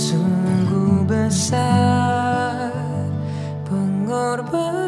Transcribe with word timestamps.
Sungguh 0.00 1.04
besar 1.04 2.72
pengorbananmu 3.68 4.79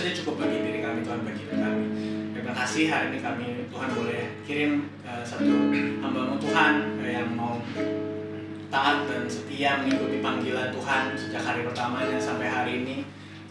saja 0.00 0.16
cukup 0.16 0.40
bagi 0.40 0.64
diri 0.64 0.80
kami 0.80 1.04
Tuhan, 1.04 1.20
bagi 1.28 1.40
hidup 1.44 1.58
kami. 1.60 1.84
Terima 2.32 2.52
kasih 2.56 2.84
hari 2.88 3.06
ini 3.12 3.18
kami 3.20 3.46
Tuhan 3.68 3.88
boleh 3.92 4.22
kirim 4.48 4.72
eh, 5.04 5.20
satu 5.28 5.68
hambamu 6.00 6.40
Tuhan 6.40 6.72
eh, 7.04 7.20
yang 7.20 7.36
mau 7.36 7.60
taat 8.72 9.04
dan 9.04 9.28
setia 9.28 9.84
mengikuti 9.84 10.24
panggilan 10.24 10.72
Tuhan 10.72 11.12
sejak 11.20 11.44
hari 11.44 11.68
pertamanya 11.68 12.16
sampai 12.16 12.48
hari 12.48 12.72
ini. 12.80 12.96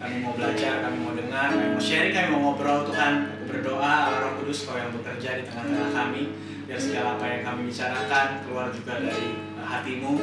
Kami 0.02 0.26
mau 0.26 0.34
belajar, 0.34 0.82
kami 0.90 0.98
mau 1.06 1.14
dengar, 1.14 1.54
kami 1.54 1.70
mau 1.78 1.84
sharing, 1.86 2.18
kami 2.18 2.28
mau 2.34 2.42
ngobrol 2.50 2.82
Tuhan. 2.90 3.30
Aku 3.30 3.44
berdoa 3.46 3.94
Roh 4.18 4.42
Kudus 4.42 4.66
Kau 4.66 4.74
yang 4.74 4.90
bekerja 4.90 5.38
di 5.38 5.44
tengah-tengah 5.46 5.92
kami. 5.94 6.34
Biar 6.66 6.82
segala 6.82 7.14
apa 7.14 7.26
yang 7.30 7.42
kami 7.46 7.70
bicarakan 7.70 8.28
keluar 8.42 8.74
juga 8.74 8.98
dari 8.98 9.38
uh, 9.54 9.68
hatimu. 9.70 10.14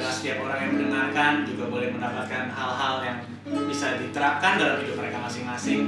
Biarlah 0.00 0.16
setiap 0.16 0.38
orang 0.48 0.58
yang 0.64 0.72
mendengarkan 0.80 1.32
juga 1.44 1.64
boleh 1.68 1.88
mendapatkan 1.92 2.48
hal-hal 2.48 2.94
yang 3.04 3.18
bisa 3.68 4.00
diterapkan 4.00 4.56
dalam 4.56 4.80
hidup 4.80 4.96
mereka 4.96 5.20
masing-masing. 5.20 5.80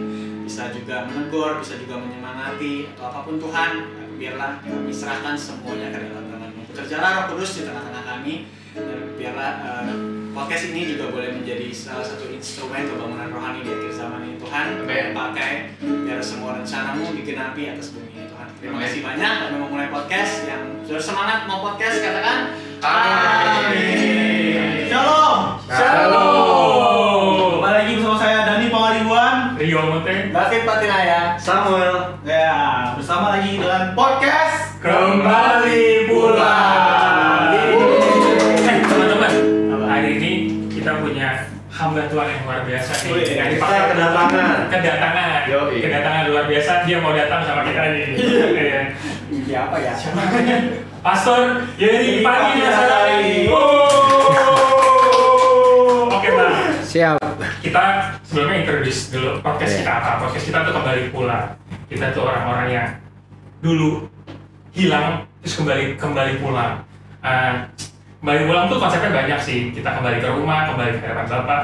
Bisa 0.45 0.69
juga 0.69 1.09
menegur, 1.09 1.65
bisa 1.65 1.81
juga 1.81 1.97
menyemangati 1.97 2.93
atau 2.93 3.09
apa 3.09 3.25
pun 3.25 3.41
Tuhan. 3.41 3.71
Biarlah 4.21 4.61
kami 4.61 4.93
serahkan 4.93 5.33
semuanya 5.33 5.97
ke 5.97 6.13
dalam 6.13 6.29
tanganmu. 6.29 6.61
Bekerjalah 6.69 7.11
Roh 7.25 7.27
Kudus 7.33 7.57
di 7.57 7.63
tengah-tengah 7.65 8.05
kami. 8.05 8.35
Dan 8.77 9.17
biarlah 9.17 9.53
uh, 9.65 9.97
podcast 10.37 10.69
ini 10.77 10.93
juga 10.93 11.09
boleh 11.09 11.33
menjadi 11.33 11.73
salah 11.73 12.05
satu 12.05 12.29
instrumen 12.29 12.85
kebangunan 12.85 13.33
rohani 13.33 13.65
di 13.65 13.73
akhir 13.73 13.93
zaman 13.97 14.29
ini 14.29 14.37
Tuhan 14.41 14.67
Amin. 14.81 15.13
pakai 15.13 15.53
biar 15.81 16.21
semua 16.25 16.57
rencanamu 16.57 17.13
digenapi 17.13 17.69
atas 17.69 17.93
bumi 17.93 18.17
ini 18.17 18.25
Tuhan 18.33 18.49
terima 18.57 18.81
kasih 18.81 19.05
banyak 19.05 19.33
kami 19.45 19.55
mau 19.61 19.69
mulai 19.69 19.93
podcast 19.93 20.49
yang 20.49 20.65
sudah 20.89 21.05
semangat 21.05 21.45
mau 21.45 21.61
podcast 21.61 22.01
katakan 22.01 22.57
Amin. 22.83 24.91
Shalom. 24.91 25.39
Shalom. 25.71 27.63
Kembali 27.63 27.75
lagi 27.79 27.93
bersama 27.95 28.17
saya 28.19 28.39
Dani 28.43 28.67
Pangaribuan. 28.75 29.55
Rio 29.55 29.81
Mote 29.87 30.15
David 30.29 30.63
Patinaya 30.67 31.39
Samuel. 31.39 32.19
Ya, 32.27 32.91
bersama 32.99 33.39
lagi 33.39 33.55
dengan 33.55 33.95
podcast. 33.95 34.83
kembali 34.83 36.11
pulang. 36.11 37.55
Eh 37.55 38.77
teman-teman, 38.83 39.33
hari 39.87 40.11
ini 40.19 40.33
kita 40.67 40.99
punya 40.99 41.47
hamba 41.71 42.03
Tuhan 42.11 42.27
yang 42.27 42.43
luar 42.43 42.61
biasa 42.67 42.91
nih. 42.99 43.11
Wih, 43.15 43.23
kita 43.23 43.43
dipakai- 43.47 43.95
kedatangan. 43.95 44.57
Kedatangan. 44.67 45.41
Kedatangan 45.71 46.23
luar 46.27 46.45
biasa. 46.51 46.83
Dia 46.83 46.99
mau 46.99 47.15
datang 47.15 47.47
sama 47.47 47.63
kita 47.63 47.83
nih. 47.95 48.07
Iya. 48.19 48.81
siapa 49.47 49.77
ya 49.79 49.93
Siapa? 49.95 50.91
Pastor 51.03 51.67
Yeri 51.77 52.23
Pagi 52.23 52.63
Nasari. 52.63 53.51
Oke 56.07 56.29
bang. 56.31 56.55
Siap. 56.87 57.19
kita 57.63 58.15
sebelumnya 58.27 58.57
introduce 58.63 59.11
dulu 59.11 59.39
podcast 59.39 59.75
Iya. 59.75 59.79
kita 59.83 59.93
apa? 59.99 60.11
Podcast 60.23 60.45
kita 60.47 60.59
tuh 60.67 60.75
kembali 60.75 61.03
pulang 61.11 61.47
kita 61.87 62.07
tuh 62.11 62.23
orang-orang 62.27 62.69
yang 62.71 62.89
dulu 63.63 64.07
hilang 64.71 65.27
terus 65.43 65.59
kembali 65.59 65.99
kembali 65.99 66.33
pulang. 66.39 66.83
Eh, 67.23 67.53
kembali 68.23 68.41
pulang 68.47 68.65
tuh 68.71 68.79
konsepnya 68.79 69.11
banyak 69.11 69.41
sih. 69.43 69.61
Kita 69.75 69.99
kembali 69.99 70.23
ke 70.23 70.29
rumah 70.31 70.71
kembali 70.71 70.91
ke 70.99 71.03
hadapan 71.03 71.27
bapak. 71.29 71.63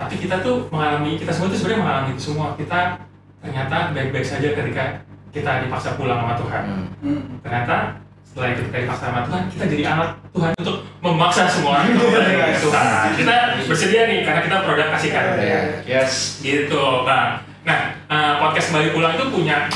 Tapi 0.00 0.14
kita 0.16 0.40
tuh 0.40 0.70
mengalami 0.70 1.18
kita 1.18 1.34
semua 1.34 1.50
tuh 1.50 1.58
sebenarnya 1.58 1.82
mengalami 1.82 2.08
itu 2.14 2.22
semua. 2.30 2.54
Kita 2.54 2.80
ternyata 3.42 3.76
baik-baik 3.92 4.26
saja 4.26 4.48
ketika 4.54 4.84
kita 5.30 5.50
dipaksa 5.66 5.98
pulang 5.98 6.22
sama 6.22 6.34
Tuhan. 6.38 6.62
Ternyata 7.42 7.76
setelah 8.30 8.48
itu 8.54 8.62
kita 8.70 8.76
dipaksa 8.86 9.04
sama 9.10 9.20
Tuhan 9.26 9.42
kita 9.50 9.64
jadi 9.66 9.84
anak 9.90 10.08
Tuhan 10.30 10.50
untuk 10.62 10.76
memaksa 11.02 11.42
semua 11.50 11.82
orang 11.82 11.98
kembali 11.98 12.34
ke 12.38 12.60
Tuhan 12.62 12.86
kita 13.18 13.34
bersedia 13.66 14.02
nih 14.06 14.18
karena 14.22 14.40
kita 14.46 14.56
produk 14.62 14.86
kasih 14.94 15.10
karunia 15.10 15.42
Ya. 15.42 15.62
Yes. 15.82 16.38
gitu 16.38 16.78
bang. 17.02 17.42
Nah 17.66 17.80
eh, 18.06 18.32
podcast 18.38 18.70
kembali 18.70 18.88
pulang 18.94 19.12
itu 19.18 19.26
punya 19.28 19.66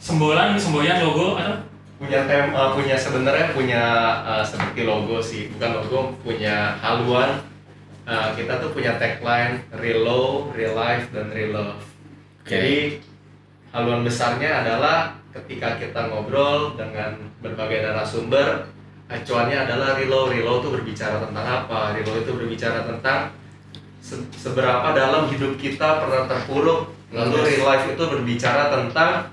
sembolan 0.00 0.56
semboyan 0.56 1.04
logo 1.04 1.36
atau? 1.36 1.60
Punya 1.96 2.24
tem 2.24 2.48
eh, 2.48 2.70
punya 2.72 2.96
sebenarnya 2.96 3.46
punya 3.52 3.82
eh, 4.24 4.44
seperti 4.44 4.80
logo 4.88 5.20
sih. 5.20 5.52
Bukan 5.52 5.70
logo 5.76 6.16
punya 6.24 6.80
haluan. 6.80 7.44
Eh, 8.06 8.28
kita 8.38 8.56
tuh 8.56 8.72
punya 8.72 8.96
tagline 8.96 9.60
real 9.76 10.00
low 10.00 10.26
real 10.56 10.72
life 10.72 11.12
dan 11.12 11.28
real 11.28 11.52
love. 11.52 11.82
Oke. 12.40 12.54
jadi 12.54 12.76
haluan 13.74 14.00
besarnya 14.00 14.64
adalah 14.64 15.12
ketika 15.42 15.76
kita 15.76 16.00
ngobrol 16.08 16.72
dengan 16.78 17.20
berbagai 17.44 17.84
narasumber 17.84 18.72
acuannya 19.06 19.58
adalah 19.68 19.94
real 19.94 20.26
low 20.26 20.58
itu 20.58 20.68
berbicara 20.72 21.22
tentang 21.22 21.46
apa? 21.46 21.94
Low 22.02 22.16
itu 22.18 22.32
berbicara 22.34 22.82
tentang 22.82 23.30
se- 24.02 24.26
seberapa 24.34 24.90
dalam 24.94 25.30
hidup 25.30 25.54
kita 25.58 26.02
pernah 26.02 26.26
terpuruk. 26.26 26.90
Lalu 27.14 27.36
real 27.46 27.64
life 27.70 27.86
itu 27.86 28.02
berbicara 28.02 28.66
tentang 28.66 29.30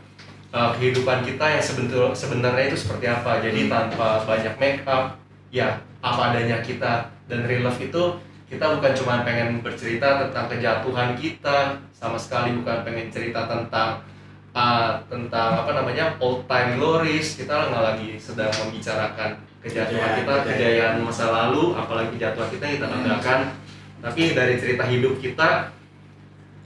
uh, 0.53 0.69
kehidupan 0.77 1.25
kita 1.25 1.57
yang 1.57 1.63
sebentul 1.63 2.13
sebenarnya 2.13 2.69
itu 2.69 2.77
seperti 2.77 3.09
apa. 3.09 3.41
Jadi 3.41 3.65
tanpa 3.65 4.21
banyak 4.29 4.53
make 4.61 4.85
up 4.85 5.17
ya 5.49 5.81
apa 6.05 6.21
adanya 6.33 6.61
kita. 6.61 7.09
Dan 7.25 7.49
real 7.49 7.65
life 7.65 7.81
itu 7.81 8.21
kita 8.45 8.77
bukan 8.77 8.93
cuma 8.93 9.25
pengen 9.25 9.65
bercerita 9.65 10.29
tentang 10.29 10.45
kejatuhan 10.53 11.17
kita 11.17 11.81
sama 11.89 12.21
sekali 12.21 12.53
bukan 12.61 12.85
pengen 12.85 13.09
cerita 13.09 13.49
tentang 13.49 14.05
uh, 14.53 15.01
tentang 15.05 15.49
apa 15.59 15.71
namanya 15.73 16.15
old 16.17 16.45
time 16.45 16.77
glories. 16.77 17.35
Kita 17.35 17.69
nggak 17.69 17.83
lagi 17.83 18.15
sedang 18.17 18.53
membicarakan 18.53 19.37
kejatuhan 19.59 19.89
Kejayaan- 19.91 20.17
kita 20.19 20.33
kejayaan. 20.33 20.47
kejayaan 20.47 20.95
masa 21.01 21.25
lalu 21.29 21.63
apalagi 21.73 22.09
kejatuhan 22.15 22.49
kita 22.51 22.63
yang 22.67 22.75
kita 22.77 22.87
banggakan 22.91 23.39
tapi 24.03 24.21
dari 24.35 24.59
cerita 24.59 24.83
hidup 24.83 25.15
kita 25.15 25.71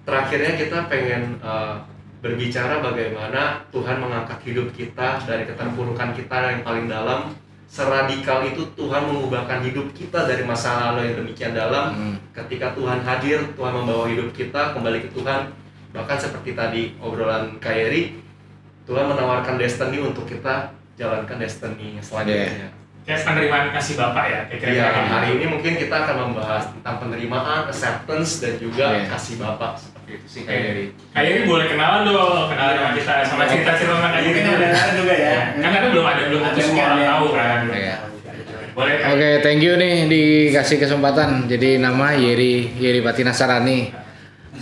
terakhirnya 0.01 0.57
kita 0.57 0.78
pengen 0.89 1.38
uh, 1.45 1.78
berbicara 2.18 2.81
bagaimana 2.81 3.62
Tuhan 3.69 4.01
mengangkat 4.01 4.42
hidup 4.42 4.74
kita 4.74 5.22
dari 5.22 5.45
keterpurukan 5.45 6.18
kita 6.18 6.36
yang 6.50 6.62
paling 6.66 6.89
dalam. 6.89 7.38
Seradikal 7.68 8.48
itu 8.48 8.63
Tuhan 8.74 9.12
mengubahkan 9.12 9.60
hidup 9.62 9.92
kita 9.92 10.24
dari 10.24 10.42
masa 10.42 10.89
lalu 10.89 11.12
yang 11.12 11.16
demikian 11.22 11.51
dalam. 11.54 11.86
Hmm. 11.94 12.16
ketika 12.34 12.74
Tuhan 12.74 13.01
hadir 13.04 13.44
Tuhan 13.54 13.74
membawa 13.75 14.07
hidup 14.07 14.30
kita 14.31 14.74
kembali 14.74 15.06
ke 15.06 15.10
Tuhan 15.13 15.54
bahkan 15.92 16.18
seperti 16.18 16.51
tadi 16.54 16.81
obrolan 17.00 17.57
Kayeri 17.57 18.18
Tuhan 18.84 19.06
menawarkan 19.07 19.56
destiny 19.56 20.00
untuk 20.00 20.24
kita 20.24 20.72
jalankan 20.95 21.38
destiny 21.38 22.00
selanjutnya 22.00 22.72
kayak 23.07 23.24
penerimaan 23.24 23.72
kasih 23.72 23.95
bapak 23.95 24.25
ya 24.28 24.39
kayak 24.51 24.60
Iya, 24.68 24.84
kira-kira 24.84 25.07
hari 25.07 25.28
ini 25.39 25.45
mungkin 25.48 25.74
kita 25.80 25.95
akan 25.95 26.16
membahas 26.28 26.63
tentang 26.75 26.95
penerimaan, 27.00 27.63
acceptance 27.72 28.44
dan 28.44 28.60
juga 28.60 29.00
Iya. 29.00 29.07
kasih 29.07 29.39
Bapak 29.39 29.80
seperti 29.80 29.95
Gitu 30.07 30.28
sih. 30.28 30.42
Kak 30.48 31.19
Yeri 31.19 31.44
boleh 31.44 31.68
kenalan 31.68 32.07
dong, 32.07 32.48
kenalan 32.48 32.75
sama 32.80 32.92
kita 32.95 33.13
sama 33.28 33.44
cerita-cerita 33.44 33.92
tentang 33.95 34.12
Kak 34.12 34.22
Yeri 34.24 34.39
Mungkin 34.39 34.44
dulu. 34.56 34.63
ada 34.72 34.92
juga 34.95 35.13
ya. 35.19 35.36
Kan 35.56 35.69
kan 35.72 35.84
belum 35.92 36.06
ada 36.07 36.22
belum 36.31 36.42
tentu 36.48 36.60
semua 36.63 36.84
orang 36.84 37.00
tahu 37.04 37.25
kan. 37.36 37.60
Iya. 37.72 37.95
Oke, 39.07 39.30
thank 39.42 39.60
you 39.63 39.74
nih 39.75 39.95
dikasih 40.07 40.78
kesempatan. 40.80 41.48
Jadi 41.48 41.80
nama 41.80 42.16
Yeri 42.16 42.75
Yeri 42.75 43.00
Patina 43.04 43.31
Sarani. 43.31 44.06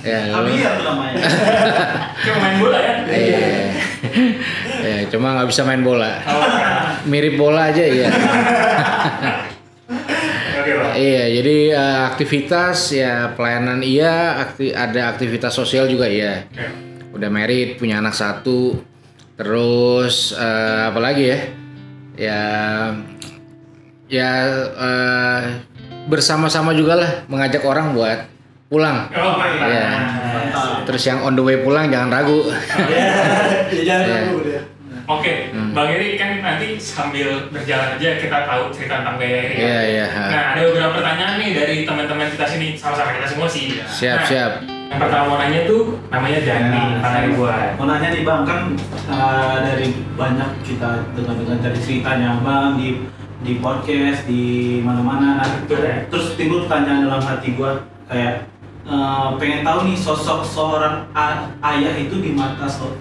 Ya, 0.06 0.22
Kami 0.30 0.54
tuh 0.54 0.84
namanya. 0.86 1.18
Cuma 2.22 2.38
main 2.38 2.56
bola 2.62 2.78
ya. 2.78 2.94
Iya. 3.10 3.50
ya, 4.86 4.98
cuma 5.10 5.28
nggak 5.34 5.50
bisa 5.50 5.62
main 5.66 5.82
bola. 5.82 6.22
Mirip 7.04 7.36
bola 7.36 7.74
aja 7.74 7.82
ya. 8.06 8.10
Iya, 10.96 11.24
jadi 11.42 11.58
eh, 11.74 12.00
aktivitas 12.08 12.94
ya 12.94 13.34
pelayanan 13.34 13.82
iya, 13.82 14.40
akti- 14.40 14.72
ada 14.72 15.12
aktivitas 15.12 15.52
sosial 15.52 15.86
juga 15.86 16.06
iya. 16.06 16.46
Oke. 16.48 16.66
Udah 17.18 17.30
married, 17.30 17.76
punya 17.76 18.00
anak 18.00 18.14
satu. 18.14 18.80
Terus 19.36 20.32
eh, 20.32 20.82
apa 20.88 21.00
lagi 21.02 21.24
ya? 21.28 21.40
Ya 22.16 22.42
ya 24.08 24.30
eh, 24.70 25.42
bersama-sama 26.06 26.72
juga 26.72 26.94
lah 26.96 27.12
mengajak 27.26 27.66
orang 27.66 27.92
buat 27.92 28.20
pulang. 28.68 29.06
Oh. 29.12 29.38
Iya. 29.40 29.86
Terus 30.84 31.04
yang 31.04 31.22
on 31.22 31.34
the 31.34 31.42
way 31.42 31.58
pulang 31.60 31.88
jangan 31.88 32.10
ragu. 32.12 32.50
Ya 32.90 33.08
jangan 33.88 34.04
Iya. 34.04 34.16
ragu 34.24 34.38
deh. 34.42 34.62
Oke, 35.06 35.54
Hmm. 35.54 35.70
Bang 35.70 35.86
Eri 35.88 36.18
kan 36.18 36.42
nanti 36.42 36.82
sambil 36.82 37.46
berjalan 37.54 37.94
aja 37.94 38.18
kita 38.18 38.38
tahu 38.42 38.74
cerita 38.74 39.06
tentang 39.06 39.22
Gaya 39.22 39.38
Eri. 39.40 39.54
ya. 39.54 39.62
Iya, 39.62 39.80
iya. 39.86 40.06
Nah, 40.10 40.44
ada 40.52 40.62
beberapa 40.66 40.92
pertanyaan 40.98 41.36
nih 41.38 41.50
dari 41.54 41.76
teman-teman 41.86 42.26
kita 42.28 42.46
sini, 42.48 42.74
sama-sama 42.74 43.14
kita 43.14 43.28
semua 43.30 43.46
sih. 43.46 43.78
Siap, 43.86 44.18
Nah, 44.18 44.26
siap. 44.26 44.52
Yang 44.66 45.00
pertama 45.00 45.24
mau 45.28 45.38
nanya 45.38 45.62
tuh 45.66 45.82
namanya 46.10 46.40
Dani, 46.42 46.84
Bang 46.98 47.14
Eri 47.16 47.30
buat. 47.34 47.70
Mau 47.76 47.86
nanya 47.86 48.08
nih 48.10 48.24
bang, 48.24 48.42
kan 48.44 48.62
uh, 49.06 49.56
dari 49.62 49.88
banyak 50.12 50.50
kita 50.64 50.90
dengar-dengar 51.14 51.58
dari 51.60 51.80
ceritanya 51.80 52.30
bang 52.42 52.70
di 52.74 52.88
di 53.46 53.54
podcast 53.62 54.26
di 54.26 54.42
mana-mana. 54.82 55.38
Nah, 55.38 55.50
Betul, 55.62 55.86
ya. 55.86 56.02
terus 56.10 56.34
timbul 56.34 56.66
pertanyaan 56.66 57.06
dalam 57.06 57.22
hati 57.22 57.54
gua 57.54 57.78
kayak 58.06 58.42
uh, 58.86 59.36
pengen 59.42 59.66
tahu 59.66 59.90
nih 59.90 59.98
sosok 59.98 60.46
seorang 60.46 61.10
ayah 61.62 61.96
itu 61.98 62.22
di 62.22 62.32
mata 62.32 62.70
so 62.70 62.94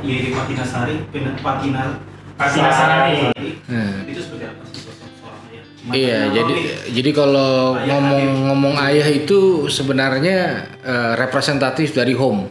Yeri 0.00 0.32
Patina 0.32 0.64
Sari, 0.64 1.04
Patina 1.12 2.00
Patina 2.38 2.70
Sarani. 2.72 3.30
Hmm. 3.68 4.08
Itu 4.08 4.20
seperti 4.24 4.44
apa 4.48 4.62
sih 4.72 4.88
sosok 4.88 5.08
seorang 5.20 5.42
ayah? 5.52 5.64
Di 5.66 5.82
mata 5.84 5.94
Iya, 5.98 6.20
jadi 6.32 6.54
nih. 6.56 6.66
jadi 6.96 7.10
kalau 7.12 7.76
Ayah 7.76 7.86
ngomong-ngomong 7.92 8.74
ayah 8.88 9.08
itu 9.12 9.68
sebenarnya 9.68 10.66
eh, 10.80 11.12
representatif 11.20 11.92
dari 11.92 12.16
home, 12.16 12.48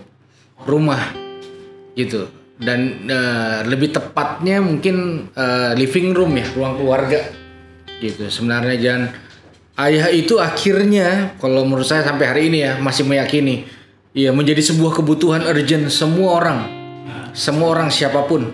rumah, 0.64 1.02
gitu. 1.98 2.30
Dan 2.62 3.10
eh, 3.10 3.66
lebih 3.66 3.90
tepatnya 3.90 4.62
mungkin 4.62 5.28
eh, 5.34 5.74
living 5.74 6.14
room 6.14 6.38
ya, 6.38 6.46
ruang 6.54 6.78
keluarga, 6.78 7.20
gitu. 8.00 8.30
Sebenarnya 8.30 8.78
dan 8.78 9.02
ayah 9.80 10.08
itu 10.12 10.40
akhirnya, 10.42 11.36
kalau 11.40 11.64
menurut 11.64 11.88
saya 11.88 12.04
sampai 12.04 12.26
hari 12.28 12.42
ini 12.52 12.66
ya 12.66 12.80
masih 12.82 13.08
meyakini, 13.08 13.64
ya 14.12 14.36
menjadi 14.36 14.60
sebuah 14.60 14.98
kebutuhan 15.00 15.48
urgent 15.48 15.88
semua 15.88 16.30
orang, 16.40 16.60
semua 17.32 17.76
orang 17.76 17.88
siapa 17.88 18.28
pun. 18.28 18.52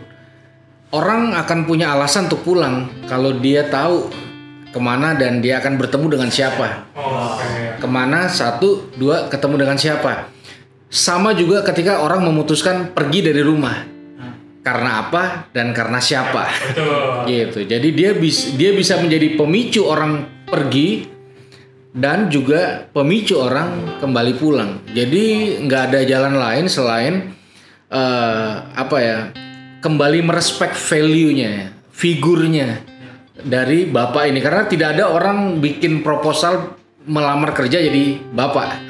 Orang 0.87 1.35
akan 1.35 1.67
punya 1.67 1.91
alasan 1.91 2.31
untuk 2.31 2.47
pulang 2.47 2.87
kalau 3.11 3.35
dia 3.43 3.67
tahu 3.67 4.07
ke 4.71 4.79
mana 4.79 5.19
dan 5.19 5.43
dia 5.43 5.59
akan 5.59 5.75
bertemu 5.75 6.15
dengan 6.15 6.29
siapa. 6.31 6.87
Ke 7.75 7.87
mana 7.91 8.31
satu, 8.31 8.95
dua 8.95 9.27
ketemu 9.27 9.67
dengan 9.67 9.75
siapa. 9.75 10.31
Sama 10.87 11.35
juga 11.35 11.67
ketika 11.67 11.99
orang 11.99 12.23
memutuskan 12.23 12.95
pergi 12.95 13.19
dari 13.19 13.43
rumah. 13.43 13.83
Karena 14.63 15.03
apa 15.03 15.51
dan 15.51 15.75
karena 15.75 15.99
siapa. 15.99 16.47
Betul. 16.71 17.35
Gitu. 17.35 17.59
Jadi 17.67 17.89
dia 17.91 18.11
bisa 18.15 18.55
dia 18.55 18.71
bisa 18.71 18.95
menjadi 18.99 19.35
pemicu 19.35 19.83
orang 19.83 20.36
pergi 20.47 21.05
dan 21.91 22.31
juga 22.31 22.87
pemicu 22.95 23.35
orang 23.35 23.99
kembali 23.99 24.33
pulang. 24.39 24.79
Jadi 24.95 25.57
nggak 25.67 25.81
ada 25.91 25.99
jalan 26.07 26.35
lain 26.39 26.65
selain 26.71 27.13
eh, 27.91 28.53
apa 28.63 28.97
ya 28.97 29.19
kembali 29.83 30.23
merespek 30.23 30.71
value-nya, 30.73 31.75
figurnya 31.91 32.81
dari 33.37 33.85
bapak 33.85 34.23
ini 34.31 34.39
karena 34.41 34.65
tidak 34.65 34.97
ada 34.97 35.13
orang 35.13 35.61
bikin 35.61 36.01
proposal 36.01 36.77
melamar 37.07 37.55
kerja 37.55 37.79
jadi 37.79 38.19
bapak. 38.31 38.83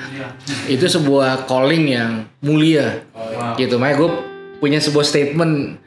Itu 0.68 0.89
sebuah 0.89 1.45
calling 1.45 1.86
yang 1.86 2.12
mulia. 2.42 3.06
Gitu, 3.56 3.77
makanya 3.77 3.98
gue 4.03 4.10
punya 4.57 4.80
sebuah 4.81 5.06
statement 5.06 5.77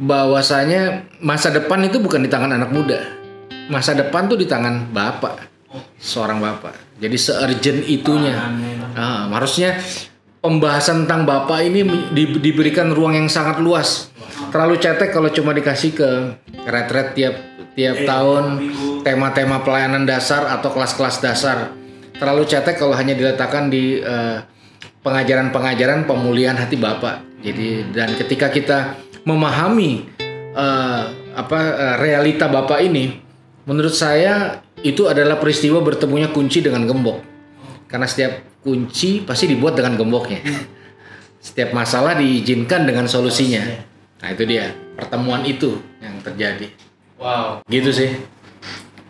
bahwasanya 0.00 1.06
masa 1.22 1.52
depan 1.52 1.84
itu 1.86 2.02
bukan 2.02 2.26
di 2.26 2.30
tangan 2.32 2.56
anak 2.56 2.72
muda. 2.72 3.19
Masa 3.70 3.94
depan 3.94 4.26
tuh 4.26 4.34
di 4.34 4.50
tangan 4.50 4.90
bapak. 4.90 5.46
Seorang 6.02 6.42
bapak. 6.42 6.98
Jadi 6.98 7.14
se-urgent 7.14 7.86
itunya. 7.86 8.34
Ah, 8.98 9.30
harusnya 9.30 9.78
pembahasan 10.42 11.06
tentang 11.06 11.22
bapak 11.22 11.62
ini 11.62 11.86
di- 12.10 12.42
diberikan 12.42 12.90
ruang 12.90 13.14
yang 13.14 13.30
sangat 13.30 13.62
luas. 13.62 14.10
Terlalu 14.50 14.82
cetek 14.82 15.14
kalau 15.14 15.30
cuma 15.30 15.54
dikasih 15.54 15.94
ke 15.94 16.08
retret 16.66 17.14
tiap 17.14 17.34
tiap 17.78 17.96
tahun 18.02 18.44
tema-tema 19.06 19.62
pelayanan 19.62 20.02
dasar 20.02 20.50
atau 20.50 20.74
kelas-kelas 20.74 21.22
dasar. 21.22 21.70
Terlalu 22.18 22.44
cetek 22.50 22.76
kalau 22.76 22.92
hanya 22.98 23.14
diletakkan 23.14 23.70
di 23.70 24.02
eh, 24.02 24.42
pengajaran-pengajaran 25.06 26.04
pemulihan 26.04 26.58
hati 26.58 26.74
bapak. 26.74 27.22
Jadi 27.40 27.94
dan 27.94 28.12
ketika 28.18 28.50
kita 28.50 28.78
memahami 29.22 30.10
eh, 30.52 31.02
apa 31.38 31.60
eh, 31.62 31.96
realita 32.02 32.50
bapak 32.50 32.82
ini, 32.84 33.29
menurut 33.64 33.92
saya 33.92 34.60
itu 34.80 35.04
adalah 35.06 35.36
peristiwa 35.36 35.80
bertemunya 35.80 36.28
kunci 36.30 36.60
dengan 36.60 36.84
gembok. 36.84 37.20
Karena 37.84 38.06
setiap 38.06 38.40
kunci 38.62 39.20
pasti 39.20 39.50
dibuat 39.50 39.74
dengan 39.74 39.96
gemboknya. 39.96 40.40
Setiap 41.40 41.72
masalah 41.72 42.16
diizinkan 42.16 42.84
dengan 42.84 43.08
solusinya. 43.08 43.64
Nah 44.20 44.28
itu 44.28 44.44
dia 44.44 44.70
pertemuan 44.94 45.40
itu 45.42 45.80
yang 45.98 46.20
terjadi. 46.20 46.68
Wow. 47.16 47.64
Gitu 47.66 47.90
sih. 47.90 48.10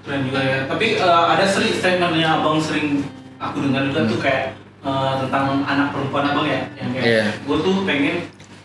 keren 0.00 0.24
juga 0.24 0.40
ya 0.40 0.58
tapi 0.64 0.96
eh, 0.96 1.24
ada 1.28 1.44
sering 1.44 1.76
statementnya 1.76 2.40
abang 2.40 2.56
sering 2.56 3.04
aku 3.36 3.60
dengar 3.60 3.84
juga 3.84 4.00
tuh 4.08 4.16
kayak 4.16 4.56
eh, 4.80 5.12
tentang 5.20 5.60
anak 5.60 5.92
perempuan 5.92 6.24
abang 6.24 6.48
ya 6.48 6.64
yang 6.72 6.88
kayak 6.96 7.04
Iya. 7.04 7.24
gue 7.44 7.56
tuh 7.60 7.74
pengen 7.84 8.16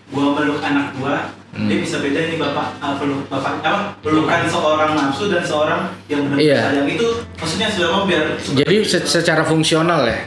gue 0.10 0.26
meluk 0.32 0.64
anak 0.64 0.96
gue 0.96 1.14
Hmm. 1.56 1.72
dia 1.72 1.80
bisa 1.80 2.04
beda 2.04 2.20
nih 2.20 2.36
bapak 2.36 2.68
peluk 3.00 3.32
bapak 3.32 3.64
apa 3.64 3.96
pelukan 4.04 4.44
seorang 4.44 4.92
nafsu 4.92 5.32
dan 5.32 5.40
seorang 5.40 5.88
yang 6.12 6.28
benar-benar 6.28 6.44
Iya. 6.44 6.60
sayang 6.68 6.90
itu 6.92 7.08
maksudnya 7.32 7.68
selama 7.72 8.00
biar 8.04 8.24
Jadi 8.60 8.76
se- 8.84 9.08
secara 9.08 9.48
fungsional 9.48 10.04
ya, 10.04 10.20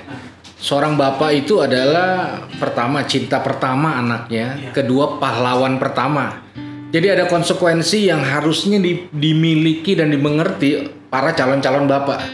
seorang 0.57 0.97
bapak 0.97 1.31
itu 1.37 1.61
adalah 1.61 2.33
pertama 2.57 3.05
cinta 3.05 3.45
pertama 3.45 4.01
anaknya, 4.01 4.57
Iya. 4.57 4.71
kedua 4.73 5.21
pahlawan 5.21 5.77
pertama. 5.77 6.49
Jadi 6.89 7.07
ada 7.13 7.29
konsekuensi 7.29 8.09
yang 8.09 8.25
harusnya 8.25 8.81
di- 8.81 9.13
dimiliki 9.13 9.93
dan 9.93 10.09
dimengerti 10.09 10.81
para 11.07 11.37
calon-calon 11.37 11.85
bapak. 11.85 12.25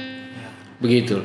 Begitu. 0.79 1.19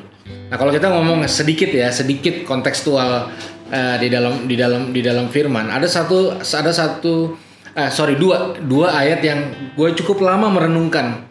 Nah 0.50 0.58
kalau 0.58 0.74
kita 0.74 0.90
ngomong 0.90 1.22
sedikit 1.26 1.70
ya, 1.70 1.94
sedikit 1.94 2.42
kontekstual 2.44 3.30
eh, 3.70 3.96
di 4.02 4.10
dalam 4.10 4.50
di 4.50 4.58
dalam 4.58 4.90
di 4.90 5.06
dalam 5.06 5.30
firman, 5.30 5.70
ada 5.70 5.86
satu 5.86 6.34
ada 6.42 6.74
satu 6.74 7.38
eh, 7.80 7.90
sorry 7.90 8.20
dua 8.20 8.60
dua 8.60 8.92
ayat 9.00 9.24
yang 9.24 9.40
gue 9.74 9.90
cukup 10.04 10.20
lama 10.20 10.52
merenungkan. 10.52 11.24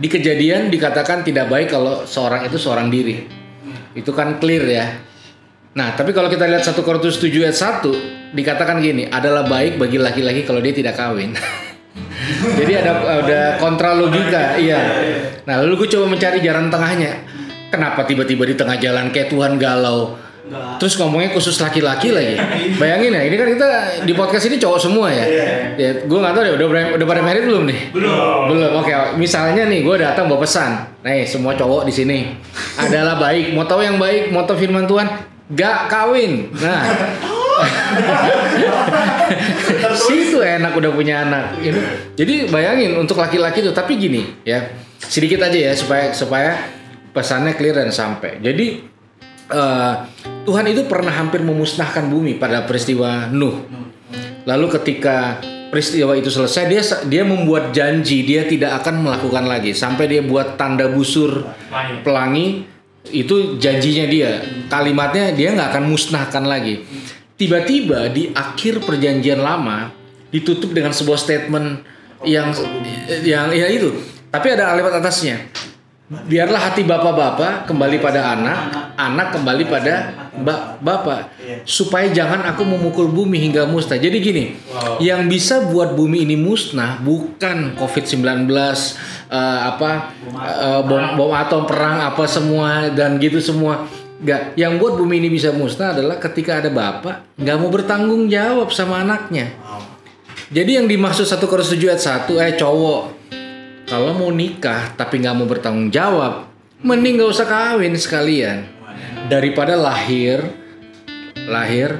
Di 0.00 0.08
kejadian 0.08 0.72
dikatakan 0.72 1.20
tidak 1.20 1.52
baik 1.52 1.68
kalau 1.68 2.08
seorang 2.08 2.48
itu 2.48 2.56
seorang 2.56 2.88
diri. 2.88 3.20
Itu 3.92 4.16
kan 4.16 4.40
clear 4.40 4.64
ya. 4.64 4.86
Nah, 5.70 5.94
tapi 5.94 6.10
kalau 6.10 6.26
kita 6.26 6.50
lihat 6.50 6.66
1 6.66 6.82
Korintus 6.82 7.22
7 7.22 7.46
ayat 7.46 7.54
1 7.54 8.34
dikatakan 8.34 8.82
gini, 8.82 9.06
adalah 9.06 9.46
baik 9.46 9.78
bagi 9.78 10.02
laki-laki 10.02 10.42
kalau 10.42 10.58
dia 10.58 10.74
tidak 10.74 10.98
kawin. 10.98 11.30
Jadi 12.58 12.72
ada 12.74 13.22
ada 13.22 13.40
kontra 13.62 13.94
logika, 13.94 14.58
iya. 14.58 14.80
Nah, 15.46 15.62
lalu 15.62 15.84
gue 15.84 15.88
coba 15.94 16.10
mencari 16.10 16.42
jalan 16.42 16.72
tengahnya. 16.74 17.12
Kenapa 17.70 18.02
tiba-tiba 18.02 18.50
di 18.50 18.58
tengah 18.58 18.82
jalan 18.82 19.14
kayak 19.14 19.30
Tuhan 19.30 19.54
galau? 19.62 20.18
Enggak. 20.50 20.82
Terus 20.82 20.98
ngomongnya 20.98 21.30
khusus 21.30 21.54
laki-laki 21.62 22.10
lagi. 22.10 22.34
Bayangin 22.74 23.14
ya, 23.14 23.22
ini 23.22 23.36
kan 23.38 23.48
kita 23.54 23.68
di 24.02 24.12
podcast 24.12 24.50
ini 24.50 24.58
cowok 24.58 24.78
semua 24.82 25.06
ya. 25.14 25.24
Ya, 25.78 25.90
gue 26.02 26.18
nggak 26.18 26.34
tahu 26.34 26.42
deh, 26.42 26.52
udah 26.58 26.66
ber- 26.66 26.92
udah 26.98 27.06
pada 27.06 27.22
married 27.22 27.46
belum 27.46 27.70
nih? 27.70 27.80
Belum. 27.94 28.50
Belum. 28.50 28.70
Oke, 28.82 28.90
misalnya 29.14 29.62
nih 29.64 29.86
gue 29.86 29.94
datang 29.94 30.26
bawa 30.26 30.42
pesan. 30.42 30.90
Nih, 31.00 31.22
semua 31.22 31.54
cowok 31.54 31.86
di 31.86 31.94
sini 31.94 32.18
adalah 32.74 33.14
baik. 33.14 33.54
Mau 33.54 33.62
tahu 33.62 33.80
yang 33.80 33.96
baik, 33.96 34.34
mau 34.34 34.42
tahu 34.42 34.58
firman 34.58 34.90
Tuhan, 34.90 35.06
gak 35.54 35.86
kawin. 35.86 36.50
Nah. 36.58 36.82
Situ 40.00 40.40
enak 40.40 40.72
udah 40.74 40.90
punya 40.90 41.22
anak. 41.22 41.60
Ini. 41.60 41.80
Jadi 42.16 42.34
bayangin 42.48 42.96
untuk 42.96 43.16
laki-laki 43.16 43.62
tuh, 43.62 43.70
tapi 43.70 43.94
gini 43.94 44.26
ya. 44.42 44.66
Sedikit 45.00 45.40
aja 45.40 45.56
ya 45.56 45.72
supaya 45.72 46.12
supaya 46.12 46.50
pesannya 47.10 47.54
clear 47.54 47.74
dan 47.74 47.90
sampai. 47.90 48.38
Jadi 48.38 48.66
eh, 49.50 49.92
Tuhan 50.44 50.64
itu 50.72 50.88
pernah 50.88 51.12
hampir 51.12 51.44
memusnahkan 51.44 52.08
bumi 52.08 52.40
pada 52.40 52.64
peristiwa 52.64 53.28
Nuh. 53.28 53.60
Lalu 54.48 54.66
ketika 54.80 55.38
peristiwa 55.68 56.16
itu 56.16 56.32
selesai 56.32 56.64
dia 56.66 56.82
dia 57.06 57.22
membuat 57.22 57.70
janji 57.76 58.24
dia 58.24 58.48
tidak 58.48 58.80
akan 58.82 59.04
melakukan 59.04 59.44
lagi. 59.44 59.76
Sampai 59.76 60.08
dia 60.08 60.24
buat 60.24 60.56
tanda 60.56 60.88
busur 60.88 61.44
pelangi. 62.02 62.66
itu 63.00 63.56
janjinya 63.56 64.06
dia. 64.12 64.44
Kalimatnya 64.68 65.32
dia 65.32 65.56
nggak 65.56 65.72
akan 65.72 65.84
musnahkan 65.88 66.44
lagi. 66.44 66.84
Tiba-tiba 67.40 68.12
di 68.12 68.28
akhir 68.36 68.84
perjanjian 68.84 69.40
lama 69.40 69.88
ditutup 70.28 70.76
dengan 70.76 70.92
sebuah 70.92 71.16
statement 71.16 71.80
yang 72.28 72.52
yang 73.24 73.48
ya 73.56 73.72
itu. 73.72 73.88
Tapi 74.28 74.46
ada 74.52 74.76
kalimat 74.76 75.00
atasnya 75.00 75.48
biarlah 76.10 76.58
hati 76.58 76.82
bapak-bapak 76.82 77.70
kembali 77.70 78.02
pada 78.02 78.34
anak 78.34 78.58
anak 78.98 79.30
kembali 79.30 79.64
pada 79.70 79.94
ba- 80.42 80.74
bapak. 80.82 81.30
Supaya 81.62 82.10
jangan 82.10 82.42
aku 82.50 82.66
memukul 82.66 83.06
bumi 83.06 83.38
hingga 83.38 83.62
musnah. 83.64 83.94
Jadi 83.94 84.18
gini 84.18 84.44
Wow. 84.70 84.98
yang 84.98 85.30
bisa 85.30 85.70
buat 85.70 85.94
bumi 85.94 86.26
ini 86.26 86.34
musnah 86.34 86.98
bukan 86.98 87.78
covid-19 87.78 88.50
eh, 89.30 89.60
apa 89.62 90.10
eh, 90.34 90.80
bom 90.82 91.14
bom 91.14 91.30
atom 91.30 91.62
perang 91.64 92.02
apa 92.02 92.26
semua 92.26 92.90
dan 92.90 93.22
gitu 93.22 93.38
semua. 93.38 93.86
Nggak, 94.20 94.52
yang 94.52 94.76
buat 94.76 95.00
bumi 95.00 95.16
ini 95.16 95.32
bisa 95.32 95.48
musnah 95.48 95.96
adalah 95.96 96.20
ketika 96.20 96.58
ada 96.60 96.68
bapak 96.68 97.38
nggak 97.38 97.56
mau 97.56 97.70
bertanggung 97.70 98.26
jawab 98.26 98.68
sama 98.68 99.00
anaknya. 99.00 99.54
Jadi 100.50 100.74
yang 100.74 100.90
dimaksud 100.90 101.22
satu 101.22 101.46
Korintus 101.46 101.70
7 101.72 101.86
ayat 101.94 102.02
1 102.26 102.34
eh 102.42 102.58
cowok 102.58 103.19
kalau 103.90 104.14
mau 104.14 104.30
nikah 104.30 104.94
tapi 104.94 105.18
nggak 105.18 105.34
mau 105.34 105.50
bertanggung 105.50 105.90
jawab, 105.90 106.46
mending 106.86 107.18
nggak 107.18 107.30
usah 107.34 107.46
kawin 107.50 107.98
sekalian. 107.98 108.70
Daripada 109.26 109.74
lahir 109.74 110.46
lahir 111.50 111.98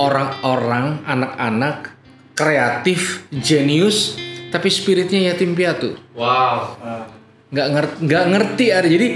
orang-orang 0.00 1.04
anak-anak 1.04 1.92
kreatif 2.32 3.28
jenius 3.28 4.16
tapi 4.48 4.72
spiritnya 4.72 5.32
yatim 5.32 5.52
piatu. 5.52 6.00
Wow. 6.16 6.80
nggak 7.48 7.68
ngerti 7.76 7.96
nggak 8.08 8.24
ngerti 8.32 8.66
ada. 8.72 8.88
Jadi 8.88 9.08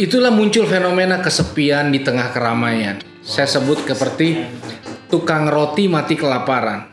itulah 0.00 0.32
muncul 0.32 0.64
fenomena 0.64 1.20
kesepian 1.20 1.92
di 1.92 2.00
tengah 2.00 2.32
keramaian. 2.32 3.04
Saya 3.20 3.44
sebut 3.44 3.84
seperti 3.84 4.48
tukang 5.12 5.44
roti 5.44 5.92
mati 5.92 6.16
kelaparan. 6.16 6.88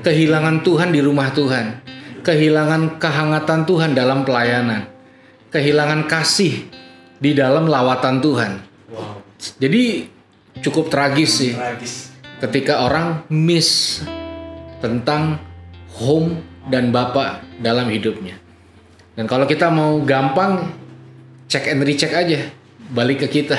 Kehilangan 0.00 0.62
Tuhan 0.64 0.94
di 0.94 1.02
rumah 1.02 1.34
Tuhan 1.34 1.94
kehilangan 2.24 2.96
kehangatan 2.96 3.68
Tuhan 3.68 3.92
dalam 3.92 4.24
pelayanan 4.24 4.88
kehilangan 5.52 6.08
kasih 6.08 6.66
di 7.20 7.36
dalam 7.36 7.68
lawatan 7.68 8.18
Tuhan 8.24 8.52
Wow. 8.94 9.20
jadi 9.58 10.06
cukup 10.62 10.86
tragis 10.88 11.30
sih 11.42 11.52
Tragis. 11.52 12.14
ketika 12.40 12.86
orang 12.86 13.26
miss 13.28 14.00
tentang 14.84 15.40
home 15.96 16.44
dan 16.68 16.92
bapak 16.92 17.44
dalam 17.60 17.88
hidupnya. 17.88 18.36
Dan 19.14 19.24
kalau 19.30 19.46
kita 19.46 19.70
mau 19.70 20.02
gampang 20.02 20.74
cek 21.46 21.70
and 21.70 21.82
recheck 21.86 22.12
aja, 22.12 22.50
balik 22.90 23.24
ke 23.24 23.40
kita. 23.40 23.56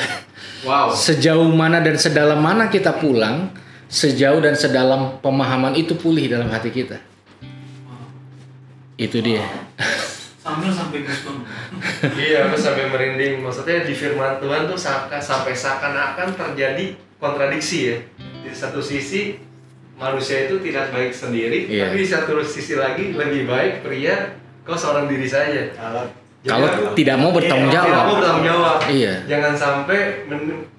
Wow. 0.66 0.92
Sejauh 0.92 1.48
mana 1.54 1.80
dan 1.80 1.96
sedalam 1.96 2.42
mana 2.42 2.68
kita 2.68 2.98
pulang, 2.98 3.54
sejauh 3.86 4.42
dan 4.42 4.58
sedalam 4.58 5.22
pemahaman 5.22 5.78
itu 5.78 5.94
pulih 5.96 6.26
dalam 6.26 6.50
hati 6.50 6.74
kita. 6.74 6.98
Itu 8.96 9.20
dia. 9.20 9.44
Sambil 10.40 10.70
sampai 10.70 11.02
goosebump. 11.02 11.42
iya, 12.16 12.46
aku 12.46 12.56
sampai 12.56 12.88
merinding. 12.88 13.42
Maksudnya 13.42 13.82
di 13.82 13.92
firman 13.92 14.38
Tuhan 14.38 14.66
tuh 14.66 14.78
saka- 14.78 15.20
sampai 15.20 15.52
seakan-akan 15.52 16.32
terjadi 16.32 16.86
kontradiksi 17.18 17.80
ya. 17.90 17.98
Di 18.40 18.54
satu 18.54 18.78
sisi 18.78 19.42
manusia 19.96 20.46
itu 20.46 20.62
tidak 20.62 20.92
baik 20.92 21.10
sendiri, 21.10 21.66
Iya. 21.66 21.88
tapi 21.88 21.96
di 21.98 22.08
satu 22.08 22.38
sisi 22.40 22.76
lagi 22.76 23.12
lebih 23.12 23.44
baik 23.46 23.82
pria 23.82 24.38
kau 24.62 24.76
seorang 24.76 25.08
diri 25.08 25.26
saja. 25.26 25.72
Kalau 25.72 26.04
Jadi 26.46 26.54
Kalau 26.54 26.68
aku- 26.70 26.94
tidak 26.94 27.18
mau 27.18 27.32
bertanggung 27.34 27.68
Iya, 27.68 27.74
tidak 27.74 27.90
mau 27.90 27.98
jawab. 27.98 28.16
bertanggung 28.22 28.46
jawab. 28.46 28.78
Iya. 28.86 29.14
Jangan 29.26 29.54
sampai 29.58 30.00
men- 30.24 30.70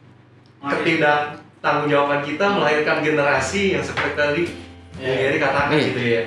ketidak 0.63 1.21
tanggung 1.59 1.89
jawaban 1.89 2.23
kita 2.23 2.47
melahirkan 2.49 3.03
generasi 3.03 3.75
yang 3.75 3.83
seperti 3.83 4.15
tadi 4.15 4.43
Iya. 4.97 5.27
yang 5.29 5.43
katakan 5.43 5.75
Iya. 5.75 5.83
gitu 5.91 6.01
ya. 6.07 6.23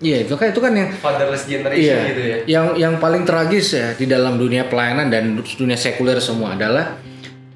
Iya, 0.00 0.24
itu 0.24 0.32
kan 0.32 0.48
itu 0.48 0.60
kan 0.64 0.72
yang 0.72 0.88
Fatherless 0.96 1.44
generation 1.44 1.84
Iya, 1.84 2.08
gitu 2.08 2.22
ya. 2.24 2.36
yang 2.48 2.66
yang 2.74 2.94
paling 2.96 3.28
tragis 3.28 3.76
ya 3.76 3.92
di 3.92 4.08
dalam 4.08 4.40
dunia 4.40 4.64
pelayanan 4.64 5.12
dan 5.12 5.36
dunia 5.36 5.76
sekuler 5.76 6.16
semua 6.18 6.56
adalah 6.56 6.96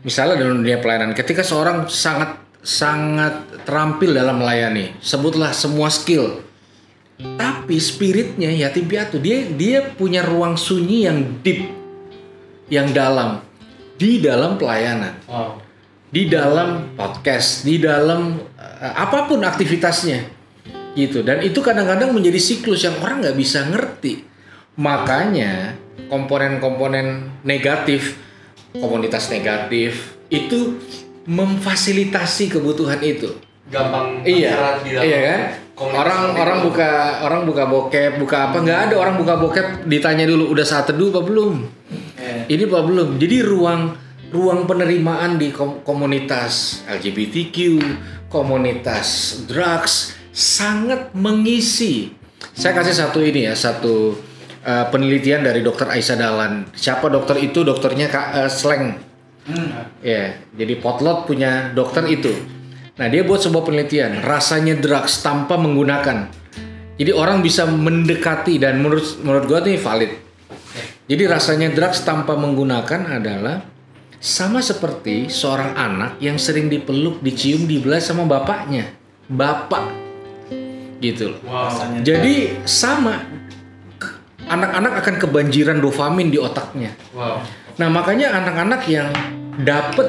misalnya 0.05 0.37
dalam 0.37 0.61
dunia 0.61 0.77
pelayanan 0.77 1.17
ketika 1.17 1.41
seorang 1.41 1.89
sangat 1.89 2.37
sangat 2.61 3.45
terampil 3.65 4.13
dalam 4.13 4.41
melayani, 4.41 4.93
sebutlah 5.01 5.53
semua 5.53 5.89
skill, 5.89 6.45
tapi 7.37 7.77
spiritnya 7.77 8.53
yatim 8.53 8.85
piatu, 8.85 9.17
dia 9.17 9.49
dia 9.49 9.81
punya 9.81 10.21
ruang 10.21 10.57
sunyi 10.57 11.09
yang 11.09 11.41
deep, 11.41 11.65
yang 12.69 12.93
dalam 12.93 13.41
di 13.97 14.21
dalam 14.21 14.57
pelayanan 14.57 15.17
Wow. 15.25 15.61
di 16.09 16.29
dalam 16.29 16.93
podcast, 16.93 17.65
di 17.65 17.81
dalam 17.81 18.37
eh, 18.57 18.93
apa 18.97 19.25
pun 19.25 19.41
aktivitasnya 19.41 20.44
gitu. 20.95 21.21
Dan 21.21 21.43
itu 21.43 21.59
kadang-kadang 21.59 22.11
menjadi 22.11 22.39
siklus 22.39 22.83
yang 22.83 22.97
orang 22.99 23.21
nggak 23.21 23.37
bisa 23.37 23.67
ngerti. 23.67 24.25
Makanya 24.75 25.79
komponen-komponen 26.09 27.39
negatif, 27.43 28.19
komunitas 28.73 29.31
negatif 29.31 30.19
itu 30.27 30.79
memfasilitasi 31.25 32.51
kebutuhan 32.51 32.99
itu. 33.01 33.31
Gampang 33.65 34.21
Iya, 34.23 34.83
iya 35.01 35.19
kan? 35.25 35.41
Orang 35.75 36.39
orang 36.39 36.59
itu. 36.61 36.67
buka 36.71 36.91
orang 37.23 37.43
buka 37.43 37.65
bokep, 37.67 38.13
buka 38.17 38.37
apa 38.47 38.63
nggak 38.63 38.81
ada 38.87 38.95
orang 38.95 39.17
buka 39.17 39.35
bokep 39.35 39.67
ditanya 39.85 40.23
dulu 40.23 40.47
udah 40.49 40.63
saat 40.63 40.87
teduh 40.87 41.11
apa 41.11 41.25
belum? 41.25 41.67
eh, 42.15 42.47
Ini 42.47 42.69
apa 42.69 42.85
belum? 42.85 43.19
Jadi 43.19 43.37
ruang 43.43 43.91
ruang 44.31 44.67
penerimaan 44.67 45.35
di 45.35 45.51
kom- 45.51 45.83
komunitas 45.83 46.85
LGBTQ, 46.87 47.57
komunitas 48.29 49.09
drugs 49.47 50.15
sangat 50.35 51.14
mengisi. 51.14 52.11
Saya 52.53 52.75
kasih 52.75 52.93
satu 52.93 53.23
ini 53.23 53.47
ya, 53.47 53.55
satu 53.55 54.19
uh, 54.67 54.87
penelitian 54.91 55.47
dari 55.47 55.62
Dokter 55.62 55.88
Aisyah 55.88 56.19
Dahlan. 56.19 56.75
Siapa 56.75 57.07
dokter 57.07 57.38
itu? 57.41 57.62
Dokternya 57.62 58.11
Kak 58.11 58.26
uh, 58.35 58.50
Sleng. 58.50 59.14
Ya, 60.00 60.41
jadi 60.57 60.75
Potlot 60.81 61.29
punya 61.29 61.69
dokter 61.76 62.09
itu. 62.09 62.33
Nah, 62.97 63.07
dia 63.12 63.26
buat 63.26 63.45
sebuah 63.45 63.67
penelitian, 63.67 64.25
rasanya 64.25 64.79
drugs 64.79 65.21
tanpa 65.21 65.61
menggunakan. 65.61 66.33
Jadi 66.95 67.11
orang 67.11 67.43
bisa 67.43 67.67
mendekati 67.67 68.57
dan 68.57 68.79
menurut 68.79 69.19
menurut 69.21 69.45
gua 69.50 69.61
ini 69.67 69.76
valid. 69.76 70.12
Jadi 71.11 71.23
rasanya 71.29 71.69
drugs 71.75 72.07
tanpa 72.07 72.38
menggunakan 72.38 73.21
adalah 73.21 73.67
sama 74.17 74.64
seperti 74.64 75.29
seorang 75.29 75.76
anak 75.76 76.17
yang 76.25 76.41
sering 76.41 76.73
dipeluk, 76.73 77.21
dicium, 77.21 77.69
dibelas 77.69 78.09
sama 78.09 78.25
bapaknya. 78.25 78.97
Bapak. 79.29 80.03
Gitu 81.01 81.35
loh. 81.35 81.41
Wow. 81.47 82.03
Jadi 82.03 82.65
sama 82.69 83.25
anak-anak 84.45 84.93
akan 85.05 85.15
kebanjiran 85.21 85.79
dopamin 85.81 86.29
di 86.29 86.39
otaknya. 86.39 86.93
Wow. 87.17 87.41
Nah 87.81 87.89
makanya 87.91 88.37
anak-anak 88.39 88.83
yang 88.87 89.09
dapet 89.61 90.07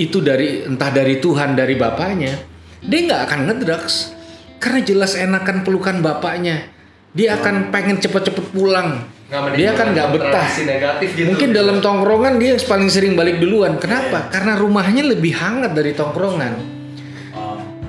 itu 0.00 0.24
dari 0.24 0.64
entah 0.64 0.88
dari 0.88 1.20
Tuhan 1.20 1.52
dari 1.52 1.76
bapaknya, 1.76 2.32
dia 2.80 3.00
nggak 3.06 3.22
akan 3.28 3.40
ngedrugs 3.50 4.16
karena 4.56 4.80
jelas 4.82 5.12
enakan 5.14 5.62
pelukan 5.62 6.00
bapaknya. 6.00 6.70
Dia 7.12 7.36
akan 7.36 7.68
pengen 7.68 8.00
cepet-cepet 8.00 8.56
pulang. 8.56 9.04
Nggak 9.28 9.56
Dia 9.60 9.70
kan 9.76 9.92
nggak 9.92 10.08
betah. 10.16 10.48
negatif 10.64 11.08
gitu. 11.12 11.28
Mungkin 11.28 11.52
dalam 11.52 11.84
tongkrongan 11.84 12.40
dia 12.40 12.56
yang 12.56 12.60
paling 12.64 12.88
sering 12.88 13.12
balik 13.12 13.36
duluan. 13.36 13.76
Kenapa? 13.76 14.32
Karena 14.32 14.56
rumahnya 14.56 15.04
lebih 15.04 15.36
hangat 15.36 15.76
dari 15.76 15.92
tongkrongan. 15.92 16.71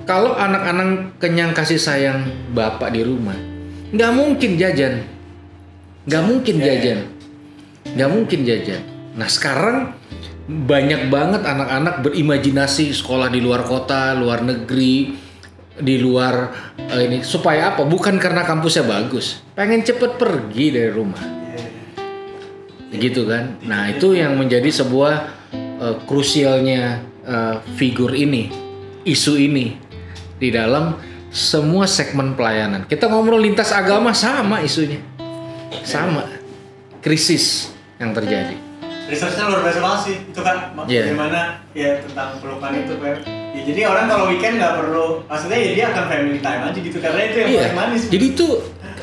Kalau 0.04 0.36
anak-anak 0.36 1.16
kenyang 1.16 1.56
kasih 1.56 1.80
sayang 1.80 2.28
bapak 2.52 2.92
di 2.92 3.08
rumah, 3.08 3.40
nggak 3.96 4.12
mungkin 4.12 4.60
jajan, 4.60 5.00
nggak 6.04 6.24
mungkin 6.28 6.56
Iya, 6.60 6.66
jajan, 6.68 7.00
nggak 7.96 8.10
mungkin 8.12 8.40
jajan. 8.44 8.82
Nah 9.16 9.32
sekarang 9.32 9.96
banyak 10.44 11.08
banget 11.08 11.48
anak-anak 11.48 12.04
berimajinasi 12.04 12.92
sekolah 12.92 13.32
di 13.32 13.40
luar 13.40 13.64
kota, 13.64 14.12
luar 14.12 14.44
negeri, 14.44 15.16
di 15.80 15.96
luar 15.96 16.52
eh, 16.76 17.08
ini 17.08 17.24
supaya 17.24 17.72
apa? 17.72 17.88
Bukan 17.88 18.20
karena 18.20 18.44
kampusnya 18.44 18.84
bagus, 18.84 19.40
pengen 19.56 19.88
cepet 19.88 20.20
pergi 20.20 20.66
dari 20.68 20.92
rumah, 20.92 21.24
gitu 22.92 23.24
kan? 23.24 23.56
Nah 23.64 23.88
itu 23.88 24.20
yang 24.20 24.36
menjadi 24.36 24.68
sebuah 24.68 25.16
eh, 25.80 25.96
krusialnya 26.04 27.00
eh, 27.24 27.56
figur 27.80 28.12
ini, 28.12 28.52
isu 29.08 29.40
ini 29.40 29.83
di 30.44 30.52
dalam 30.52 31.00
semua 31.32 31.88
segmen 31.88 32.36
pelayanan. 32.36 32.84
Kita 32.84 33.08
ngobrol 33.08 33.40
lintas 33.40 33.72
agama 33.72 34.12
sama 34.12 34.60
isunya, 34.60 35.00
sama 35.88 36.28
krisis 37.00 37.72
yang 37.96 38.12
terjadi. 38.12 38.60
researchnya 39.04 39.52
luar 39.52 39.68
biasa 39.68 39.80
banget 39.84 40.00
sih 40.00 40.16
itu 40.32 40.42
kan 40.42 40.58
Iya. 40.88 41.12
bagaimana 41.12 41.40
ya 41.76 42.00
tentang 42.08 42.40
pelukan 42.40 42.72
itu 42.72 42.96
ya, 43.04 43.14
jadi 43.68 43.82
orang 43.84 44.08
kalau 44.08 44.32
weekend 44.32 44.56
nggak 44.56 44.74
perlu 44.80 45.08
maksudnya 45.28 45.60
ya 45.60 45.70
dia 45.76 45.86
akan 45.92 46.04
family 46.08 46.40
time 46.40 46.62
aja 46.72 46.80
gitu 46.80 46.98
karena 47.04 47.22
itu 47.28 47.36
yang 47.36 47.50
Iya. 47.52 47.60
paling 47.60 47.76
manis 47.76 48.02
Jadi 48.08 48.28
tuh 48.32 48.52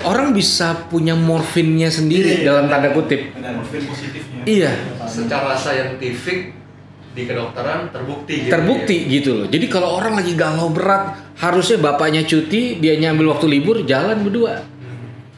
orang 0.01 0.33
bisa 0.33 0.89
punya 0.89 1.13
morfinnya 1.13 1.93
sendiri 1.93 2.41
Iya, 2.41 2.49
dalam 2.49 2.73
tanda 2.73 2.97
kutip. 2.97 3.29
Benar. 3.37 3.61
Morfin 3.61 3.83
positifnya. 3.85 4.41
Iya, 4.49 4.73
secara 5.05 5.53
saintifik 5.53 6.57
di 7.11 7.27
kedokteran 7.27 7.91
terbukti 7.91 8.47
gitu 8.47 8.51
terbukti 8.51 8.97
gitu 9.11 9.31
loh. 9.35 9.47
Jadi 9.51 9.67
kalau 9.67 9.99
orang 9.99 10.15
lagi 10.15 10.33
galau 10.35 10.71
berat, 10.71 11.35
harusnya 11.37 11.83
bapaknya 11.83 12.23
cuti, 12.23 12.79
dia 12.79 12.95
nyambil 12.95 13.35
waktu 13.35 13.47
libur, 13.51 13.83
jalan 13.83 14.23
berdua. 14.23 14.63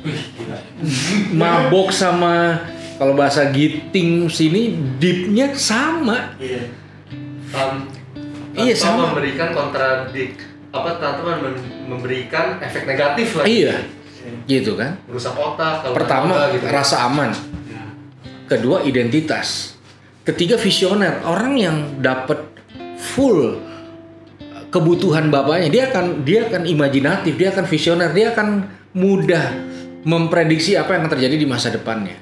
Mabok 1.33 1.89
sama 1.91 2.61
kalau 2.99 3.17
bahasa 3.17 3.49
giting 3.49 4.29
sini 4.29 4.77
deepnya 4.99 5.55
sama. 5.55 6.37
iya. 6.37 6.69
Tan- 7.49 7.89
Iya, 8.53 8.77
sama. 8.77 9.09
memberikan 9.09 9.57
kontradik 9.57 10.37
apa 10.69 11.01
mem- 11.41 11.89
memberikan 11.89 12.61
efek 12.61 12.85
negatif 12.85 13.33
lah. 13.33 13.49
Iya, 13.49 13.81
gitu 14.45 14.77
kan. 14.77 15.01
merusak 15.09 15.33
otak 15.33 15.81
kalau 15.81 15.97
Pertama 15.97 16.53
gitu. 16.53 16.65
rasa 16.69 17.09
aman, 17.09 17.33
kedua 18.45 18.85
identitas, 18.85 19.72
ketiga 20.23 20.59
visioner. 20.59 21.23
Orang 21.27 21.59
yang 21.59 22.03
dapat 22.03 22.43
full 22.99 23.59
kebutuhan 24.73 25.29
bapaknya, 25.29 25.69
dia 25.69 25.83
akan 25.93 26.25
dia 26.25 26.49
akan 26.49 26.65
imajinatif, 26.65 27.37
dia 27.37 27.53
akan 27.53 27.67
visioner, 27.69 28.11
dia 28.15 28.33
akan 28.33 28.67
mudah 28.97 29.45
memprediksi 30.03 30.75
apa 30.75 30.99
yang 30.99 31.07
terjadi 31.07 31.37
di 31.37 31.47
masa 31.47 31.71
depannya. 31.71 32.19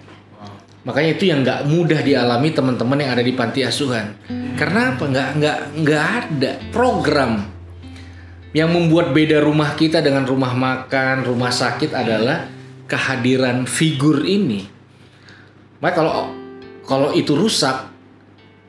Makanya 0.81 1.11
itu 1.13 1.25
yang 1.29 1.45
nggak 1.45 1.69
mudah 1.69 2.01
dialami 2.01 2.49
teman-teman 2.57 2.99
yang 3.05 3.13
ada 3.13 3.25
di 3.25 3.37
panti 3.37 3.61
asuhan. 3.61 4.17
Karena 4.57 4.97
apa? 4.97 5.05
Nggak 5.05 5.29
nggak 5.37 5.59
nggak 5.85 6.05
ada 6.05 6.53
program 6.73 7.45
yang 8.51 8.73
membuat 8.73 9.15
beda 9.15 9.45
rumah 9.45 9.77
kita 9.77 10.03
dengan 10.03 10.27
rumah 10.27 10.57
makan, 10.57 11.23
rumah 11.23 11.53
sakit 11.53 11.93
adalah 11.95 12.49
kehadiran 12.89 13.69
figur 13.69 14.25
ini. 14.27 14.67
Makanya 15.79 15.95
kalau 15.95 16.13
kalau 16.83 17.09
itu 17.15 17.39
rusak, 17.39 17.90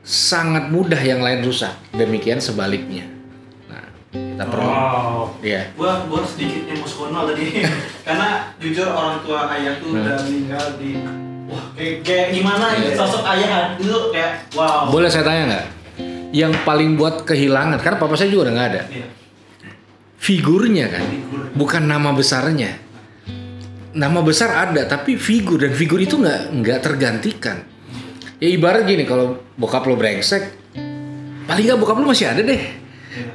sangat 0.02 0.68
mudah 0.68 0.98
yang 0.98 1.18
lain 1.18 1.42
rusak. 1.42 1.70
Demikian 1.90 2.38
sebaliknya. 2.38 3.06
Nah, 3.66 3.86
kita 4.10 4.44
perlu, 4.44 4.66
Wow. 4.66 5.20
ya. 5.40 5.62
Gua 5.72 6.04
gua 6.04 6.20
sedikit 6.22 6.66
emosional 6.66 7.30
tadi 7.30 7.62
karena 8.06 8.28
jujur 8.58 8.86
orang 8.86 9.22
tua 9.22 9.46
ayah 9.52 9.78
tuh 9.78 9.90
Hmm. 9.90 10.02
udah 10.02 10.16
meninggal 10.20 10.64
di 10.76 10.90
wah 11.46 11.64
kayak, 11.72 11.96
kayak 12.02 12.26
gimana 12.32 12.64
Iya. 12.72 12.78
gitu 12.82 12.90
sosok 12.98 13.22
ayah 13.28 13.50
itu 13.74 13.96
kayak 14.10 14.32
wow. 14.52 14.88
Boleh 14.88 15.06
saya 15.06 15.22
tanya 15.22 15.42
nggak? 15.48 15.66
Yang 16.32 16.52
paling 16.64 16.96
buat 16.96 17.22
kehilangan, 17.22 17.76
karena 17.78 17.96
papa 17.96 18.16
saya 18.16 18.26
juga 18.26 18.48
udah 18.48 18.54
nggak 18.56 18.70
ada. 18.72 18.82
Iya. 18.88 19.06
Figurnya 20.16 20.86
kan, 20.88 21.02
Figur. 21.02 21.40
bukan 21.52 21.82
nama 21.82 22.10
besarnya. 22.10 22.78
Nama 23.92 24.18
besar 24.22 24.48
ada, 24.56 24.88
tapi 24.88 25.20
figur 25.20 25.60
dan 25.60 25.74
figur 25.74 25.98
itu 25.98 26.16
nggak 26.16 26.56
nggak 26.56 26.78
tergantikan. 26.80 27.58
Ya 28.42 28.50
ibarat 28.50 28.90
gini, 28.90 29.06
kalau 29.06 29.38
bokap 29.54 29.86
lo 29.86 29.94
brengsek, 29.94 30.74
paling 31.46 31.62
nggak 31.62 31.78
bokap 31.78 31.94
lo 32.02 32.10
masih 32.10 32.26
ada 32.26 32.42
deh. 32.42 32.58
Iya. 32.58 33.32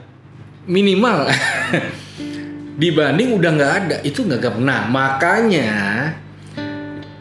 minimal. 0.67 1.31
Dibanding 2.83 3.39
udah 3.39 3.51
nggak 3.55 3.73
ada 3.79 3.95
itu 4.03 4.27
nggak 4.27 4.37
gak 4.43 4.55
nah 4.61 4.85
makanya 4.85 5.71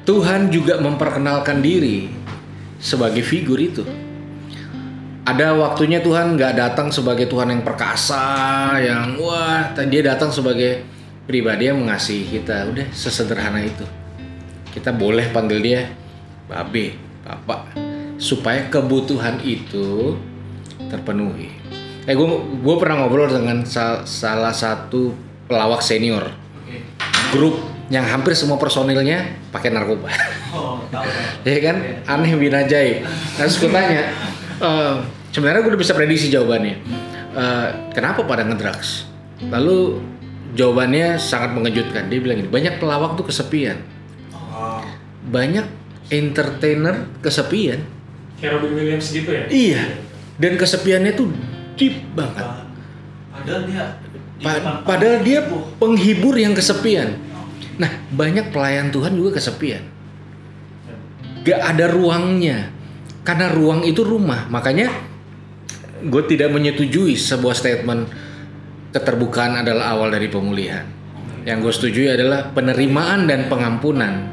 Tuhan 0.02 0.50
juga 0.50 0.82
memperkenalkan 0.82 1.62
diri 1.62 2.10
sebagai 2.82 3.22
figur 3.22 3.54
itu. 3.62 3.86
Ada 5.22 5.54
waktunya 5.54 6.02
Tuhan 6.02 6.34
nggak 6.34 6.58
datang 6.58 6.90
sebagai 6.90 7.30
Tuhan 7.30 7.54
yang 7.54 7.62
perkasa 7.62 8.74
yang 8.82 9.14
wah 9.22 9.70
dia 9.86 10.02
datang 10.02 10.34
sebagai 10.34 10.82
pribadi 11.22 11.70
yang 11.70 11.78
mengasihi 11.78 12.34
kita. 12.34 12.66
Udah 12.66 12.90
sesederhana 12.90 13.62
itu. 13.62 13.86
Kita 14.74 14.90
boleh 14.90 15.30
panggil 15.30 15.62
dia 15.62 15.86
babe 16.50 17.05
bapak 17.26 17.74
supaya 18.16 18.70
kebutuhan 18.70 19.42
itu 19.42 20.14
terpenuhi. 20.86 21.50
Eh 22.06 22.14
gue 22.14 22.28
gue 22.62 22.74
pernah 22.78 23.02
ngobrol 23.02 23.26
dengan 23.26 23.66
sa- 23.66 24.06
salah 24.06 24.54
satu 24.54 25.10
pelawak 25.50 25.82
senior. 25.82 26.30
Grup 27.34 27.58
yang 27.90 28.06
hampir 28.06 28.38
semua 28.38 28.54
personilnya 28.56 29.26
pakai 29.50 29.74
narkoba. 29.74 30.06
Oh, 30.54 30.78
tahu. 30.88 31.06
ya 31.50 31.58
kan? 31.60 31.76
Aneh 32.06 32.32
bin 32.38 32.54
ajaib 32.54 33.02
terus 33.34 33.58
gue 33.58 33.70
tanya 33.70 34.14
"Eh, 34.62 34.94
sebenarnya 35.34 35.66
gue 35.66 35.70
udah 35.74 35.82
bisa 35.82 35.92
prediksi 35.98 36.30
jawabannya. 36.30 36.76
Eh, 37.36 37.68
kenapa 37.90 38.22
pada 38.22 38.46
ngedrugs? 38.46 39.10
Lalu 39.50 39.98
jawabannya 40.54 41.18
sangat 41.18 41.52
mengejutkan. 41.52 42.06
Dia 42.08 42.22
bilang 42.22 42.38
gini 42.40 42.48
banyak 42.48 42.78
pelawak 42.78 43.18
tuh 43.18 43.26
kesepian. 43.26 43.82
Oh. 44.32 44.80
Banyak 45.26 45.66
entertainer 46.12 47.10
kesepian. 47.20 47.82
Kayak 48.36 48.60
Robin 48.60 48.72
Williams 48.76 49.06
gitu 49.10 49.30
ya? 49.32 49.44
iya. 49.48 49.82
Dan 50.36 50.60
kesepiannya 50.60 51.12
tuh 51.16 51.32
deep 51.80 51.96
banget. 52.12 52.44
Padahal 53.32 53.62
dia 53.64 53.84
di 54.36 54.44
Pa- 54.44 54.84
padahal 54.84 55.24
dia 55.24 55.40
penghibur 55.80 56.36
yang 56.36 56.52
kesepian. 56.52 57.16
Nah 57.80 57.88
banyak 58.12 58.52
pelayan 58.52 58.92
Tuhan 58.92 59.16
juga 59.16 59.40
kesepian. 59.40 59.80
Gak 61.40 61.60
ada 61.62 61.88
ruangnya. 61.88 62.68
Karena 63.24 63.48
ruang 63.48 63.82
itu 63.88 64.04
rumah. 64.04 64.44
Makanya 64.52 64.92
gue 66.04 66.22
tidak 66.28 66.52
menyetujui 66.52 67.16
sebuah 67.16 67.56
statement 67.56 68.12
keterbukaan 68.92 69.64
adalah 69.64 69.96
awal 69.96 70.12
dari 70.12 70.28
pemulihan. 70.28 70.84
Yang 71.48 71.58
gue 71.62 71.72
setujui 71.72 72.08
adalah 72.12 72.52
penerimaan 72.52 73.24
dan 73.24 73.48
pengampunan 73.48 74.28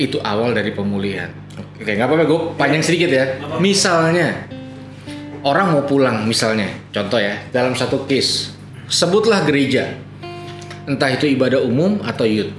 itu 0.00 0.16
awal 0.24 0.56
dari 0.56 0.72
pemulihan. 0.72 1.28
Oke. 1.58 1.92
Nggak 1.92 2.08
apa-apa 2.08 2.24
gue 2.24 2.40
panjang 2.56 2.82
sedikit 2.84 3.10
ya. 3.12 3.24
Misalnya 3.60 4.48
orang 5.44 5.74
mau 5.74 5.82
pulang 5.84 6.24
misalnya 6.24 6.70
contoh 6.94 7.18
ya 7.18 7.42
dalam 7.50 7.76
satu 7.76 8.08
case 8.08 8.54
sebutlah 8.88 9.44
gereja. 9.44 9.98
Entah 10.82 11.14
itu 11.14 11.30
ibadah 11.30 11.62
umum 11.62 12.02
atau 12.02 12.26
youth. 12.26 12.50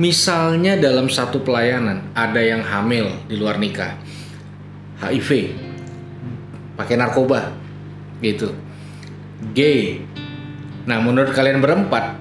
Misalnya 0.00 0.74
dalam 0.80 1.06
satu 1.06 1.44
pelayanan 1.44 2.10
ada 2.16 2.40
yang 2.40 2.64
hamil 2.64 3.12
di 3.28 3.36
luar 3.36 3.60
nikah. 3.60 3.98
HIV 5.02 5.54
pakai 6.74 6.96
narkoba. 6.96 7.52
Gitu. 8.18 8.50
Gay. 9.54 10.02
Nah 10.88 10.98
menurut 10.98 11.30
kalian 11.30 11.60
berempat 11.60 12.16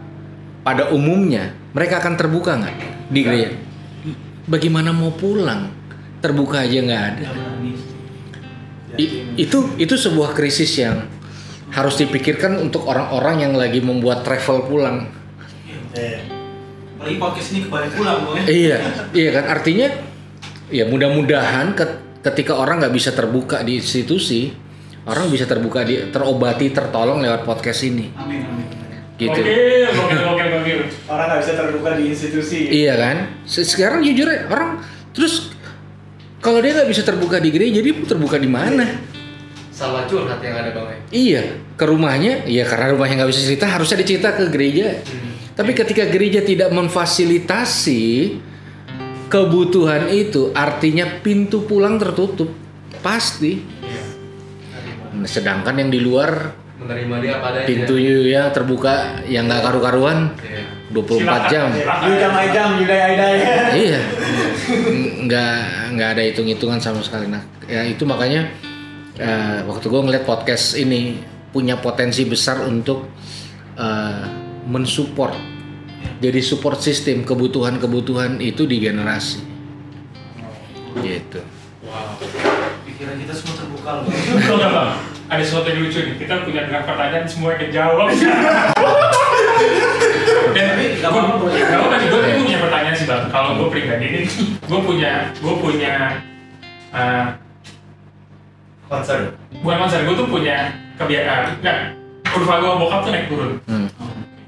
pada 0.68 0.92
umumnya 0.92 1.56
mereka 1.72 2.04
akan 2.04 2.20
terbuka 2.20 2.60
nggak 2.60 2.76
di 3.08 3.22
gereja 3.24 3.67
bagaimana 4.48 4.90
mau 4.90 5.12
pulang 5.12 5.70
terbuka 6.18 6.64
aja 6.64 6.80
nggak 6.82 7.04
ada. 7.14 7.28
I- 8.98 9.38
itu 9.38 9.78
itu 9.78 9.94
sebuah 9.94 10.34
krisis 10.34 10.74
yang 10.80 11.06
harus 11.70 12.00
dipikirkan 12.00 12.58
untuk 12.58 12.88
orang-orang 12.88 13.44
yang 13.44 13.54
lagi 13.54 13.84
membuat 13.84 14.24
travel 14.24 14.66
pulang. 14.66 15.12
eh 15.94 16.24
Apalagi 16.98 17.18
podcast 17.22 17.48
ini 17.54 17.60
kembali 17.70 17.88
pulang, 17.94 18.18
ya. 18.34 18.42
Iya, 18.50 18.78
iya 19.14 19.30
kan 19.30 19.46
artinya 19.54 19.88
ya 20.74 20.90
mudah-mudahan 20.90 21.78
ke- 21.78 22.02
ketika 22.26 22.58
orang 22.58 22.82
nggak 22.82 22.92
bisa 22.92 23.14
terbuka 23.14 23.62
di 23.62 23.78
institusi, 23.78 24.50
orang 25.06 25.30
bisa 25.30 25.46
terbuka 25.46 25.86
di 25.86 26.10
terobati, 26.10 26.74
tertolong 26.74 27.22
lewat 27.22 27.46
podcast 27.46 27.86
ini, 27.86 28.10
Amin, 28.18 28.42
amin. 28.42 28.66
Gitu. 29.18 29.34
Gokil, 29.34 29.90
gokil, 29.90 30.20
gokil, 30.24 30.48
gokil. 30.54 30.80
orang 31.10 31.26
nggak 31.28 31.42
bisa 31.42 31.54
terbuka 31.54 31.90
di 31.98 32.04
institusi 32.08 32.60
Iya 32.70 32.94
kan? 32.96 33.18
Se- 33.44 33.66
Sekarang 33.66 34.02
jujur 34.02 34.26
ya 34.26 34.46
orang 34.48 34.80
terus 35.12 35.50
kalau 36.38 36.62
dia 36.62 36.78
nggak 36.78 36.90
bisa 36.90 37.02
terbuka 37.02 37.42
di 37.42 37.50
gereja, 37.50 37.82
dia 37.82 37.94
mau 37.94 38.06
terbuka 38.06 38.38
di 38.38 38.50
mana? 38.50 38.86
salah 39.78 40.10
curhat 40.10 40.42
yang 40.42 40.58
ada 40.58 40.74
bang 40.74 40.88
ya 40.90 40.98
Iya, 41.14 41.42
ke 41.78 41.86
rumahnya, 41.86 42.50
iya 42.50 42.66
karena 42.66 42.98
rumahnya 42.98 43.22
nggak 43.22 43.30
bisa 43.30 43.46
cerita, 43.46 43.70
harusnya 43.70 44.02
dicerita 44.02 44.34
ke 44.34 44.50
gereja. 44.50 45.06
Tapi 45.54 45.78
ketika 45.78 46.10
gereja 46.10 46.42
tidak 46.42 46.74
memfasilitasi 46.74 48.38
kebutuhan 49.30 50.10
itu, 50.10 50.50
artinya 50.58 51.22
pintu 51.22 51.62
pulang 51.62 52.02
tertutup, 52.02 52.50
pasti. 53.06 53.62
Nah, 55.14 55.30
Sedangkan 55.30 55.78
yang 55.78 55.94
di 55.94 56.02
luar 56.02 56.58
menerima 56.88 57.16
dia 57.20 57.34
apa 57.36 57.48
adanya 57.52 57.68
pintunya 57.68 58.16
ya 58.32 58.44
terbuka, 58.56 59.20
yang 59.28 59.52
nggak 59.52 59.62
karu-karuan, 59.68 60.32
Iya. 60.40 60.64
24 60.88 61.52
jam. 61.52 61.68
you 61.76 62.16
jam 62.16 62.32
jam 62.56 62.70
die 62.80 62.88
Iya, 63.92 64.02
nggak 65.28 65.56
nggak 66.00 66.10
ada 66.16 66.22
hitung-hitungan 66.24 66.80
sama 66.80 67.04
sekali. 67.04 67.28
Nah, 67.28 67.44
ya 67.68 67.84
itu 67.84 68.08
makanya 68.08 68.48
eh, 69.20 69.60
waktu 69.68 69.86
gue 69.92 70.02
ngeliat 70.08 70.24
podcast 70.24 70.80
ini 70.80 71.20
punya 71.52 71.76
potensi 71.76 72.24
besar 72.24 72.64
untuk 72.64 73.12
eh, 73.76 74.26
mensupport. 74.64 75.36
Jadi 76.18 76.40
support 76.42 76.80
sistem 76.82 77.28
kebutuhan-kebutuhan 77.28 78.40
itu 78.40 78.64
di 78.64 78.80
generasi. 78.80 79.44
Gitu. 80.98 81.42
wow 81.86 82.18
Itu 82.90 83.04
kita 83.06 83.34
semua 83.36 83.54
terbuka 83.60 83.92
loh. 84.02 84.08
Ada 85.28 85.44
sesuatu 85.44 85.68
yang 85.68 85.84
lucu 85.84 86.00
nih. 86.00 86.16
Kita 86.18 86.34
punya 86.42 86.62
dengan 86.66 86.84
pertanyaan 86.84 87.28
semua 87.28 87.52
kejawab. 87.56 88.08
Dan 90.56 90.66
Tapi 90.74 90.84
nggak 90.98 91.12
apa-apa, 91.12 91.34
gue 91.38 91.52
gue 92.08 92.32
punya 92.40 92.58
pertanyaan 92.58 92.96
sih 92.96 93.06
bang. 93.06 93.24
Kalau 93.30 93.50
gue 93.56 93.68
pribadi 93.70 94.06
ini, 94.08 94.22
gue 94.58 94.80
punya, 94.82 95.12
gue 95.36 95.54
punya, 95.60 95.94
eh, 96.90 97.26
Concern. 98.88 99.36
bukan 99.60 99.78
konser, 99.84 100.08
gue 100.08 100.16
tuh 100.16 100.28
punya 100.28 100.72
kebiasaan, 100.96 101.60
enggak, 101.60 101.78
kurva 102.26 102.56
gue 102.58 102.72
bokap 102.80 103.00
tuh 103.04 103.12
naik 103.12 103.28
turun. 103.28 103.52
Hmm. 103.68 103.88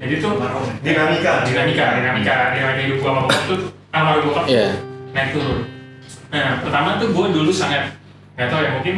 Jadi 0.00 0.16
tuh 0.16 0.32
Dinamika. 0.80 1.44
dinamika, 1.44 1.86
dinamika, 1.94 2.36
dinamika 2.56 2.80
hidup 2.80 2.96
gue 2.98 3.06
sama 3.06 3.20
bokap 3.28 3.42
tuh, 3.44 3.58
almarhum 3.92 4.24
bokap 4.32 4.44
tuh 4.48 4.56
Iya. 4.56 4.68
naik 5.12 5.28
turun. 5.36 5.58
Nah, 6.32 6.50
pertama 6.64 6.88
tuh 6.96 7.08
gue 7.12 7.26
dulu 7.30 7.52
sangat 7.52 7.92
nggak 8.34 8.48
tahu 8.48 8.60
ya 8.64 8.70
mungkin 8.72 8.94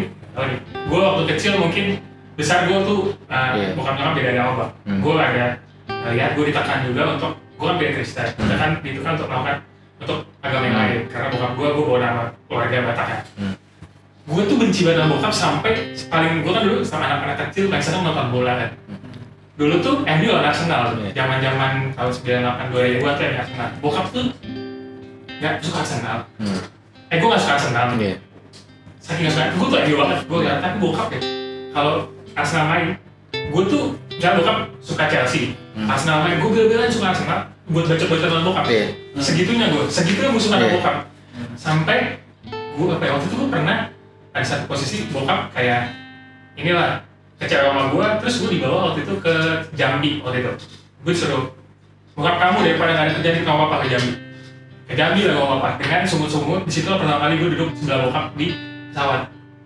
Gue 0.83 1.01
waktu 1.01 1.23
kecil 1.31 1.53
mungkin 1.57 2.01
besar 2.33 2.65
gue 2.65 2.79
tuh 2.83 3.01
uh, 3.29 3.53
Iya. 3.53 3.77
bukan 3.77 3.93
nyokap 3.95 4.13
beda 4.17 4.31
agama. 4.33 4.67
Hmm. 4.85 5.01
Gue 5.01 5.15
ada 5.17 5.47
lihat 6.09 6.31
gue 6.33 6.45
ditekan 6.49 6.79
juga 6.85 7.03
untuk 7.15 7.33
gue 7.37 7.67
kan 7.67 7.77
beda 7.77 7.93
Kristen. 7.93 8.27
Ditekan 8.33 8.71
ditekan 8.81 9.13
untuk 9.15 9.29
melakukan 9.29 9.57
untuk 10.01 10.19
agama 10.41 10.65
yang 10.65 10.75
Hmm. 10.75 10.83
lain 10.83 11.01
karena 11.09 11.27
bokap 11.29 11.53
gue 11.53 11.69
gue 11.71 11.85
bawa 11.85 11.99
nama 12.01 12.23
keluarga 12.49 12.77
Batak 12.89 13.07
ya. 13.07 13.19
Hmm. 13.39 13.55
Gue 14.23 14.43
tuh 14.47 14.57
benci 14.57 14.81
banget 14.83 14.99
sama 14.99 15.11
bokap 15.13 15.33
sampai 15.35 15.73
paling 16.09 16.33
gue 16.41 16.53
kan 16.53 16.63
dulu 16.63 16.77
sama 16.83 17.05
anak-anak 17.05 17.37
kecil 17.49 17.65
paling 17.69 17.85
seneng 17.85 18.03
nonton 18.03 18.29
bola 18.31 18.53
kan. 18.57 18.71
Dulu 19.53 19.75
tuh 19.79 19.95
MU 20.03 20.33
lawan 20.33 20.49
Arsenal, 20.49 20.97
Iya. 20.97 21.11
zaman-zaman 21.13 21.93
tahun 21.93 22.11
98 22.11 22.73
2000 22.73 23.05
tuh 23.13 23.23
yang 23.23 23.37
Arsenal. 23.37 23.69
Bokap 23.85 24.07
tuh 24.11 24.25
nggak 25.39 25.53
suka 25.61 25.79
Arsenal. 25.81 26.19
Hmm. 26.41 26.61
Eh 27.13 27.17
gue 27.21 27.29
gak 27.29 27.43
suka 27.45 27.55
Arsenal 27.61 27.87
Iya. 28.01 28.17
Saking 29.13 29.29
gak 29.29 29.35
suka, 29.37 29.45
gue 29.53 29.67
tuh 29.69 29.79
MU 29.85 29.97
banget 30.01 30.19
Gue 30.25 30.39
liat, 30.41 30.59
tapi 30.65 30.77
bokap 30.81 31.09
ya. 31.13 31.21
Kalau 31.77 31.95
Arsenal 32.33 32.65
main 32.73 32.87
Gue 33.53 33.63
tuh, 33.69 33.85
jangan 34.17 34.41
bokap 34.41 34.57
suka 34.81 35.05
Chelsea. 35.13 35.53
Hmm. 35.77 35.85
Arsenal 35.85 36.25
main, 36.25 36.41
gue 36.41 36.49
bela-belain 36.49 36.89
suka 36.89 37.13
Arsenal 37.13 37.41
Buat 37.69 37.85
baca-baca 37.93 38.25
tentang 38.25 38.45
bokap. 38.49 38.65
Iya. 38.73 38.87
Segitunya 39.21 39.69
gue, 39.69 39.85
segitunya 39.93 40.33
gue 40.33 40.41
suka 40.41 40.57
Iya. 40.57 40.73
bokap. 40.81 40.97
Sampai 41.61 42.25
Gue 42.73 42.89
apa 42.89 43.05
ya, 43.05 43.11
waktu 43.13 43.27
itu 43.29 43.37
gue 43.37 43.49
pernah 43.53 43.77
Ada 44.33 44.45
satu 44.49 44.65
posisi 44.65 45.05
bokap 45.13 45.53
kayak 45.53 45.93
Inilah 46.57 47.05
Kecewa 47.37 47.69
sama 47.77 47.85
gue, 47.93 48.07
terus 48.25 48.35
gue 48.41 48.51
dibawa 48.57 48.79
waktu 48.93 49.05
itu 49.05 49.15
ke 49.21 49.35
Jambi 49.77 50.25
waktu 50.25 50.41
itu. 50.41 50.53
Gue 51.05 51.13
disuruh 51.13 51.53
Bokap 52.17 52.41
kamu 52.41 52.65
daripada 52.65 52.91
gak 52.97 53.05
ada 53.05 53.13
kerjaan 53.21 53.37
di 53.37 53.45
papa 53.45 53.77
ke 53.85 53.87
Jambi. 53.93 54.13
Ke 54.89 54.93
Jambi 54.97 55.21
lah 55.29 55.35
bawa 55.37 55.49
papa 55.61 55.69
dengan 55.85 56.01
sumut-sumut 56.09 56.65
di 56.65 56.73
situ 56.73 56.89
pertama 56.89 57.29
kali 57.29 57.37
gue 57.37 57.49
duduk 57.53 57.77
sebelah 57.77 58.09
bokap 58.09 58.27
di 58.41 58.72
pesawat 58.93 59.23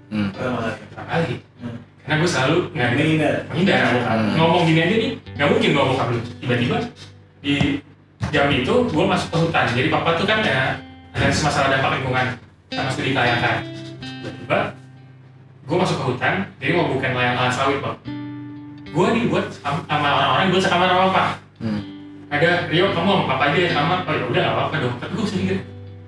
Hmm. 0.06 0.30
Kali. 0.30 0.70
pertama 0.86 1.06
kali 1.10 1.34
Hmm. 1.58 1.76
karena 1.98 2.14
gue 2.16 2.30
selalu 2.30 2.56
nggak 2.70 2.88
menghindar. 2.94 3.34
sama 3.42 3.90
bokap 3.90 4.14
Hmm. 4.14 4.34
ngomong 4.38 4.62
gini 4.64 4.80
aja 4.80 4.94
nih 4.96 5.10
nggak 5.34 5.48
mungkin 5.50 5.70
bawa 5.74 5.86
bokap 5.90 6.06
dulu 6.08 6.20
tiba-tiba 6.38 6.76
di 7.42 7.54
Jambi 8.26 8.56
itu 8.62 8.74
gue 8.86 9.04
masuk 9.06 9.28
ke 9.28 9.38
hutan. 9.38 9.64
Jadi 9.70 9.86
papa 9.86 10.10
tuh 10.14 10.26
kan 10.26 10.40
ya 10.40 10.74
ada 11.12 11.26
masalah 11.30 11.68
dampak 11.68 11.90
lingkungan 11.94 12.26
sama 12.68 12.90
studi 12.90 13.10
kelayakan 13.10 13.54
tiba-tiba 14.00 14.58
gue 15.62 15.76
masuk 15.76 15.96
ke 15.96 16.04
hutan 16.06 16.34
jadi 16.56 16.70
mau 16.74 16.86
bukan 16.88 17.10
layang 17.12 17.34
lahan 17.34 17.52
sawit 17.52 17.78
bang 17.78 17.96
gue 18.86 19.06
dibuat 19.12 19.46
sama 19.52 19.78
sama 19.84 20.08
orang-orang 20.08 20.46
buat 20.48 20.62
sekamar 20.62 20.86
sama 20.88 21.02
papa. 21.10 21.24
Hmm. 21.58 21.80
ada 22.26 22.50
Rio 22.66 22.90
kamu 22.90 23.10
sama 23.12 23.24
papa 23.26 23.42
aja 23.50 23.58
ya 23.58 23.70
kamar. 23.72 23.98
Oh 24.02 24.14
ya 24.14 24.24
udah 24.26 24.40
gak 24.40 24.54
apa-apa 24.54 24.74
dong. 24.78 24.94
Tapi 24.98 25.12
gue 25.14 25.26
sendiri 25.26 25.56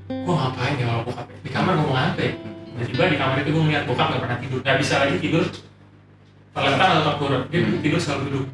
gue 0.08 0.34
ngapain 0.34 0.74
ya 0.74 0.84
sama 0.86 1.02
bokap 1.02 1.26
di 1.42 1.50
kamar 1.50 1.72
ngomong 1.76 1.98
apa 1.98 2.20
ya 2.22 2.32
tiba-tiba 2.78 3.04
di 3.10 3.16
kamar 3.18 3.36
itu 3.42 3.50
gue 3.50 3.62
ngeliat 3.66 3.84
bokap 3.90 4.06
gak 4.14 4.22
pernah 4.22 4.38
tidur. 4.38 4.60
Gak 4.62 4.78
bisa 4.78 4.94
lagi 5.02 5.16
tidur. 5.18 5.44
Terlentang 6.54 6.88
atau 6.88 7.02
terkurut 7.10 7.42
dia 7.50 7.60
Hmm. 7.62 7.82
tidur 7.82 8.00
selalu 8.00 8.22
duduk. 8.30 8.46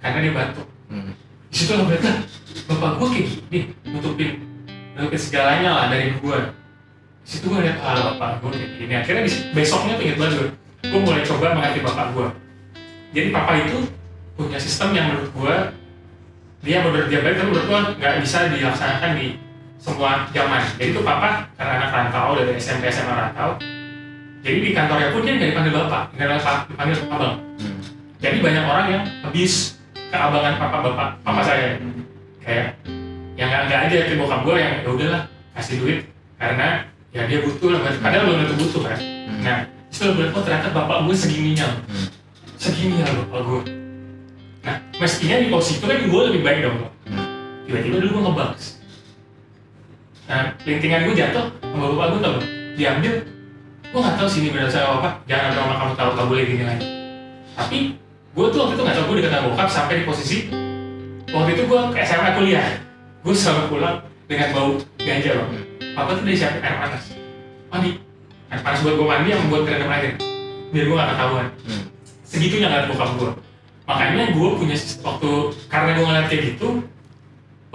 Karena 0.00 0.18
dia 0.24 0.32
batuk. 0.32 0.66
Hmm. 0.86 1.12
di 1.46 1.54
situ 1.54 1.72
gue 1.72 1.88
lihat 1.88 2.02
lah 2.04 2.16
bapak 2.68 2.90
gue 2.98 3.08
kayak 3.12 3.26
gini. 3.28 3.60
Nutupin 3.92 4.30
nutupin 4.96 5.20
segalanya 5.20 5.70
lah 5.72 5.84
dari 5.92 6.16
gue 6.16 6.38
di 7.22 7.28
situ 7.28 7.46
gue 7.48 7.60
lihat 7.60 7.78
ah 7.84 8.12
bapak 8.16 8.30
gue 8.40 8.50
kayak 8.56 8.70
gini. 8.80 8.92
Akhirnya 8.96 9.22
di 9.28 9.32
besoknya 9.52 9.92
tuh 10.00 10.04
inget 10.04 10.18
banget 10.18 10.34
gue 10.36 10.48
gue 10.86 11.00
mulai 11.02 11.22
coba 11.26 11.54
mengerti 11.54 11.80
bapak 11.82 12.06
gue 12.14 12.26
jadi 13.16 13.28
papa 13.32 13.52
itu 13.58 13.78
punya 14.36 14.58
sistem 14.60 14.92
yang 14.92 15.06
menurut 15.10 15.30
gue 15.32 15.54
dia 16.66 16.82
menurut 16.82 17.06
dia 17.08 17.20
baik 17.24 17.36
tapi 17.40 17.48
menurut 17.48 17.66
gue 17.66 17.80
nggak 18.02 18.14
bisa 18.22 18.38
dilaksanakan 18.52 19.10
di 19.16 19.26
semua 19.76 20.26
zaman 20.30 20.62
jadi 20.76 20.90
itu 20.90 21.00
papa 21.00 21.46
karena 21.54 21.72
anak 21.78 21.90
rantau 21.92 22.34
dari 22.34 22.56
SMP 22.56 22.88
SMA 22.88 23.12
rantau 23.12 23.56
jadi 24.40 24.58
di 24.62 24.70
kantornya 24.70 25.10
pun 25.10 25.20
dia 25.22 25.34
nggak 25.36 25.50
dipanggil 25.52 25.74
bapak 25.74 26.02
nggak 26.14 26.26
dipanggil 26.28 26.66
dipanggil 26.70 26.98
abang 27.10 27.34
Hmm. 27.56 27.80
jadi 28.20 28.36
banyak 28.40 28.64
orang 28.64 28.86
yang 28.92 29.02
habis 29.24 29.80
keabangan 30.12 30.54
papa 30.60 30.78
bapak 30.84 31.08
papa 31.24 31.40
saya 31.40 31.80
kayak 32.38 32.76
yang 33.34 33.48
nggak 33.48 33.62
nggak 33.66 33.80
aja 33.88 33.96
ke 34.06 34.14
bokap 34.14 34.40
gue 34.44 34.54
yang 34.56 34.72
ya 34.76 34.90
udahlah 34.92 35.22
kasih 35.56 35.76
duit 35.80 35.98
karena 36.36 36.84
ya 37.16 37.24
dia 37.24 37.40
butuh 37.40 37.68
lah 37.72 37.80
padahal 37.96 38.22
belum 38.28 38.38
tentu 38.44 38.54
butuh 38.60 38.82
kan 38.84 38.98
Hmm. 39.26 39.40
nah 39.42 39.58
itu 39.88 40.04
gue 40.12 40.26
oh 40.28 40.42
ternyata 40.44 40.68
bapak 40.70 41.08
gue 41.08 41.14
segininya 41.16 41.64
loh. 41.66 41.80
Hmm. 41.88 42.06
segini 42.56 43.00
ya 43.00 43.08
bapak 43.08 43.40
gue 43.40 43.60
nah 44.62 44.76
mestinya 44.98 45.36
di 45.40 45.48
posisi 45.48 45.80
itu 45.80 45.86
kan 45.88 45.96
gue 45.96 46.22
lebih 46.28 46.40
baik 46.44 46.58
dong. 46.62 46.76
Hmm. 47.08 47.26
tiba-tiba 47.64 47.96
dulu 48.04 48.08
gue 48.12 48.22
ngebaks 48.28 48.64
nah 50.26 50.50
lintingan 50.66 51.06
gue 51.06 51.14
jatuh 51.14 51.46
sama 51.62 51.84
bapak 51.94 52.06
gue 52.10 52.20
tau 52.20 52.32
gak? 52.34 52.46
diambil 52.76 53.12
gue 53.86 54.00
nggak 54.02 54.16
tahu 54.18 54.28
sih 54.28 54.40
ini 54.42 54.50
benar 54.50 54.68
saya 54.68 54.98
apa 54.98 55.22
jangan 55.30 55.54
sampai 55.54 55.62
mama 55.62 55.74
kamu 55.78 55.92
tahu 55.94 56.10
tak 56.18 56.26
boleh 56.26 56.42
gini 56.44 56.64
lagi. 56.66 56.86
Tapi 57.56 57.78
gue 58.36 58.46
tuh 58.52 58.58
waktu 58.60 58.74
itu 58.76 58.82
nggak 58.82 58.96
tahu 58.98 59.04
gue 59.08 59.16
dekat 59.22 59.32
sama 59.32 59.46
bokap 59.48 59.68
sampai 59.70 59.94
di 59.96 60.04
posisi 60.04 60.38
waktu 61.30 61.50
itu 61.54 61.62
gue 61.64 61.80
ke 61.94 61.98
SMA 62.04 62.30
kuliah. 62.36 62.66
Gue 63.22 63.34
selalu 63.34 63.62
pulang 63.70 63.96
dengan 64.26 64.48
bau 64.52 64.70
ganja 64.98 65.30
loh 65.38 65.48
papa 65.96 66.10
tuh 66.12 66.22
udah 66.28 66.36
siapin 66.36 66.60
air 66.60 66.76
panas. 66.76 67.04
Mandi. 67.72 67.90
Air 68.52 68.60
panas 68.60 68.78
buat 68.84 68.94
gue 69.00 69.06
mandi 69.06 69.28
yang 69.32 69.42
buat 69.48 69.62
kerendam 69.64 69.88
air. 69.88 70.12
Biar 70.74 70.84
gue 70.84 70.96
gak 70.98 71.10
ketahuan. 71.14 71.46
Hmm. 71.64 71.84
segitunya 72.26 72.66
ngeliat 72.68 72.90
bokap 72.90 73.10
gue 73.16 73.30
makanya 73.86 74.34
gue 74.34 74.48
punya 74.58 74.76
waktu 75.06 75.30
karena 75.70 75.90
gue 75.94 76.04
ngeliat 76.04 76.26
kayak 76.26 76.42
gitu 76.52 76.68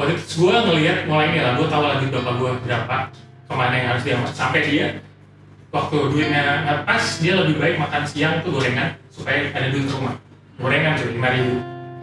waktu 0.01 0.17
itu 0.17 0.25
gue 0.41 0.49
ngeliat 0.49 0.97
mulai 1.05 1.29
ini 1.29 1.39
lah 1.45 1.53
gue 1.61 1.67
tahu 1.69 1.83
lagi 1.85 2.05
bapak 2.09 2.33
gue 2.41 2.51
berapa 2.65 2.95
ke 3.45 3.53
mana 3.53 3.73
yang 3.77 3.87
harus 3.93 4.01
dia 4.01 4.17
sampai 4.33 4.65
dia 4.65 4.87
waktu 5.69 5.95
duitnya 6.09 6.41
nggak 6.65 6.79
pas 6.89 7.03
dia 7.21 7.33
lebih 7.37 7.61
baik 7.61 7.77
makan 7.77 8.01
siang 8.09 8.41
tuh 8.41 8.49
gorengan 8.49 8.97
supaya 9.13 9.45
ada 9.53 9.69
duit 9.69 9.85
rumah. 9.87 10.17
Gorengan 10.57 10.97
tuh 10.97 11.13
lima 11.13 11.29
ribu. 11.31 11.61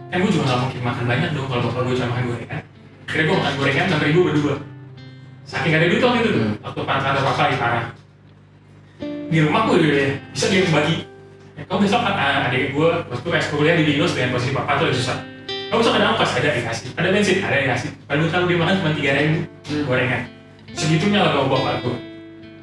Kan 0.09 0.17
gue 0.23 0.31
juga 0.31 0.43
nggak 0.47 0.59
mungkin 0.63 0.81
makan 0.81 1.05
banyak 1.05 1.29
dong 1.35 1.47
kalau 1.51 1.61
bapak 1.67 1.81
gue 1.85 1.95
cuma 1.99 2.09
makan 2.15 2.23
gorengan. 2.31 2.59
Akhirnya 3.03 3.23
gue 3.27 3.35
makan 3.35 3.53
gorengan 3.59 3.85
enam 3.91 4.01
ribu 4.07 4.19
berdua. 4.31 4.55
Saking 5.43 5.69
gak 5.73 5.81
ada 5.81 5.87
duit 5.89 6.01
waktu 6.01 6.19
itu 6.21 6.29
tuh 6.29 6.43
Hmm. 6.45 6.55
waktu 6.61 6.79
panas 6.85 7.03
kantor 7.03 7.23
papa 7.25 7.41
lagi 7.43 7.57
parah. 7.59 7.85
Di 9.29 9.37
rumah 9.43 9.61
gue 9.67 9.75
udah 9.75 10.09
bisa 10.31 10.45
dia 10.47 10.63
bagi. 10.71 10.95
Ya, 11.57 11.61
kamu 11.67 11.79
besok 11.83 12.01
kan 12.07 12.15
ah, 12.15 12.47
adik 12.47 12.71
gue 12.71 12.89
waktu 13.11 13.27
es 13.35 13.47
kuliah 13.51 13.75
di 13.75 13.83
Binus 13.83 14.15
dengan 14.15 14.39
posisi 14.39 14.55
papa 14.55 14.79
tuh 14.79 14.87
lagi 14.87 14.97
susah 15.03 15.28
kamu 15.69 15.79
besok 15.85 15.93
ada 16.01 16.05
ongkos 16.17 16.31
ada 16.33 16.49
dikasih 16.49 16.87
ada 16.97 17.07
bensin 17.13 17.37
ada 17.45 17.55
dikasih 17.61 17.89
gue 17.93 18.29
tahu 18.33 18.43
dia 18.49 18.57
makan 18.57 18.75
cuma 18.81 18.91
tiga 18.97 19.11
ribu 19.15 19.39
gorengan. 19.85 20.21
Segitunya 20.73 21.19
lah 21.21 21.31
bawa 21.37 21.45
bapak 21.53 21.75
gue 21.85 21.95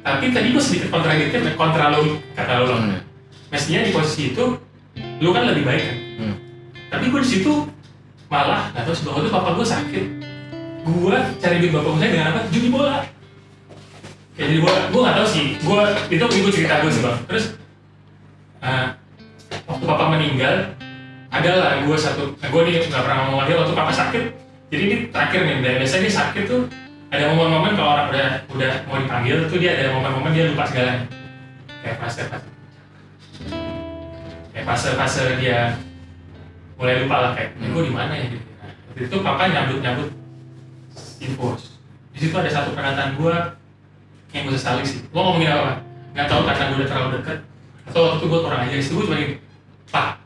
tapi 0.03 0.25
tadi 0.31 0.47
gue 0.55 0.63
sedikit 0.63 0.87
kontradiktif 0.91 1.43
kontra 1.59 1.91
lo 1.91 2.19
kata 2.35 2.53
lo. 2.63 2.75
Hmm. 2.75 2.99
mestinya 3.47 3.83
di 3.83 3.91
posisi 3.95 4.35
itu 4.35 4.59
lu 5.23 5.29
kan 5.31 5.47
lebih 5.47 5.63
baik 5.63 5.83
kan? 5.83 5.97
Hmm. 6.19 6.35
tapi 6.91 7.05
gue 7.11 7.19
di 7.23 7.29
situ 7.31 7.53
malah 8.27 8.71
nggak 8.75 8.83
tahu 8.83 8.95
sebab 8.95 9.23
itu 9.23 9.31
papa 9.31 9.49
gue 9.55 9.67
sakit. 9.67 10.05
Gue 10.87 11.17
cari 11.39 11.55
duit 11.59 11.71
bapak 11.75 11.91
gue 11.95 12.07
dengan 12.11 12.27
apa? 12.31 12.39
Judi 12.51 12.67
bola. 12.71 13.03
Kayak 14.35 14.47
judi 14.51 14.61
bola. 14.63 14.79
Gue 14.91 15.01
nggak 15.03 15.15
tahu 15.19 15.27
sih. 15.27 15.45
Gue 15.63 15.81
itu 16.11 16.25
itu 16.43 16.49
cerita 16.51 16.83
gue 16.83 16.91
sih 16.91 17.03
bang. 17.03 17.17
Terus 17.27 17.45
eh, 18.63 18.87
waktu 19.67 19.83
papa 19.87 20.05
meninggal 20.11 20.75
adalah 21.41 21.81
gue 21.85 21.97
satu 21.97 22.23
gue 22.33 22.61
nih 22.65 22.85
nggak 22.89 23.03
pernah 23.03 23.17
ngomong 23.27 23.45
dia 23.45 23.55
waktu 23.59 23.73
papa 23.73 23.93
sakit. 23.93 24.23
Jadi 24.67 24.81
ini 24.83 24.95
terakhir 25.13 25.41
nih 25.47 25.55
biasanya 25.79 26.03
dia 26.03 26.13
sakit 26.13 26.43
tuh 26.49 26.61
ada 27.07 27.23
momen-momen 27.31 27.71
kalau 27.79 27.91
orang 27.95 28.07
udah 28.11 28.27
udah 28.51 28.71
mau 28.89 28.99
dipanggil 28.99 29.47
tuh 29.47 29.57
dia 29.61 29.79
ada 29.79 29.95
momen-momen 29.95 30.31
dia 30.35 30.51
lupa 30.51 30.67
segalanya 30.67 31.07
kayak 31.83 31.97
fase 32.03 32.21
fase. 32.27 32.49
Kayak 34.51 34.65
fase 34.67 34.89
fase 34.97 35.23
dia 35.39 35.57
mulai 36.75 36.99
lupa 37.05 37.15
lah 37.21 37.31
kayak 37.37 37.55
gue 37.55 37.83
di 37.85 37.93
mana 37.93 38.13
ya? 38.13 38.25
Gitu. 38.27 38.45
Nah, 38.59 39.01
itu 39.07 39.15
papa 39.23 39.41
nyambut 39.47 39.77
nyambut 39.79 40.09
info. 41.23 41.47
Di 42.11 42.17
situ 42.25 42.35
ada 42.35 42.49
satu 42.49 42.75
pernyataan 42.75 43.15
gue 43.15 43.35
yang 44.35 44.43
gue 44.49 44.55
sesali 44.57 44.83
sih. 44.83 44.99
Gue 45.07 45.21
ngomongin 45.21 45.53
apa? 45.53 45.73
Nggak 46.11 46.27
tahu 46.27 46.41
karena 46.43 46.63
gue 46.67 46.77
udah 46.81 46.89
terlalu 46.89 47.09
deket. 47.21 47.37
Atau 47.87 47.99
waktu 48.03 48.17
itu 48.19 48.25
gue 48.27 48.39
kurang 48.43 48.61
aja 48.67 48.75
itu 48.75 48.91
gue 48.91 49.05
cuma 49.07 49.15
gini 49.15 49.35
pak 49.87 50.16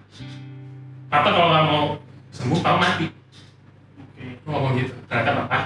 papa 1.12 1.28
kalau 1.36 1.48
nggak 1.52 1.66
mau 1.68 1.84
sembuh 2.32 2.60
papa 2.64 2.78
mati. 2.80 3.06
Oke. 4.00 4.24
gue 4.40 4.48
ngomong 4.48 4.74
gitu 4.80 4.94
ternyata 5.12 5.32
papa 5.44 5.58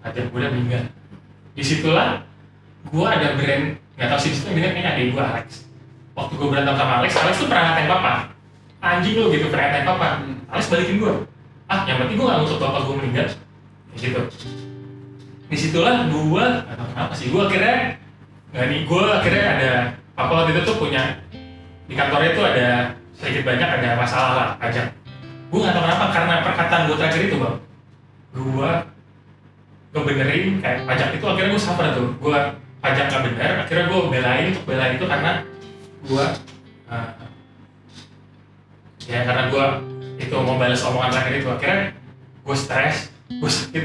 ada 0.00 0.20
gue 0.24 0.38
udah 0.40 0.50
meninggal. 0.56 0.82
Di 1.52 1.62
situlah 1.62 2.24
gue 2.88 3.04
ada 3.04 3.36
brand 3.36 3.64
nggak 4.00 4.08
tahu 4.08 4.20
sih 4.24 4.32
itu 4.32 4.48
dengar 4.48 4.72
kayaknya 4.72 4.90
adik 4.96 5.06
gue 5.12 5.20
Alex. 5.20 5.48
Waktu 6.16 6.32
gue 6.40 6.48
berantem 6.48 6.74
sama 6.80 6.92
Alex 7.04 7.12
Alex 7.20 7.34
tuh 7.36 7.48
pernah 7.52 7.64
ngatain 7.68 7.88
papa. 7.92 8.12
Anjing 8.80 9.14
lu 9.20 9.28
gitu 9.28 9.46
pernah 9.52 9.64
ngatain 9.68 9.86
papa. 9.86 10.08
Alex 10.48 10.64
balikin 10.72 10.96
gue 10.96 11.12
ah 11.70 11.86
yang 11.86 12.02
penting 12.02 12.18
gue 12.18 12.26
gak 12.26 12.38
ngutuk 12.40 12.58
bapak 12.58 12.80
gue 12.88 12.94
meninggal. 12.96 13.26
Kayak 13.92 14.00
gitu. 14.00 14.20
Di 15.52 15.56
situlah 15.60 16.08
gue 16.08 16.44
nggak 16.64 16.76
tahu 16.80 16.88
kenapa 16.96 17.12
sih 17.12 17.26
gue 17.28 17.42
akhirnya 17.44 17.76
nggak 18.56 18.66
nih 18.72 18.80
gue 18.88 19.04
akhirnya 19.04 19.44
ada 19.52 19.72
papa 20.16 20.32
waktu 20.32 20.50
itu 20.56 20.62
tuh 20.64 20.76
punya 20.80 21.20
di 21.86 21.94
kantornya 21.98 22.30
tuh 22.32 22.44
ada 22.48 22.68
sedikit 23.20 23.52
banyak 23.52 23.68
ada 23.68 23.88
masalah 24.00 24.32
lah 24.32 24.48
pajak 24.56 24.96
gue 25.50 25.58
nggak 25.58 25.74
tahu 25.74 25.82
kenapa 25.82 26.04
karena 26.14 26.34
perkataan 26.46 26.82
gue 26.86 26.96
terakhir 26.96 27.22
itu 27.26 27.36
bang. 27.42 27.56
Gue 28.30 28.70
ngebenerin 29.90 30.46
kayak 30.62 30.78
pajak 30.86 31.08
itu 31.18 31.24
akhirnya 31.26 31.50
gue 31.50 31.62
suffer 31.62 31.86
tuh. 31.92 32.08
Gue 32.22 32.38
pajak 32.80 33.04
nggak 33.10 33.22
bener 33.28 33.50
akhirnya 33.66 33.84
gue 33.90 34.00
belain 34.08 34.44
untuk 34.54 34.64
belain 34.64 34.92
itu 34.96 35.04
karena 35.04 35.32
gue 36.00 36.24
uh, 36.88 37.10
ya 39.04 39.20
karena 39.26 39.42
gue 39.52 39.64
itu 40.22 40.34
mau 40.38 40.56
balas 40.56 40.80
omongan 40.86 41.10
terakhir 41.12 41.34
itu. 41.42 41.48
Akhirnya 41.50 41.78
gue 42.46 42.56
stres 42.56 42.96
gue 43.28 43.50
sakit 43.50 43.84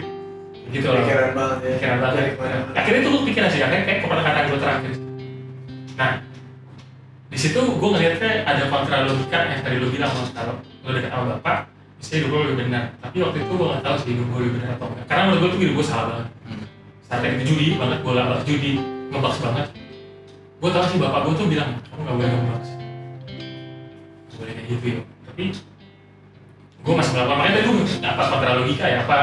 gitu 0.70 0.86
loh. 0.86 1.02
Pikiran 1.02 1.32
banget 1.34 1.58
ya. 1.60 1.70
pikiran 1.82 1.98
banget. 1.98 2.24
Akhirnya 2.78 3.00
itu 3.02 3.10
gue 3.10 3.24
pikiran 3.34 3.50
sih 3.50 3.62
akhirnya 3.66 3.84
kayak 3.90 4.00
keperkataan 4.06 4.46
gue 4.54 4.60
terakhir. 4.62 4.94
Nah 5.98 6.12
di 7.32 7.38
situ 7.38 7.60
gue 7.60 7.90
ngeliatnya 7.90 8.46
ada 8.46 8.64
kontra 8.70 9.06
logika 9.10 9.38
yang 9.50 9.62
tadi 9.66 9.76
lo 9.82 9.88
bilang 9.90 10.12
Mas, 10.14 10.30
kalau 10.32 10.56
lo 10.62 10.90
dekat 10.94 11.10
sama 11.10 11.26
bapak 11.38 11.58
bisa 11.98 12.12
hidup 12.22 12.30
lo 12.32 12.38
lebih 12.46 12.58
benar. 12.68 12.84
Tapi 13.02 13.18
waktu 13.22 13.38
itu 13.42 13.52
gue 13.56 13.68
gak 13.68 13.84
tahu 13.84 13.96
sih 14.02 14.10
hidup 14.14 14.26
gue 14.30 14.40
lebih 14.46 14.54
benar 14.62 14.70
atau 14.78 14.86
enggak. 14.94 15.06
Karena 15.10 15.22
menurut 15.28 15.40
gue 15.42 15.50
tuh 15.50 15.60
hidup 15.66 15.74
gue 15.80 15.86
salah 15.86 16.06
banget. 16.14 16.28
Saat 17.06 17.22
itu 17.26 17.44
judi 17.50 17.66
banget 17.78 18.00
gue 18.02 18.14
lah 18.14 18.26
judi 18.46 18.72
ngebaks 19.10 19.40
banget. 19.42 19.68
Gue 20.62 20.70
tahu 20.72 20.86
sih 20.90 20.98
bapak 21.02 21.20
gue 21.26 21.34
tuh 21.38 21.48
bilang 21.50 21.70
kamu 21.90 22.02
gak 22.06 22.16
boleh 22.16 22.30
ngebaks 22.30 22.70
boleh 24.36 24.54
kayak 24.62 24.68
gitu 24.68 24.86
ya. 24.86 25.02
Tapi 25.32 25.44
gue 26.86 26.94
masih 26.94 27.12
melakukan 27.18 27.38
makanya 27.42 27.54
tadi 27.58 27.66
gue 27.66 27.78
apa 28.06 28.24
kontra 28.30 28.52
logika 28.62 28.86
ya 28.86 28.98
apa 29.02 29.18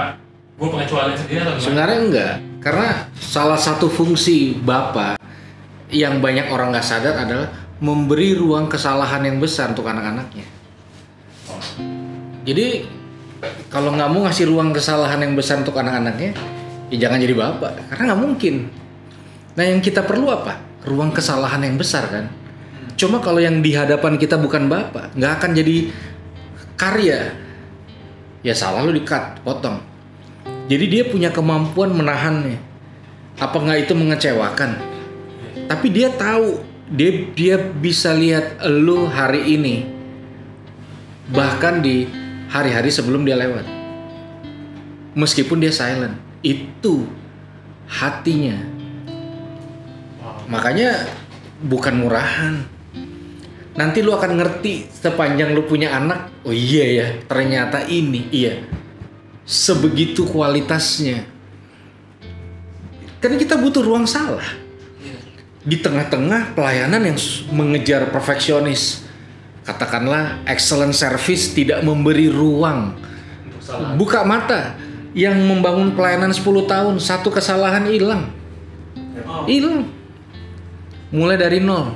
gue 0.58 0.68
pengecualian 0.68 1.16
sendiri 1.16 1.38
atau 1.42 1.52
gimana. 1.54 1.64
Sebenarnya 1.64 1.98
enggak, 2.02 2.34
karena 2.58 2.88
salah 3.18 3.60
satu 3.60 3.86
fungsi 3.86 4.58
bapak 4.58 5.18
yang 5.92 6.18
banyak 6.18 6.50
orang 6.50 6.74
nggak 6.74 6.86
sadar 6.86 7.14
adalah 7.22 7.48
memberi 7.82 8.38
ruang 8.38 8.70
kesalahan 8.70 9.26
yang 9.26 9.42
besar 9.42 9.74
untuk 9.74 9.90
anak-anaknya. 9.90 10.46
Jadi 12.46 12.86
kalau 13.66 13.90
nggak 13.90 14.06
mau 14.06 14.22
ngasih 14.22 14.46
ruang 14.46 14.70
kesalahan 14.70 15.18
yang 15.18 15.34
besar 15.34 15.58
untuk 15.66 15.74
anak-anaknya, 15.74 16.30
ya 16.94 16.96
jangan 17.08 17.18
jadi 17.18 17.34
bapak, 17.34 17.90
karena 17.90 18.02
nggak 18.14 18.22
mungkin. 18.22 18.54
Nah 19.58 19.64
yang 19.66 19.82
kita 19.82 20.06
perlu 20.06 20.30
apa? 20.30 20.62
Ruang 20.86 21.10
kesalahan 21.10 21.58
yang 21.66 21.74
besar 21.74 22.06
kan. 22.06 22.30
Cuma 22.94 23.18
kalau 23.18 23.42
yang 23.42 23.58
di 23.58 23.74
hadapan 23.74 24.14
kita 24.14 24.38
bukan 24.38 24.70
bapak, 24.70 25.18
nggak 25.18 25.32
akan 25.42 25.50
jadi 25.50 25.90
karya. 26.78 27.34
Ya 28.46 28.54
salah 28.54 28.86
lu 28.86 28.94
di-cut, 28.94 29.42
potong. 29.42 29.82
Jadi 30.70 30.84
dia 30.86 31.02
punya 31.06 31.34
kemampuan 31.34 31.90
menahannya. 31.94 32.58
Apa 33.42 33.58
nggak 33.58 33.90
itu 33.90 33.92
mengecewakan? 33.98 34.70
Tapi 35.66 35.86
dia 35.90 36.10
tahu 36.10 36.71
dia 36.92 37.10
dia 37.32 37.56
bisa 37.58 38.12
lihat 38.12 38.60
lu 38.68 39.08
hari 39.08 39.56
ini. 39.56 39.88
Bahkan 41.32 41.80
di 41.80 42.04
hari-hari 42.52 42.92
sebelum 42.92 43.24
dia 43.24 43.40
lewat. 43.40 43.64
Meskipun 45.16 45.60
dia 45.60 45.72
silent, 45.72 46.16
itu 46.44 47.08
hatinya. 47.88 48.60
Makanya 50.48 51.08
bukan 51.64 51.94
murahan. 52.04 52.54
Nanti 53.72 54.04
lu 54.04 54.12
akan 54.12 54.36
ngerti 54.36 54.92
sepanjang 54.92 55.56
lu 55.56 55.64
punya 55.64 55.96
anak. 55.96 56.28
Oh 56.44 56.52
iya 56.52 56.84
ya, 56.84 57.06
ternyata 57.24 57.88
ini 57.88 58.28
iya 58.28 58.60
sebegitu 59.46 60.26
kualitasnya. 60.26 61.26
Karena 63.22 63.36
kita 63.38 63.54
butuh 63.58 63.82
ruang 63.82 64.06
salah. 64.06 64.61
Di 65.62 65.78
tengah-tengah 65.78 66.58
pelayanan 66.58 67.06
yang 67.06 67.18
mengejar 67.54 68.10
perfeksionis. 68.10 69.06
Katakanlah 69.62 70.42
excellent 70.50 70.90
service 70.90 71.54
tidak 71.54 71.86
memberi 71.86 72.26
ruang. 72.26 72.98
Buka 73.94 74.26
mata. 74.26 74.74
Yang 75.12 75.44
membangun 75.44 75.92
pelayanan 75.92 76.32
10 76.32 76.64
tahun, 76.64 76.94
satu 76.96 77.28
kesalahan 77.28 77.84
hilang. 77.84 78.32
Hilang. 79.44 79.86
Mulai 81.12 81.36
dari 81.36 81.60
nol. 81.60 81.92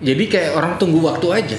Jadi 0.00 0.24
kayak 0.30 0.56
orang 0.56 0.80
tunggu 0.80 1.04
waktu 1.04 1.26
aja. 1.30 1.58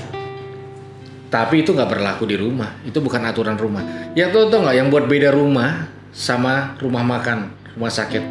Tapi 1.29 1.61
itu 1.61 1.77
nggak 1.77 1.91
berlaku 1.93 2.25
di 2.25 2.35
rumah. 2.35 2.81
Itu 2.81 2.99
bukan 2.99 3.21
aturan 3.29 3.55
rumah. 3.55 3.85
Yang 4.17 4.29
tuh 4.33 4.43
tau 4.49 4.59
nggak 4.65 4.75
yang 4.75 4.87
buat 4.89 5.05
beda 5.05 5.29
rumah 5.29 5.85
sama 6.09 6.73
rumah 6.81 7.05
makan, 7.05 7.53
rumah 7.77 7.93
sakit. 7.93 8.23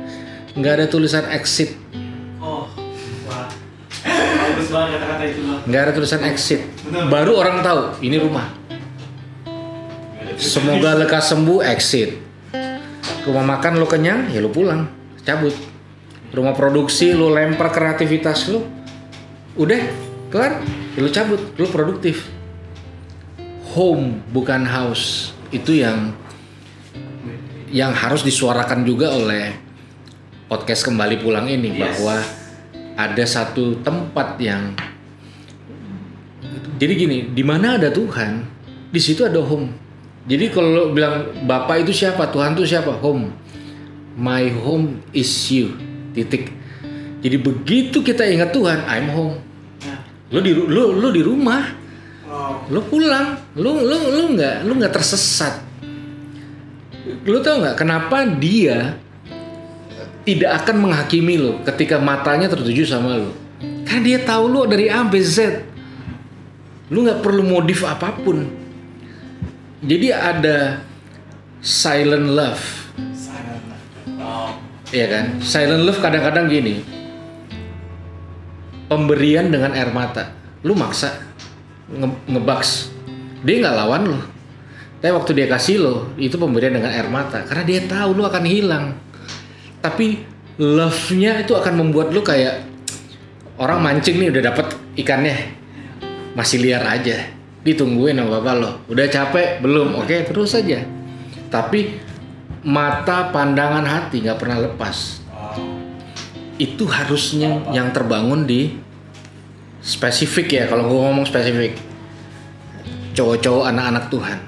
Nggak 0.59 0.73
ada 0.75 0.87
tulisan 0.91 1.23
exit, 1.31 1.79
oh, 2.43 2.67
wah. 3.31 3.47
Bagus 4.03 4.69
banget 4.75 4.99
kata-kata 4.99 5.25
itu 5.31 5.41
bang. 5.47 5.61
nggak 5.71 5.83
ada 5.87 5.93
tulisan 5.95 6.23
exit. 6.27 6.61
Baru 6.91 7.39
orang 7.39 7.63
tahu 7.63 8.03
ini 8.03 8.19
rumah. 8.19 8.51
Semoga 10.35 10.99
lekas 10.99 11.31
sembuh 11.31 11.63
exit. 11.63 12.19
Rumah 13.23 13.45
makan 13.47 13.79
lo 13.79 13.87
kenyang, 13.87 14.35
ya 14.35 14.43
lo 14.43 14.51
pulang, 14.51 14.91
cabut. 15.23 15.55
Rumah 16.35 16.55
produksi 16.59 17.15
lo 17.15 17.31
lempar 17.31 17.71
kreativitas 17.71 18.51
lo, 18.51 18.67
udah 19.55 19.83
kelar, 20.27 20.59
ya 20.99 21.01
lo 21.07 21.11
cabut, 21.15 21.55
lo 21.55 21.71
produktif. 21.71 22.27
Home 23.79 24.27
bukan 24.35 24.67
house 24.67 25.31
itu 25.55 25.87
yang 25.87 26.19
yang 27.71 27.95
harus 27.95 28.27
disuarakan 28.27 28.83
juga 28.83 29.15
oleh 29.15 29.68
podcast 30.49 30.83
kembali 30.89 31.21
pulang 31.21 31.47
ini 31.47 31.77
Yes. 31.77 31.81
bahwa 32.01 32.17
ada 32.99 33.25
satu 33.29 33.79
tempat 33.85 34.41
yang 34.43 34.75
jadi 36.79 36.95
gini, 36.95 37.19
di 37.35 37.43
mana 37.43 37.75
ada 37.75 37.91
Tuhan, 37.91 38.47
di 38.95 39.01
situ 39.03 39.27
ada 39.27 39.43
home. 39.43 39.75
Jadi 40.31 40.47
kalau 40.55 40.95
bilang 40.95 41.27
Bapak 41.43 41.83
itu 41.83 41.91
siapa, 41.91 42.31
Tuhan 42.31 42.55
itu 42.55 42.71
siapa? 42.71 42.95
Home. 43.03 43.35
My 44.15 44.47
home 44.63 45.03
is 45.11 45.31
you. 45.51 45.75
Titik. 46.15 46.55
Jadi 47.19 47.37
begitu 47.39 47.99
kita 47.99 48.23
ingat 48.23 48.55
Tuhan, 48.55 48.87
I'm 48.87 49.11
home. 49.11 49.37
Nah, 49.83 50.01
Lo 50.31 50.39
di 50.39 50.55
lo 50.55 50.95
lo 50.95 51.09
di 51.11 51.23
rumah, 51.23 51.63
Oh, 52.29 52.61
lo 52.69 52.85
pulang, 52.85 53.41
lo 53.57 53.81
lo 53.83 53.97
lo 54.13 54.23
nggak 54.37 54.69
lo 54.69 54.73
nggak 54.79 54.93
tersesat. 54.95 55.65
Lo 57.27 57.41
tau 57.41 57.59
nggak 57.59 57.75
kenapa 57.75 58.23
dia 58.29 59.01
tidak 60.29 60.61
akan 60.61 60.77
menghakimi 60.85 61.41
lo 61.41 61.65
ketika 61.65 61.97
matanya 61.97 62.53
tertuju 62.53 62.85
sama 62.85 63.17
lo? 63.17 63.33
Karena 63.89 64.05
dia 64.05 64.19
tahu 64.21 64.45
lo 64.45 64.69
dari 64.69 64.93
A 64.93 65.01
sampai 65.01 65.23
Z. 65.25 65.39
Lo 66.93 67.01
nggak 67.01 67.25
perlu 67.25 67.41
modif 67.41 67.81
apa 67.89 68.13
pun. 68.13 68.45
Jadi 69.81 70.13
ada 70.13 70.85
silent 71.65 72.29
love, 72.29 72.61
sangat. 73.17 73.57
Oh, 74.21 74.53
ya 74.93 75.07
kan? 75.09 75.41
Silent 75.41 75.89
love 75.89 75.97
kadang-kadang 75.97 76.53
gini, 76.53 76.85
pemberian 78.93 79.49
dengan 79.49 79.73
air 79.73 79.89
mata. 79.97 80.37
Lu 80.61 80.77
maksa 80.77 81.25
nge- 81.89 82.21
ngebaks, 82.29 82.93
dia 83.47 83.65
nggak 83.65 83.77
lawan 83.81 84.03
lo. 84.13 84.21
Tapi 84.99 85.15
waktu 85.15 85.31
dia 85.33 85.47
kasih 85.49 85.77
lo, 85.79 85.95
itu 86.19 86.37
pemberian 86.37 86.75
dengan 86.75 86.93
air 86.93 87.09
mata. 87.09 87.47
Karena 87.47 87.65
dia 87.65 87.81
tahu 87.87 88.19
lo 88.19 88.29
akan 88.29 88.45
hilang. 88.45 89.08
Tapi 89.79 90.23
love-nya 90.59 91.43
itu 91.43 91.55
akan 91.55 91.75
membuat 91.79 92.11
lo 92.11 92.21
kayak 92.23 92.67
orang 93.63 93.79
mancing 93.79 94.19
nih 94.19 94.35
udah 94.35 94.43
dapet 94.51 94.67
ikannya, 94.99 95.37
masih 96.35 96.63
liar 96.63 96.83
aja. 96.83 97.31
Ditungguin 97.63 98.19
sama 98.19 98.43
bapak 98.43 98.55
lo. 98.59 98.71
Udah 98.91 99.07
capek 99.07 99.63
belum? 99.63 99.99
Oke 99.99 100.27
terus 100.27 100.55
aja. 100.59 100.83
Tapi 101.49 102.09
mata 102.67 103.31
pandangan 103.31 103.87
hati 103.87 104.27
nggak 104.27 104.39
pernah 104.39 104.59
lepas 104.59 105.23
itu 106.59 106.85
harusnya 106.91 107.71
yang 107.71 107.95
terbangun 107.95 108.43
di 108.43 108.75
spesifik 109.79 110.47
ya 110.53 110.65
kalau 110.67 110.91
gue 110.91 110.99
ngomong 110.99 111.23
spesifik 111.23 111.79
cowok-cowok 113.15 113.65
anak-anak 113.71 114.05
Tuhan 114.11 114.39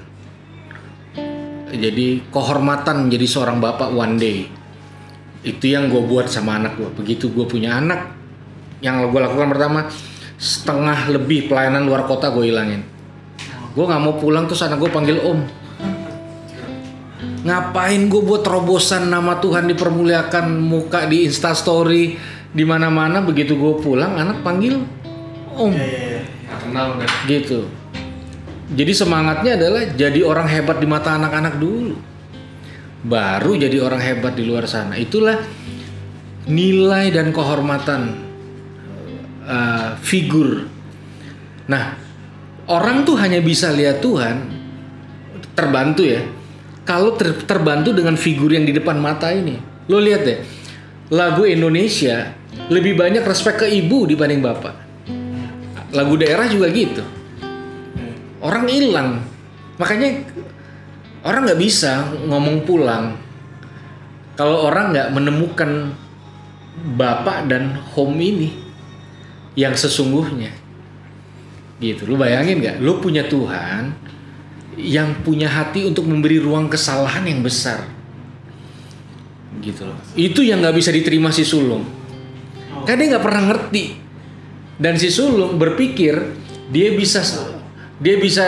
jadi 1.71 2.07
kehormatan 2.35 3.07
menjadi 3.07 3.27
seorang 3.31 3.63
bapak 3.63 3.95
one 3.95 4.19
day 4.19 4.51
itu 5.41 5.73
yang 5.73 5.89
gue 5.89 6.01
buat 6.05 6.29
sama 6.29 6.61
anak 6.61 6.77
gue 6.77 6.89
begitu 6.97 7.33
gue 7.33 7.45
punya 7.45 7.81
anak 7.81 8.13
yang 8.81 9.01
gue 9.09 9.19
lakukan 9.21 9.49
pertama 9.49 9.89
setengah 10.37 11.09
lebih 11.13 11.49
pelayanan 11.49 11.85
luar 11.85 12.05
kota 12.05 12.29
gue 12.29 12.49
hilangin 12.49 12.81
gue 13.73 13.85
nggak 13.85 14.01
mau 14.01 14.17
pulang 14.17 14.45
terus 14.45 14.61
anak 14.65 14.81
gue 14.81 14.91
panggil 14.91 15.17
om 15.21 15.41
ngapain 17.41 18.01
gue 18.05 18.21
buat 18.21 18.45
terobosan 18.45 19.09
nama 19.09 19.41
Tuhan 19.41 19.65
dipermuliakan 19.69 20.45
muka 20.61 21.09
di 21.09 21.25
instastory 21.25 22.17
di 22.51 22.63
mana-mana 22.67 23.21
begitu 23.23 23.57
gue 23.57 23.73
pulang 23.81 24.13
anak 24.17 24.45
panggil 24.45 24.81
om 25.57 25.73
iya, 25.73 25.87
iya. 25.87 26.21
Nggak 26.51 26.59
kenal 26.67 26.85
udah. 26.99 27.09
gitu. 27.31 27.59
Jadi 28.71 28.91
semangatnya 28.95 29.51
adalah 29.55 29.83
jadi 29.95 30.19
orang 30.23 30.47
hebat 30.47 30.77
di 30.79 30.87
mata 30.87 31.15
anak-anak 31.15 31.59
dulu. 31.59 31.95
Baru 33.01 33.57
jadi 33.57 33.81
orang 33.81 34.01
hebat 34.01 34.37
di 34.37 34.45
luar 34.45 34.69
sana. 34.69 34.97
Itulah 34.97 35.41
nilai 36.45 37.09
dan 37.09 37.33
kehormatan 37.33 38.01
uh, 39.45 39.97
figur. 40.01 40.69
Nah, 41.65 41.97
orang 42.69 43.05
tuh 43.05 43.17
hanya 43.17 43.41
bisa 43.41 43.73
lihat 43.73 44.01
Tuhan 44.01 44.37
terbantu 45.57 46.05
ya. 46.05 46.21
Kalau 46.85 47.13
ter- 47.17 47.45
terbantu 47.45 47.93
dengan 47.93 48.17
figur 48.17 48.53
yang 48.53 48.65
di 48.65 48.73
depan 48.73 48.97
mata 48.97 49.29
ini. 49.33 49.57
Lo 49.89 49.97
lihat 49.97 50.21
deh. 50.25 50.39
Lagu 51.11 51.43
Indonesia 51.43 52.31
lebih 52.71 52.95
banyak 52.95 53.25
respek 53.25 53.65
ke 53.65 53.67
ibu 53.67 54.07
dibanding 54.07 54.39
bapak. 54.39 54.75
Lagu 55.91 56.15
daerah 56.15 56.47
juga 56.47 56.71
gitu 56.71 57.03
orang 58.41 58.65
hilang 58.67 59.09
makanya 59.77 60.25
orang 61.21 61.41
nggak 61.45 61.61
bisa 61.61 62.09
ngomong 62.25 62.65
pulang 62.65 63.17
kalau 64.39 64.65
orang 64.65 64.95
nggak 64.95 65.09
menemukan 65.13 65.93
bapak 66.97 67.45
dan 67.51 67.77
home 67.93 68.17
ini 68.17 68.49
yang 69.53 69.75
sesungguhnya. 69.75 70.55
Gitu. 71.81 72.07
Lu 72.07 72.15
bayangin 72.15 72.61
nggak? 72.61 72.77
Lu 72.79 73.01
punya 73.01 73.27
Tuhan 73.27 73.91
yang 74.79 75.19
punya 75.21 75.51
hati 75.51 75.83
untuk 75.83 76.07
memberi 76.07 76.39
ruang 76.39 76.71
kesalahan 76.71 77.27
yang 77.27 77.43
besar. 77.43 77.83
Gitu 79.59 79.83
loh. 79.83 79.99
Itu 80.15 80.41
yang 80.41 80.63
nggak 80.63 80.77
bisa 80.79 80.89
diterima 80.95 81.29
si 81.29 81.43
sulung. 81.43 81.83
Kan 82.87 82.97
dia 82.97 83.17
nggak 83.17 83.25
pernah 83.25 83.43
ngerti. 83.51 83.99
Dan 84.81 84.97
si 84.97 85.13
sulung 85.13 85.59
berpikir 85.59 86.17
dia 86.71 86.95
bisa 86.95 87.21
dia 88.01 88.17
bisa 88.17 88.45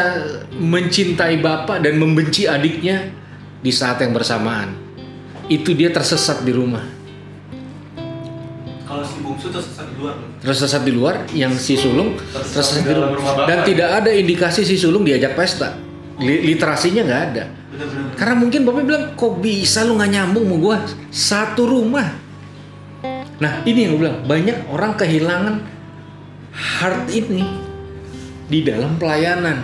mencintai 0.57 1.37
bapak 1.37 1.85
dan 1.85 2.01
membenci 2.01 2.49
adiknya 2.49 3.13
di 3.61 3.69
saat 3.69 4.01
yang 4.01 4.09
bersamaan. 4.09 4.73
Itu 5.45 5.77
dia 5.77 5.93
tersesat 5.93 6.41
di 6.41 6.49
rumah. 6.49 6.81
Kalau 8.89 9.05
si 9.05 9.21
bungsu 9.21 9.53
tersesat 9.53 9.93
di 9.93 9.95
luar. 10.01 10.15
Tersesat 10.41 10.81
di 10.81 10.91
luar 10.91 11.15
yang 11.37 11.53
si 11.53 11.77
sulung 11.77 12.17
tersesat 12.17 12.81
di 12.81 12.97
dalam 12.97 13.13
rumah. 13.13 13.45
Dan 13.45 13.61
tidak 13.61 13.89
ada 14.01 14.09
indikasi 14.09 14.65
si 14.65 14.73
sulung 14.73 15.05
diajak 15.05 15.37
pesta. 15.37 15.77
Li- 16.17 16.49
Literasinya 16.49 17.05
nggak 17.05 17.23
ada. 17.29 17.45
Karena 18.17 18.35
mungkin 18.37 18.65
bapak 18.65 18.83
bilang 18.85 19.05
kok 19.13 19.37
bisa 19.37 19.85
lu 19.85 19.97
nggak 19.97 20.11
nyambung 20.13 20.45
sama 20.49 20.57
gua 20.57 20.77
satu 21.09 21.61
rumah. 21.69 22.09
Nah 23.37 23.65
ini 23.65 23.85
yang 23.85 23.97
gue 23.97 24.01
bilang 24.05 24.17
banyak 24.25 24.57
orang 24.69 24.93
kehilangan 24.93 25.55
heart 26.53 27.09
ini 27.09 27.62
di 28.47 28.59
dalam 28.63 28.95
pelayanan. 28.99 29.63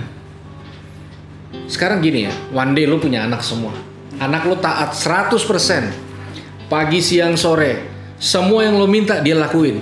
Sekarang 1.70 2.02
gini 2.02 2.30
ya, 2.30 2.34
one 2.54 2.74
day 2.74 2.86
lu 2.86 2.98
punya 3.02 3.26
anak 3.26 3.42
semua. 3.46 3.74
Anak 4.20 4.46
lu 4.46 4.58
taat 4.60 4.94
100%. 4.94 6.70
Pagi, 6.70 7.00
siang, 7.02 7.34
sore. 7.34 7.90
Semua 8.20 8.68
yang 8.68 8.78
lu 8.78 8.86
minta 8.86 9.24
dia 9.24 9.34
lakuin. 9.34 9.82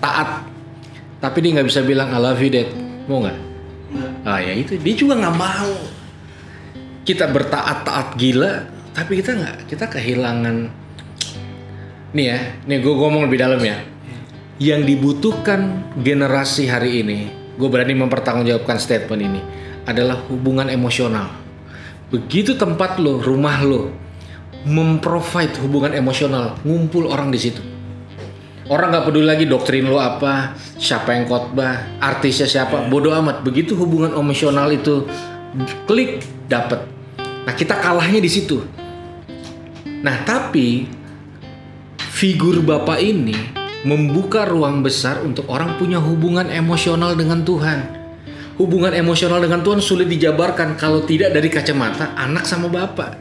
Taat. 0.00 0.46
Tapi 1.18 1.38
dia 1.42 1.60
nggak 1.60 1.68
bisa 1.68 1.80
bilang 1.84 2.08
I 2.10 2.18
love 2.18 2.40
you 2.40 2.50
dad. 2.50 2.70
Mau 3.10 3.22
nggak? 3.22 3.38
Enggak. 3.92 4.12
Ah 4.24 4.40
ya 4.40 4.52
itu 4.54 4.78
dia 4.78 4.94
juga 4.96 5.18
nggak 5.18 5.36
mau. 5.36 5.72
Kita 7.02 7.26
bertaat-taat 7.26 8.14
gila, 8.14 8.52
tapi 8.94 9.18
kita 9.18 9.34
nggak, 9.34 9.56
kita 9.66 9.90
kehilangan. 9.90 10.70
Nih 12.14 12.26
ya, 12.30 12.38
nih 12.70 12.78
gue 12.78 12.94
ngomong 12.94 13.26
lebih 13.26 13.42
dalam 13.42 13.58
ya. 13.58 13.82
Yang 14.62 14.94
dibutuhkan 14.94 15.90
generasi 15.98 16.70
hari 16.70 17.02
ini, 17.02 17.41
gue 17.56 17.68
berani 17.68 17.92
mempertanggungjawabkan 17.96 18.76
statement 18.80 19.22
ini 19.22 19.40
adalah 19.84 20.24
hubungan 20.30 20.70
emosional. 20.70 21.28
Begitu 22.12 22.56
tempat 22.56 23.00
lo, 23.00 23.20
rumah 23.20 23.60
lo, 23.64 23.88
memprovide 24.68 25.58
hubungan 25.64 25.96
emosional, 25.96 26.60
ngumpul 26.62 27.08
orang 27.08 27.32
di 27.32 27.40
situ. 27.40 27.62
Orang 28.70 28.94
nggak 28.94 29.04
peduli 29.10 29.26
lagi 29.26 29.44
doktrin 29.44 29.90
lo 29.90 29.98
apa, 29.98 30.54
siapa 30.78 31.12
yang 31.12 31.26
khotbah, 31.26 31.98
artisnya 31.98 32.46
siapa, 32.46 32.86
bodoh 32.88 33.12
amat. 33.12 33.42
Begitu 33.42 33.74
hubungan 33.74 34.14
emosional 34.14 34.70
itu 34.70 35.04
klik 35.84 36.24
dapet. 36.46 36.80
Nah 37.18 37.52
kita 37.52 37.76
kalahnya 37.76 38.22
di 38.22 38.30
situ. 38.30 38.62
Nah 40.04 40.24
tapi 40.24 40.86
figur 41.98 42.62
bapak 42.62 43.02
ini 43.02 43.61
membuka 43.82 44.46
ruang 44.46 44.82
besar 44.82 45.22
untuk 45.22 45.50
orang 45.50 45.74
punya 45.78 45.98
hubungan 45.98 46.46
emosional 46.50 47.18
dengan 47.18 47.42
Tuhan. 47.42 47.80
Hubungan 48.60 48.94
emosional 48.94 49.42
dengan 49.42 49.64
Tuhan 49.64 49.82
sulit 49.82 50.06
dijabarkan 50.06 50.78
kalau 50.78 51.02
tidak 51.02 51.34
dari 51.34 51.50
kacamata 51.50 52.14
anak 52.14 52.46
sama 52.46 52.70
bapak. 52.70 53.18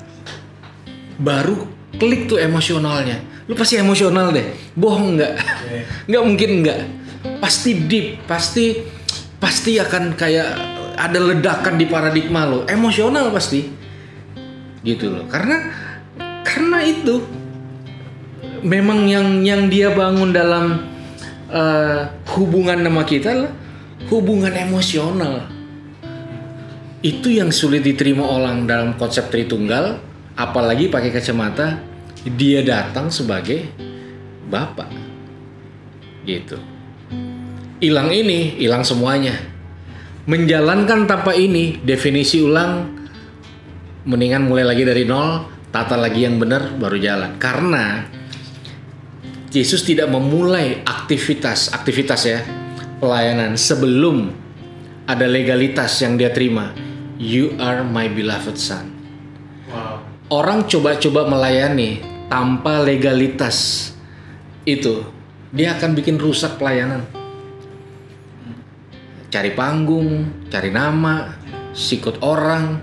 Baru 1.17 1.65
klik 1.97 2.29
tuh 2.29 2.37
emosionalnya. 2.37 3.21
Lu 3.49 3.57
pasti 3.57 3.81
emosional 3.81 4.29
deh. 4.29 4.53
Bohong 4.77 5.17
nggak? 5.17 5.33
Nggak 6.09 6.23
mungkin 6.23 6.49
nggak. 6.61 6.79
Pasti 7.41 7.71
deep, 7.89 8.25
pasti 8.29 8.85
pasti 9.41 9.81
akan 9.81 10.13
kayak 10.13 10.49
ada 10.99 11.17
ledakan 11.17 11.81
di 11.81 11.85
paradigma 11.89 12.45
lo. 12.45 12.69
Emosional 12.69 13.33
pasti. 13.33 13.65
Gitu 14.85 15.09
loh. 15.09 15.25
Karena 15.25 15.57
karena 16.45 16.85
itu 16.85 17.40
memang 18.61 19.09
yang 19.09 19.41
yang 19.41 19.67
dia 19.67 19.93
bangun 19.93 20.33
dalam 20.33 20.85
eh, 21.49 22.01
hubungan 22.37 22.81
sama 22.81 23.03
kita 23.05 23.31
lah 23.33 23.51
hubungan 24.09 24.53
emosional. 24.55 25.45
Itu 27.01 27.33
yang 27.33 27.49
sulit 27.49 27.81
diterima 27.81 28.25
orang 28.25 28.69
dalam 28.69 28.93
konsep 28.97 29.29
Tritunggal 29.29 29.97
apalagi 30.37 30.89
pakai 30.89 31.09
kacamata 31.09 31.81
dia 32.25 32.61
datang 32.61 33.09
sebagai 33.09 33.65
bapak. 34.49 34.89
Gitu. 36.25 36.57
Hilang 37.81 38.13
ini 38.13 38.61
hilang 38.61 38.85
semuanya. 38.85 39.33
Menjalankan 40.29 41.09
tanpa 41.09 41.33
ini 41.33 41.81
definisi 41.81 42.45
ulang 42.45 42.93
mendingan 44.05 44.45
mulai 44.45 44.65
lagi 44.65 44.85
dari 44.85 45.01
nol 45.01 45.49
tata 45.73 45.97
lagi 45.97 46.21
yang 46.21 46.37
benar 46.37 46.77
baru 46.77 47.01
jalan. 47.01 47.41
Karena 47.41 48.05
Yesus 49.51 49.83
tidak 49.83 50.07
memulai 50.07 50.79
aktivitas 50.87 51.75
aktivitas 51.75 52.23
ya 52.23 52.39
pelayanan 53.03 53.59
sebelum 53.59 54.31
ada 55.03 55.27
legalitas 55.27 55.99
yang 55.99 56.15
dia 56.15 56.31
terima. 56.31 56.71
You 57.19 57.59
are 57.59 57.83
my 57.83 58.07
beloved 58.07 58.55
son. 58.55 58.95
Wow. 59.67 60.03
orang 60.31 60.63
coba-coba 60.67 61.27
melayani 61.27 61.99
tanpa 62.31 62.79
legalitas 62.79 63.91
itu 64.63 65.03
dia 65.51 65.75
akan 65.75 65.99
bikin 65.99 66.15
rusak 66.15 66.55
pelayanan. 66.55 67.03
Cari 69.27 69.51
panggung 69.51 70.31
cari 70.47 70.71
nama 70.71 71.35
sikut 71.75 72.23
orang. 72.23 72.79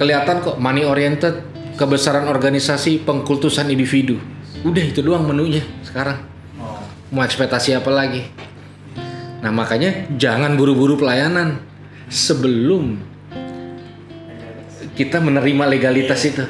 Kelihatan 0.00 0.40
kok 0.40 0.56
money 0.56 0.88
oriented 0.88 1.44
kebesaran 1.76 2.24
organisasi 2.24 3.04
pengkultusan 3.04 3.68
individu 3.68 4.39
udah 4.60 4.84
itu 4.84 5.00
doang 5.00 5.24
menunya 5.24 5.64
sekarang. 5.84 6.20
Oh. 6.60 6.76
mau 7.08 7.24
ekspektasi 7.24 7.72
apa 7.72 7.88
lagi? 7.88 8.28
Nah 9.40 9.48
makanya 9.48 10.08
jangan 10.20 10.54
buru-buru 10.56 11.00
pelayanan. 11.00 11.64
Sebelum 12.10 12.98
kita 14.98 15.22
menerima 15.22 15.64
legalitas 15.70 16.20
itu. 16.26 16.44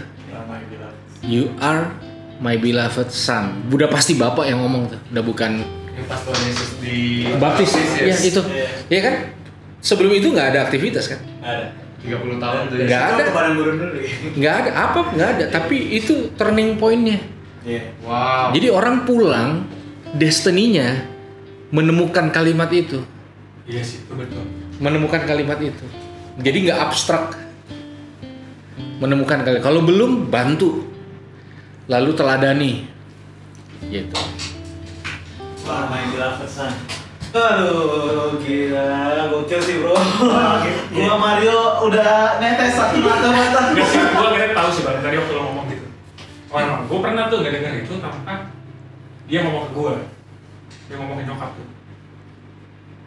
You 1.21 1.53
are 1.61 1.93
my 2.41 2.57
beloved 2.57 3.13
son. 3.13 3.69
Udah 3.69 3.93
pasti 3.93 4.17
bapak 4.17 4.49
yang 4.49 4.65
ngomong 4.65 4.97
tuh. 4.97 5.01
Udah 5.13 5.23
bukan 5.23 5.53
Yesus 6.49 6.71
di 6.81 7.29
baptis. 7.37 7.77
Ya 8.01 8.17
itu. 8.17 8.41
Ya 8.89 9.01
kan? 9.05 9.15
Sebelum 9.85 10.17
itu 10.17 10.33
nggak 10.33 10.57
ada 10.57 10.61
aktivitas 10.65 11.13
kan? 11.13 11.21
Ada. 11.45 11.77
30 12.01 12.41
tahun 12.41 12.61
tuh. 12.73 12.77
Nggak 12.89 13.03
ada. 13.05 13.23
Ya? 13.23 13.33
nggak 14.33 14.55
ada. 14.65 14.71
Apa? 14.73 15.01
Nggak 15.13 15.29
ada. 15.37 15.45
Tapi 15.53 15.77
itu 16.01 16.33
turning 16.41 16.81
pointnya 16.81 17.21
Iya. 17.61 17.93
Wow. 18.01 18.57
jadi 18.57 18.69
orang 18.73 19.05
pulang 19.05 19.69
destininya 20.13 21.05
menemukan 21.71 22.29
kalimat 22.31 22.73
itu 22.73 23.05
Iya 23.65 23.83
sih, 23.85 24.03
itu 24.03 24.13
betul. 24.17 24.43
menemukan 24.79 25.23
kalimat 25.23 25.61
itu 25.61 25.87
jadi 26.37 26.57
nggak 26.67 26.79
abstrak 26.89 27.37
menemukan 28.99 29.41
kalimat 29.41 29.63
kalau 29.63 29.81
belum 29.81 30.29
bantu 30.29 30.89
lalu 31.87 32.11
teladani 32.13 32.73
gitu 33.87 34.21
Wah, 35.61 35.87
main 35.87 36.11
beloved 36.11 36.51
son. 36.51 36.73
Aduh, 37.31 38.43
gila, 38.43 39.31
gokil 39.31 39.61
sih 39.63 39.79
bro. 39.79 39.95
Gua 40.91 41.15
Mario 41.15 41.87
udah 41.87 42.43
netes 42.43 42.75
satu 42.75 42.99
mata-mata. 42.99 43.71
Enggak 43.71 43.87
sih, 43.87 44.03
gue 44.03 44.19
akhirnya 44.27 44.51
tahu 44.51 44.69
sih 44.75 44.83
bang 44.83 44.99
tadi 44.99 45.15
waktu 45.15 45.31
lo 45.31 45.43
ngomong 45.47 45.60
emang, 46.59 46.83
gue 46.91 46.99
pernah 46.99 47.23
tuh 47.31 47.37
nggak 47.47 47.55
dengar 47.55 47.73
itu 47.79 47.95
tanpa 48.03 48.35
dia 49.31 49.47
ngomong 49.47 49.71
ke 49.71 49.71
gue 49.79 49.95
dia 50.91 50.95
ngomong 50.99 51.17
ke 51.19 51.25
nyokap 51.31 51.51
tuh 51.55 51.69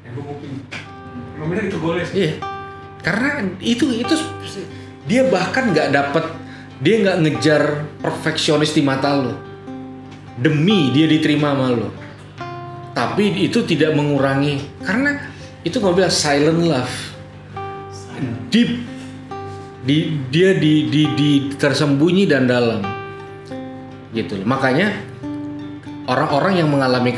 dan 0.04 0.10
gue 0.16 0.24
emang 1.36 1.48
bener 1.52 1.64
itu 1.68 1.78
boleh 1.80 2.04
sih 2.08 2.16
Iya. 2.16 2.34
Karena 3.04 3.44
itu 3.60 3.92
itu 3.92 4.16
dia 5.04 5.28
bahkan 5.28 5.76
nggak 5.76 5.92
dapet 5.92 6.24
dia 6.80 7.04
nggak 7.04 7.20
ngejar 7.20 7.64
perfeksionis 8.00 8.72
di 8.72 8.80
mata 8.80 9.12
lo. 9.12 9.36
Demi 10.40 10.96
dia 10.96 11.06
diterima 11.06 11.52
sama 11.52 11.68
lo. 11.76 11.90
Tapi 12.96 13.44
itu 13.44 13.68
tidak 13.68 13.92
mengurangi 13.92 14.64
karena 14.88 15.20
itu 15.68 15.84
gue 15.84 15.92
bilang 15.92 16.16
silent 16.16 16.64
love. 16.64 16.96
Deep 18.48 18.72
di 19.84 20.16
dia 20.32 20.56
di 20.56 20.88
di 20.88 21.04
di 21.12 21.32
tersembunyi 21.60 22.24
dan 22.24 22.48
dalam. 22.48 23.03
Gitu 24.14 24.40
loh. 24.40 24.46
Makanya 24.46 24.94
orang-orang 26.06 26.62
yang 26.62 26.70
mengalami 26.70 27.12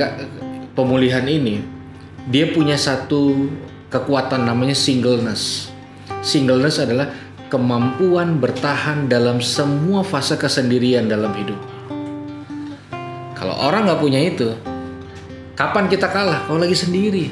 pemulihan 0.73 1.27
ini 1.27 1.59
dia 2.31 2.49
punya 2.49 2.79
satu 2.79 3.51
kekuatan 3.93 4.47
namanya 4.47 4.73
singleness. 4.73 5.69
Singleness 6.25 6.81
adalah 6.81 7.13
kemampuan 7.53 8.41
bertahan 8.41 9.05
dalam 9.05 9.39
semua 9.39 10.01
fase 10.01 10.33
kesendirian 10.35 11.05
dalam 11.05 11.31
hidup. 11.37 11.59
Kalau 13.37 13.55
orang 13.61 13.85
nggak 13.85 14.01
punya 14.01 14.19
itu, 14.25 14.57
kapan 15.53 15.85
kita 15.85 16.09
kalah? 16.09 16.49
Kalau 16.49 16.57
lagi 16.57 16.73
sendiri. 16.73 17.29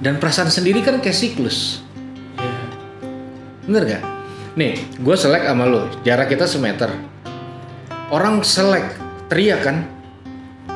Dan 0.00 0.16
perasaan 0.16 0.52
sendiri 0.52 0.80
kan 0.80 1.00
kayak 1.00 1.16
siklus. 1.16 1.84
Iya. 2.40 2.52
Bener 3.68 3.82
gak? 3.84 4.04
Nih, 4.56 4.80
gue 4.96 5.16
selek 5.16 5.44
sama 5.44 5.68
lo, 5.68 5.86
jarak 6.02 6.32
kita 6.32 6.48
semeter. 6.48 6.88
Orang 8.10 8.42
selek, 8.42 8.98
teriak 9.30 9.62
kan? 9.62 9.86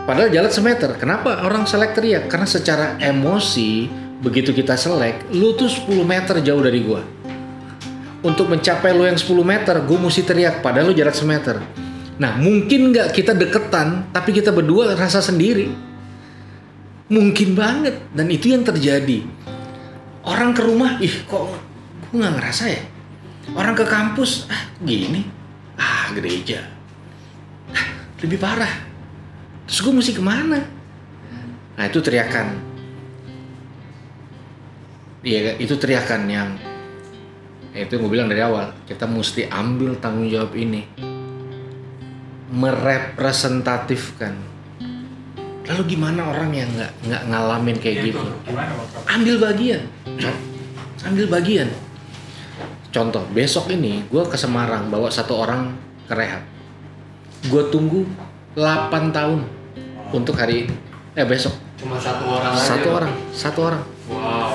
Padahal 0.06 0.30
jalan 0.30 0.54
semeter. 0.54 0.94
Kenapa 1.02 1.42
orang 1.42 1.66
selek 1.66 1.98
teriak? 1.98 2.30
Karena 2.30 2.46
secara 2.46 2.94
emosi, 3.02 3.90
begitu 4.22 4.54
kita 4.54 4.78
selek, 4.78 5.34
lu 5.34 5.58
tuh 5.58 5.66
10 5.66 6.06
meter 6.06 6.38
jauh 6.46 6.62
dari 6.62 6.86
gua. 6.86 7.02
Untuk 8.22 8.46
mencapai 8.46 8.94
lu 8.94 9.02
yang 9.02 9.18
10 9.18 9.42
meter, 9.42 9.82
gue 9.82 9.98
mesti 9.98 10.22
teriak. 10.22 10.62
Padahal 10.62 10.92
lu 10.92 10.94
jarak 10.94 11.18
semeter. 11.18 11.58
Nah, 12.22 12.38
mungkin 12.38 12.94
nggak 12.94 13.10
kita 13.10 13.34
deketan, 13.34 14.14
tapi 14.14 14.30
kita 14.30 14.54
berdua 14.54 14.94
rasa 14.94 15.18
sendiri. 15.18 15.74
Mungkin 17.10 17.58
banget. 17.58 17.98
Dan 18.14 18.30
itu 18.30 18.54
yang 18.54 18.62
terjadi. 18.62 19.26
Orang 20.24 20.54
ke 20.54 20.62
rumah, 20.62 21.02
ih 21.02 21.26
kok 21.26 21.50
gue 22.08 22.16
nggak 22.16 22.34
ngerasa 22.38 22.64
ya? 22.70 22.80
Orang 23.58 23.74
ke 23.74 23.84
kampus, 23.84 24.46
ah 24.48 24.72
gini. 24.80 25.26
Ah, 25.76 26.08
gereja. 26.14 26.73
Lebih 28.22 28.38
parah. 28.38 28.94
Terus 29.64 29.80
gue 29.80 29.94
mesti 29.96 30.12
ke 30.12 30.22
mana? 30.22 30.60
Nah 31.74 31.84
itu 31.88 31.98
teriakan. 31.98 32.46
Iya 35.24 35.56
itu 35.56 35.74
teriakan 35.80 36.28
yang 36.28 36.48
ya 37.72 37.88
itu 37.88 37.96
gue 37.96 38.10
bilang 38.12 38.28
dari 38.28 38.44
awal. 38.44 38.76
Kita 38.84 39.08
mesti 39.08 39.48
ambil 39.48 39.96
tanggung 39.98 40.28
jawab 40.28 40.52
ini. 40.54 40.84
Merepresentatifkan. 42.54 44.52
Lalu 45.64 45.82
gimana 45.96 46.28
orang 46.28 46.52
yang 46.52 46.68
nggak 46.76 46.92
nggak 47.08 47.22
ngalamin 47.32 47.76
kayak 47.80 48.04
Itu, 48.04 48.06
gitu? 48.12 48.20
ambil 49.08 49.34
bagian. 49.40 49.82
Ambil 51.08 51.26
bagian. 51.32 51.68
Contoh 52.92 53.24
besok 53.32 53.72
ini 53.72 54.04
gue 54.06 54.22
ke 54.28 54.36
Semarang 54.36 54.92
bawa 54.92 55.08
satu 55.08 55.40
orang 55.40 55.72
ke 56.04 56.14
rehab 56.14 56.44
gue 57.44 57.62
tunggu 57.68 58.08
8 58.54 58.90
tahun 59.10 59.44
untuk 60.10 60.34
hari 60.34 60.64
ini 60.64 60.74
eh 61.14 61.26
besok. 61.26 61.52
Cuma 61.76 61.98
satu 61.98 62.24
orang 62.26 62.52
aja. 62.54 62.64
satu 62.64 62.88
orang 62.90 63.12
satu 63.30 63.60
orang. 63.62 63.82
Wow. 64.08 64.54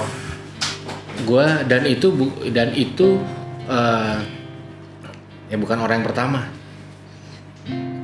gue 1.20 1.48
dan 1.68 1.84
itu 1.84 2.08
bu- 2.10 2.40
dan 2.50 2.72
itu 2.74 3.20
eh, 3.68 4.18
ya 5.48 5.58
bukan 5.60 5.78
orang 5.84 6.02
yang 6.02 6.08
pertama. 6.08 6.48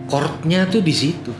Courtnya 0.05 0.69
tuh 0.69 0.85
di 0.85 0.93
situ. 0.93 1.33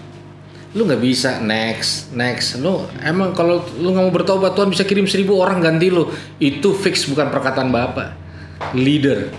Lu 0.74 0.84
nggak 0.84 1.04
bisa 1.04 1.40
next 1.40 2.12
next. 2.12 2.58
Lu 2.58 2.88
emang 3.00 3.32
kalau 3.32 3.62
lu 3.78 3.92
nggak 3.92 4.06
mau 4.08 4.14
bertobat 4.14 4.56
Tuhan 4.56 4.72
bisa 4.72 4.84
kirim 4.84 5.06
seribu 5.06 5.38
orang 5.38 5.62
ganti 5.62 5.94
lu. 5.94 6.10
Itu 6.40 6.74
fix 6.74 7.06
bukan 7.06 7.30
perkataan 7.30 7.70
bapak. 7.70 8.10
Leader 8.74 9.30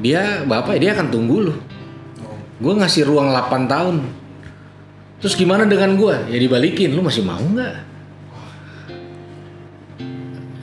dia 0.00 0.42
bapak 0.46 0.78
dia 0.80 0.96
akan 0.96 1.10
tunggu 1.12 1.50
lu 1.50 1.54
gue 2.58 2.72
ngasih 2.74 3.06
ruang 3.06 3.30
8 3.30 3.70
tahun 3.70 3.96
terus 5.18 5.34
gimana 5.34 5.66
dengan 5.66 5.94
gue 5.98 6.16
ya 6.30 6.38
dibalikin 6.38 6.94
lu 6.94 7.02
masih 7.02 7.22
mau 7.26 7.40
nggak 7.42 7.94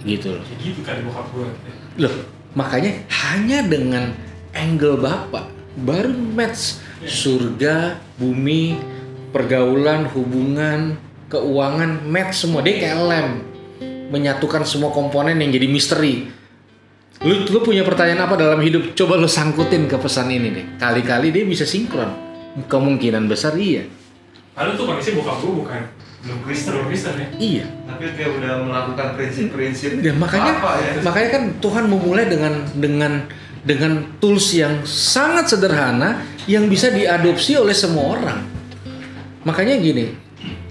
gitu 0.06 0.34
loh 0.34 0.44
gitu 0.62 0.82
kan 0.82 0.98
bokap 1.06 1.28
gue. 1.34 1.48
Loh, 2.02 2.16
makanya 2.58 3.06
hanya 3.10 3.62
dengan 3.66 4.16
angle 4.56 4.98
Bapak 4.98 5.50
baru 5.78 6.14
match 6.14 6.82
surga, 7.06 7.98
bumi, 8.18 8.78
pergaulan, 9.30 10.10
hubungan, 10.12 10.98
keuangan 11.30 12.06
match 12.08 12.46
semua. 12.46 12.66
Dia 12.66 12.76
kayak 12.82 13.00
lem 13.08 13.30
menyatukan 14.12 14.68
semua 14.68 14.92
komponen 14.92 15.40
yang 15.40 15.52
jadi 15.54 15.68
misteri. 15.72 16.28
Lu, 17.22 17.46
lu 17.46 17.60
punya 17.62 17.86
pertanyaan 17.86 18.26
apa 18.26 18.34
dalam 18.34 18.58
hidup? 18.66 18.98
Coba 18.98 19.14
lu 19.14 19.30
sangkutin 19.30 19.86
ke 19.86 19.94
pesan 20.02 20.34
ini 20.34 20.50
deh. 20.50 20.66
Kali-kali 20.82 21.30
dia 21.30 21.46
bisa 21.46 21.70
sinkron. 21.70 22.10
Kemungkinan 22.66 23.30
besar 23.30 23.54
iya. 23.62 23.86
Lalu 24.58 24.72
tuh 24.76 24.86
kondisi 24.90 25.16
bokap 25.16 25.40
gue 25.40 25.54
bukan 25.54 25.82
Belum 26.22 26.40
Kristen. 26.46 26.70
belum 26.74 26.86
Kristen 26.90 27.14
ya. 27.18 27.28
Iya. 27.38 27.66
Tapi 27.88 28.04
kayak 28.18 28.32
udah 28.42 28.54
melakukan 28.66 29.08
prinsip-prinsip. 29.18 29.90
Ya, 30.02 30.14
makanya 30.18 30.54
apa 30.58 30.72
ya? 30.82 30.92
makanya 31.06 31.30
kan 31.30 31.44
Tuhan 31.62 31.86
memulai 31.90 32.26
dengan 32.26 32.54
dengan 32.74 33.14
dengan 33.62 34.18
tools 34.18 34.58
yang 34.58 34.82
sangat 34.86 35.54
sederhana 35.54 36.26
yang 36.50 36.66
bisa 36.66 36.90
diadopsi 36.90 37.54
oleh 37.58 37.74
semua 37.78 38.18
orang. 38.18 38.40
Makanya 39.46 39.78
gini, 39.78 40.14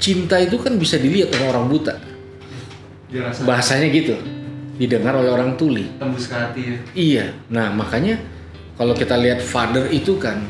cinta 0.02 0.38
itu 0.42 0.58
kan 0.58 0.74
bisa 0.74 0.98
dilihat 0.98 1.30
oleh 1.38 1.46
orang 1.50 1.66
buta. 1.70 1.94
Dia 3.10 3.26
rasa 3.26 3.46
Bahasanya 3.46 3.86
gitu. 3.90 4.39
Didengar 4.80 5.12
oleh 5.12 5.28
orang 5.28 5.60
tuli. 5.60 5.84
tembus 6.00 6.24
ke 6.24 6.32
hati 6.32 6.60
ya. 6.64 6.76
Iya. 6.96 7.26
Nah, 7.52 7.68
makanya 7.68 8.16
kalau 8.80 8.96
kita 8.96 9.12
lihat 9.20 9.44
father 9.44 9.92
itu 9.92 10.16
kan 10.16 10.40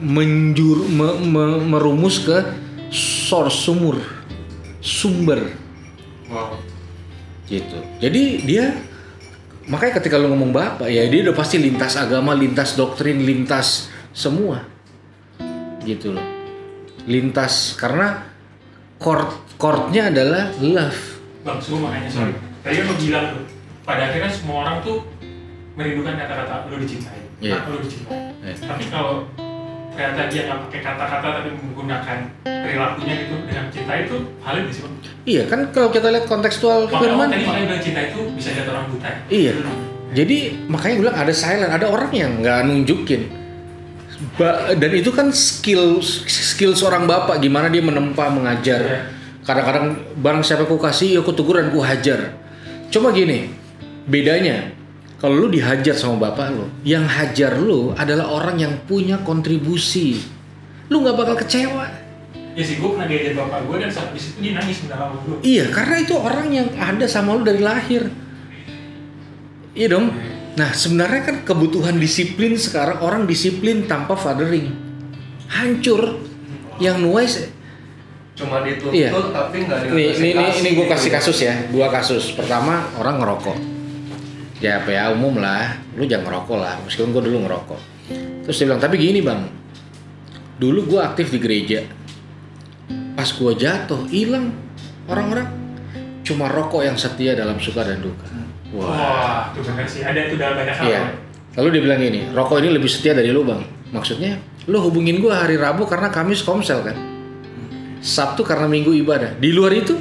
menjur 0.00 0.88
me- 0.88 1.20
me- 1.20 1.60
merumus 1.60 2.24
ke 2.24 2.40
source 2.88 3.68
sumur 3.68 4.00
sumber 4.80 5.40
Wow. 6.28 6.58
gitu 7.46 7.78
jadi 8.00 8.22
dia 8.42 8.64
makanya 9.64 10.00
ketika 10.02 10.18
lu 10.18 10.32
ngomong 10.32 10.50
bapak 10.50 10.88
ya 10.88 11.06
dia 11.06 11.20
udah 11.24 11.36
pasti 11.36 11.60
lintas 11.60 11.94
agama 11.94 12.34
lintas 12.34 12.74
doktrin 12.74 13.22
lintas 13.22 13.86
semua 14.10 14.66
gitu 15.84 16.16
loh 16.16 16.26
lintas 17.04 17.76
karena 17.76 18.24
chord 18.98 19.30
chordnya 19.60 20.08
adalah 20.10 20.48
love 20.58 21.00
Bang, 21.44 21.60
nanya 21.60 22.08
sorry. 22.08 22.34
Tadi 22.64 22.74
kan 22.80 22.84
lo 22.88 22.94
bilang 22.96 23.24
tuh, 23.36 23.44
pada 23.84 24.02
akhirnya 24.08 24.32
semua 24.32 24.56
orang 24.64 24.80
tuh 24.80 25.04
merindukan 25.76 26.16
kata-kata 26.16 26.72
lo 26.72 26.76
dicintai. 26.80 27.20
Iya. 27.44 27.60
Nah, 27.60 27.68
lo 27.68 27.78
dicintai. 27.84 28.18
Iya. 28.40 28.54
Tapi 28.64 28.84
kalau 28.88 29.28
ternyata 29.94 30.22
dia 30.32 30.42
nggak 30.48 30.58
pakai 30.66 30.80
kata-kata 30.82 31.26
tapi 31.38 31.50
menggunakan 31.54 32.18
perilakunya 32.42 33.14
gitu 33.14 33.34
dengan 33.46 33.64
cinta 33.70 33.92
itu 33.94 34.16
hal 34.42 34.54
yang 34.58 34.66
bang. 34.66 34.94
iya 35.22 35.42
kan 35.46 35.60
kalau 35.70 35.88
kita 35.94 36.10
lihat 36.10 36.26
kontekstual 36.26 36.90
firman 36.90 37.30
tadi 37.30 37.46
makanya 37.46 37.66
bilang 37.70 37.82
cinta 37.84 38.00
itu 38.10 38.20
bisa 38.34 38.48
lihat 38.58 38.66
orang 38.74 38.84
buta. 38.90 39.06
ya? 39.06 39.18
Iya. 39.30 39.52
Jadi 40.14 40.36
makanya 40.66 40.94
gue 40.98 41.02
bilang 41.06 41.18
ada 41.18 41.32
silent, 41.34 41.70
ada 41.70 41.86
orang 41.86 42.10
yang 42.10 42.30
nggak 42.42 42.58
nunjukin. 42.66 43.22
Ba- 44.34 44.74
dan 44.74 44.90
itu 44.94 45.10
kan 45.14 45.30
skill 45.30 46.02
skill 46.26 46.74
seorang 46.74 47.06
bapak 47.06 47.38
gimana 47.38 47.70
dia 47.70 47.82
menempa 47.82 48.30
mengajar. 48.34 48.82
Iya. 48.82 49.00
Kadang-kadang 49.44 49.86
barang 50.18 50.42
siapa 50.42 50.64
ku 50.64 50.80
kasih, 50.80 51.18
ya 51.18 51.20
aku 51.20 51.36
teguran 51.36 51.68
ku 51.68 51.84
hajar. 51.84 52.34
Cuma 52.94 53.10
gini, 53.10 53.50
bedanya 54.06 54.70
kalau 55.18 55.34
lu 55.34 55.48
dihajar 55.50 55.98
sama 55.98 56.30
bapak 56.30 56.54
lu, 56.54 56.70
yang 56.86 57.02
hajar 57.10 57.58
lu 57.58 57.90
adalah 57.90 58.30
orang 58.30 58.54
yang 58.62 58.74
punya 58.86 59.18
kontribusi. 59.18 60.22
Lu 60.86 61.02
nggak 61.02 61.18
bakal 61.18 61.34
kecewa. 61.42 61.90
Ya 62.54 62.62
sih, 62.62 62.78
gue 62.78 62.86
pernah 62.86 63.10
diajar 63.10 63.34
bapak 63.34 63.66
gue 63.66 63.76
dan 63.82 63.90
saat 63.90 64.14
di 64.14 64.20
situ 64.22 64.38
dia 64.38 64.54
nangis 64.54 64.78
minta 64.86 64.94
sama 64.94 65.18
gue. 65.26 65.42
Iya, 65.42 65.74
karena 65.74 65.96
itu 66.06 66.14
orang 66.14 66.48
yang 66.54 66.68
ada 66.78 67.06
sama 67.10 67.34
lu 67.34 67.42
dari 67.42 67.58
lahir. 67.58 68.14
Iya 69.74 69.86
dong. 69.90 70.14
Nah, 70.54 70.70
sebenarnya 70.70 71.22
kan 71.26 71.36
kebutuhan 71.42 71.98
disiplin 71.98 72.54
sekarang 72.54 73.02
orang 73.02 73.26
disiplin 73.26 73.90
tanpa 73.90 74.14
fathering. 74.14 74.70
Hancur. 75.50 76.22
Yang 76.78 76.96
nuais 77.02 77.34
Cuma 78.34 78.60
dituntut 78.60 78.90
Iya. 78.92 79.14
tapi 79.14 79.56
nggak 79.62 79.78
Nih, 79.90 80.08
ini, 80.12 80.28
ini, 80.34 80.44
ini 80.58 80.68
gue 80.74 80.86
kasih 80.86 81.10
kasus 81.10 81.38
ya, 81.40 81.54
dua 81.70 81.86
kasus. 81.88 82.34
Pertama 82.34 82.90
orang 82.98 83.22
ngerokok. 83.22 83.56
Ya 84.58 84.82
PA 84.82 85.10
umum 85.10 85.38
lah, 85.38 85.78
lu 85.94 86.02
jangan 86.02 86.28
ngerokok 86.28 86.58
lah. 86.58 86.74
Meskipun 86.82 87.10
gue 87.10 87.22
dulu 87.30 87.46
ngerokok. 87.46 87.80
Terus 88.42 88.56
dia 88.56 88.66
bilang, 88.66 88.82
tapi 88.82 88.98
gini 88.98 89.20
bang, 89.20 89.46
dulu 90.54 90.86
gue 90.88 91.00
aktif 91.00 91.30
di 91.30 91.38
gereja 91.38 91.82
pas 93.14 93.26
gue 93.26 93.52
jatuh 93.54 94.10
hilang 94.10 94.50
orang-orang 95.06 95.46
cuma 96.22 96.46
rokok 96.46 96.82
yang 96.82 96.94
setia 96.94 97.34
dalam 97.34 97.58
suka 97.58 97.86
dan 97.86 98.02
duka 98.02 98.26
wah 98.70 98.86
Wah, 98.86 99.40
itu 99.50 99.60
benar 99.62 99.86
sih. 99.86 100.02
Ada 100.02 100.20
itu 100.26 100.34
dalam 100.34 100.58
banyak 100.58 100.74
hal. 100.74 100.84
iya 100.84 101.00
lalu 101.54 101.68
dia 101.70 101.82
bilang 101.82 102.00
gini 102.00 102.20
rokok 102.30 102.58
ini 102.58 102.70
lebih 102.70 102.90
setia 102.90 103.14
dari 103.14 103.30
lu 103.30 103.46
bang 103.46 103.62
maksudnya 103.90 104.38
lu 104.66 104.78
hubungin 104.80 105.18
gue 105.18 105.30
hari 105.30 105.54
Rabu 105.54 105.86
karena 105.86 106.10
Kamis 106.10 106.42
komsel 106.42 106.82
kan 106.82 106.96
Sabtu 108.04 108.44
karena 108.44 108.68
Minggu 108.68 108.92
ibadah 108.92 109.32
di 109.40 109.48
luar 109.48 109.72
itu 109.72 109.96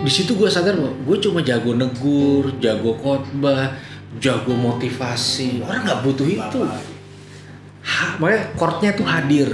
di 0.00 0.12
situ 0.12 0.36
gue 0.36 0.48
sadar 0.48 0.76
bahwa 0.76 0.92
gue 0.92 1.16
cuma 1.24 1.40
jago 1.40 1.72
negur 1.72 2.52
jago 2.60 3.00
khotbah 3.00 3.72
jago 4.20 4.52
motivasi 4.52 5.64
orang 5.64 5.88
nggak 5.88 6.00
butuh 6.04 6.28
itu 6.28 6.60
Ha, 7.80 8.20
makanya 8.20 8.52
chordnya 8.60 8.90
tuh 8.92 9.08
hadir. 9.08 9.48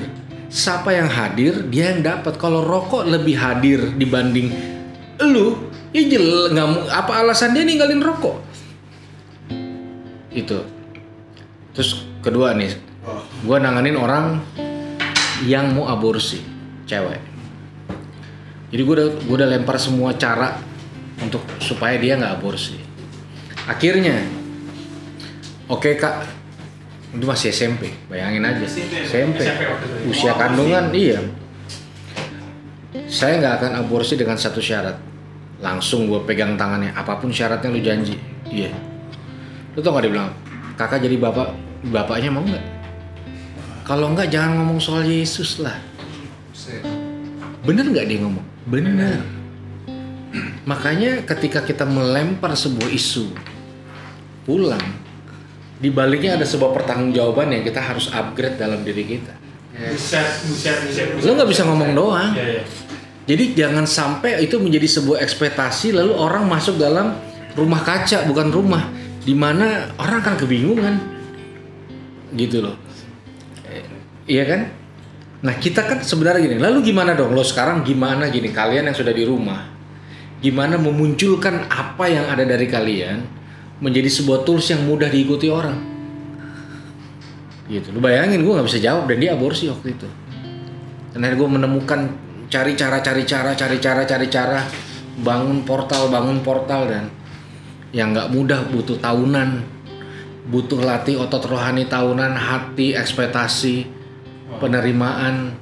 Siapa 0.50 0.90
yang 0.90 1.06
hadir, 1.06 1.66
dia 1.70 1.94
yang 1.94 2.02
dapat. 2.02 2.34
Kalau 2.38 2.62
rokok 2.62 3.06
lebih 3.06 3.38
hadir 3.38 3.94
dibanding 3.94 4.50
lu, 5.22 5.70
ya 5.94 6.02
jel, 6.10 6.50
nggak 6.50 6.90
apa 6.90 7.22
alasan 7.22 7.54
dia 7.54 7.62
ninggalin 7.62 8.02
rokok? 8.02 8.36
Itu. 10.34 10.58
Terus 11.70 12.02
kedua 12.18 12.52
nih, 12.58 12.74
Oh. 13.06 13.22
gua 13.46 13.62
nanganin 13.62 13.94
orang 13.94 14.42
yang 15.46 15.70
mau 15.70 15.86
aborsi, 15.86 16.42
cewek. 16.86 17.20
Jadi 18.70 18.80
gue 18.82 18.94
udah 18.98 19.08
gua 19.26 19.36
udah 19.42 19.48
lempar 19.50 19.76
semua 19.78 20.14
cara 20.14 20.58
untuk 21.22 21.42
supaya 21.62 21.98
dia 21.98 22.18
nggak 22.18 22.34
aborsi. 22.38 22.78
Akhirnya, 23.66 24.22
oke 25.66 25.98
kak, 25.98 26.14
itu 27.14 27.24
masih 27.26 27.50
SMP, 27.50 27.90
bayangin 28.06 28.46
aja. 28.46 28.66
SMP. 29.06 29.42
Usia 30.06 30.34
Oh, 30.34 30.38
kandungan, 30.38 30.94
iya. 30.94 31.18
Saya 33.10 33.42
nggak 33.42 33.54
akan 33.62 33.72
aborsi 33.86 34.14
dengan 34.14 34.38
satu 34.38 34.62
syarat. 34.62 34.98
Langsung 35.58 36.06
gue 36.06 36.20
pegang 36.28 36.54
tangannya, 36.54 36.92
apa 36.94 37.18
pun 37.18 37.32
syaratnya 37.32 37.72
lu 37.72 37.80
janji. 37.80 38.20
Iya. 38.46 38.70
Lu 39.74 39.80
tau 39.80 39.96
gak 39.96 40.04
dia 40.04 40.12
bilang, 40.12 40.30
kakak 40.76 41.00
jadi 41.02 41.16
bapak, 41.16 41.48
bapaknya 41.90 42.30
mau 42.30 42.44
nggak? 42.44 42.64
Kalau 43.86 44.12
nggak 44.12 44.28
jangan 44.30 44.62
ngomong 44.62 44.78
soal 44.82 45.06
Yesus 45.06 45.62
lah. 45.62 45.95
Bener 47.66 47.84
nggak 47.90 48.06
dia 48.06 48.18
ngomong? 48.22 48.46
Bener. 48.70 49.20
Makanya 50.66 51.22
ketika 51.22 51.62
kita 51.62 51.86
melempar 51.86 52.54
sebuah 52.54 52.90
isu 52.90 53.30
pulang, 54.42 54.82
di 55.76 55.92
baliknya 55.92 56.40
ada 56.40 56.46
sebuah 56.46 56.72
pertanggungjawaban 56.72 57.52
yang 57.52 57.62
kita 57.62 57.80
harus 57.82 58.10
upgrade 58.10 58.58
dalam 58.58 58.82
diri 58.82 59.04
kita. 59.04 59.34
Buset, 59.76 60.48
buset, 60.48 60.76
buset, 60.88 61.06
buset. 61.14 61.26
Lu 61.28 61.36
nggak 61.36 61.50
bisa 61.50 61.62
ngomong 61.68 61.90
doang. 61.92 62.32
Iya, 62.32 62.46
iya. 62.60 62.62
Jadi 63.26 63.44
jangan 63.58 63.84
sampai 63.84 64.38
itu 64.40 64.56
menjadi 64.62 64.86
sebuah 64.86 65.18
ekspektasi 65.20 65.92
lalu 65.92 66.14
orang 66.14 66.46
masuk 66.46 66.78
dalam 66.78 67.18
rumah 67.58 67.82
kaca 67.82 68.22
bukan 68.24 68.54
rumah 68.54 68.86
di 69.26 69.34
mana 69.34 69.90
orang 69.98 70.22
akan 70.22 70.34
kebingungan. 70.38 70.94
Gitu 72.32 72.62
loh. 72.62 72.78
Iya 74.26 74.44
kan? 74.46 74.60
Nah, 75.46 75.54
kita 75.62 75.86
kan 75.86 76.02
sebenarnya 76.02 76.42
gini. 76.42 76.58
Lalu 76.58 76.90
gimana 76.90 77.14
dong? 77.14 77.30
Lo 77.30 77.46
sekarang 77.46 77.86
gimana 77.86 78.26
gini 78.34 78.50
kalian 78.50 78.90
yang 78.90 78.96
sudah 78.98 79.14
di 79.14 79.22
rumah? 79.22 79.62
Gimana 80.42 80.74
memunculkan 80.74 81.70
apa 81.70 82.10
yang 82.10 82.26
ada 82.26 82.42
dari 82.42 82.66
kalian 82.66 83.22
menjadi 83.78 84.10
sebuah 84.10 84.42
tools 84.42 84.66
yang 84.74 84.82
mudah 84.82 85.06
diikuti 85.06 85.46
orang? 85.46 85.78
Gitu. 87.70 87.94
Lu 87.94 88.02
bayangin 88.02 88.42
gue 88.42 88.52
nggak 88.58 88.66
bisa 88.66 88.82
jawab 88.82 89.06
dan 89.06 89.22
dia 89.22 89.38
aborsi 89.38 89.70
waktu 89.70 89.94
itu. 89.94 90.08
Dan 91.14 91.22
akhirnya 91.22 91.38
gue 91.38 91.50
menemukan 91.62 92.00
cari 92.50 92.74
cara, 92.74 92.98
cari 92.98 93.22
cara, 93.22 93.54
cari 93.54 93.78
cara, 93.78 94.02
cari 94.02 94.26
cara, 94.26 94.60
bangun 95.22 95.62
portal, 95.62 96.10
bangun 96.10 96.42
portal 96.42 96.90
dan 96.90 97.04
yang 97.94 98.10
nggak 98.10 98.34
mudah 98.34 98.66
butuh 98.66 98.98
tahunan, 98.98 99.62
butuh 100.50 100.82
latih 100.82 101.22
otot 101.22 101.46
rohani 101.46 101.86
tahunan, 101.86 102.34
hati, 102.34 102.92
ekspektasi, 102.98 103.95
penerimaan, 104.58 105.56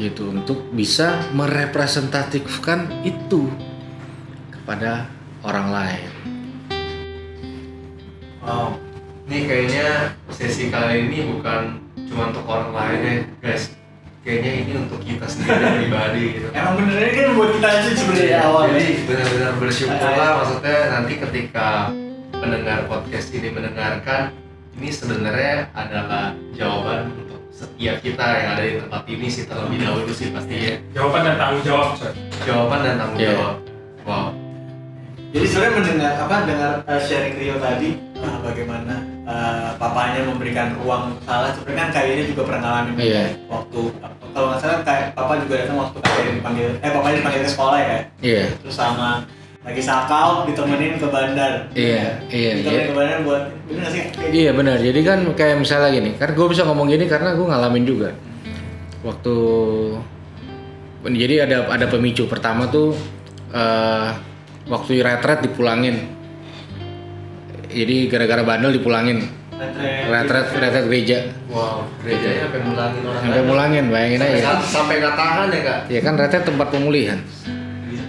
gitu 0.00 0.32
untuk 0.32 0.72
bisa 0.72 1.20
merepresentatifkan 1.36 3.04
itu 3.04 3.52
kepada 4.48 5.04
orang 5.44 5.68
lain. 5.68 6.10
Wow. 8.40 8.80
Nih 9.28 9.46
kayaknya 9.46 10.16
sesi 10.32 10.72
kali 10.72 11.06
ini 11.06 11.28
bukan 11.36 11.78
cuma 12.08 12.32
untuk 12.32 12.48
orang 12.48 12.72
lain 12.72 13.00
ya, 13.04 13.16
guys. 13.44 13.76
Kayaknya 14.20 14.52
ini 14.52 14.72
untuk 14.84 15.00
kita 15.00 15.24
sendiri 15.24 15.64
pribadi 15.84 16.22
gitu. 16.36 16.48
Emang 16.52 16.76
bener 16.76 16.96
ini 17.08 17.12
kan 17.16 17.28
buat 17.36 17.50
kita 17.56 17.68
aja 17.68 17.90
sebenarnya 17.96 18.38
awalnya. 18.44 18.72
Jadi 18.76 18.88
benar-benar 19.08 19.52
bersyukurlah 19.56 20.30
maksudnya 20.40 20.78
nanti 20.92 21.12
ketika 21.16 21.68
pendengar 22.36 22.78
podcast 22.88 23.28
ini 23.32 23.48
mendengarkan 23.52 24.32
ini 24.76 24.88
sebenarnya 24.92 25.72
adalah 25.72 26.36
jawaban 26.56 27.12
untuk 27.16 27.39
setiap 27.60 27.96
kita 28.00 28.24
yang 28.34 28.48
ada 28.54 28.62
di 28.62 28.74
tempat 28.78 29.02
ini 29.04 29.26
sih 29.28 29.44
terlebih 29.44 29.78
dahulu 29.78 30.08
sih 30.10 30.32
pastinya 30.32 30.72
Jawaban 30.90 31.22
dan 31.22 31.34
tanggung 31.36 31.62
jawab, 31.62 31.88
Sob. 31.94 32.12
jawaban 32.42 32.80
dan 32.80 32.94
tanggung 32.96 33.18
Iya. 33.18 33.30
jawab. 33.30 33.54
Wow. 34.02 34.28
Jadi 35.30 35.46
sebenarnya 35.46 35.74
mendengar 35.76 36.12
apa 36.18 36.34
dengar 36.42 36.72
uh, 36.82 37.00
sharing 37.00 37.34
Rio 37.36 37.54
tadi 37.56 37.88
uh, 38.18 38.38
bagaimana 38.42 38.94
uh, 39.22 39.70
papanya 39.78 40.26
memberikan 40.26 40.74
ruang 40.74 41.14
salah 41.22 41.54
sebenarnya 41.54 41.78
kan 41.78 41.90
kayaknya 41.94 42.24
juga 42.26 42.42
pernah 42.48 42.60
ngalamin 42.64 42.94
Iya. 42.98 43.22
waktu 43.46 43.80
kalau 44.30 44.46
nggak 44.50 44.58
salah 44.58 44.78
kayak 44.82 45.06
papa 45.12 45.38
juga 45.38 45.54
datang 45.60 45.78
waktu 45.78 45.96
kayaknya 46.00 46.32
dipanggil 46.34 46.68
eh 46.76 46.90
papanya 46.90 47.16
dipanggil 47.20 47.42
ke 47.46 47.50
sekolah 47.50 47.76
ya 47.76 47.86
kayak 47.86 48.04
Iya, 48.20 48.42
terus 48.58 48.74
sama 48.74 49.08
lagi 49.60 49.82
sakau 49.84 50.48
ditemenin 50.48 50.96
ke 50.96 51.04
bandar 51.12 51.68
iya, 51.76 52.16
iya. 52.32 52.50
ditemenin 52.56 52.80
iya. 52.80 52.88
ke 52.88 52.94
bandar 52.96 53.18
buat 53.28 53.44
bener 53.68 53.86
sih 53.92 54.02
Kayak 54.08 54.32
Iya 54.32 54.50
benar. 54.56 54.76
Jadi 54.80 55.00
kan 55.04 55.20
kayak 55.36 55.56
misalnya 55.60 55.90
gini, 55.92 56.10
kan 56.16 56.32
gue 56.32 56.46
bisa 56.48 56.64
ngomong 56.64 56.88
gini 56.88 57.04
karena 57.04 57.36
gue 57.36 57.44
ngalamin 57.44 57.84
juga. 57.84 58.08
Waktu 59.04 59.36
jadi 61.12 61.44
ada 61.44 61.68
ada 61.68 61.86
pemicu 61.92 62.24
pertama 62.24 62.72
tuh 62.72 62.96
eh 63.52 64.08
waktu 64.64 65.04
retret 65.04 65.44
dipulangin. 65.44 66.08
Jadi 67.68 68.08
gara-gara 68.08 68.42
bandel 68.42 68.80
dipulangin. 68.80 69.28
retret 69.60 70.08
Retret 70.08 70.46
retret 70.56 70.84
gereja. 70.88 71.18
Wow, 71.52 71.84
gerejanya 72.00 72.48
sampai 72.48 72.60
mulangin 72.64 73.02
orang 73.04 73.20
Sampai 73.20 73.42
mulangin, 73.44 73.84
bayangin 73.92 74.20
Sampai 74.24 74.40
aja. 74.40 74.56
sampai 74.64 74.94
nggak 75.04 75.16
tahan 75.20 75.46
ya 75.52 75.60
kak. 75.60 75.80
Ya 75.92 76.00
kan 76.00 76.14
retret 76.16 76.44
tempat 76.48 76.68
pemulihan. 76.72 77.20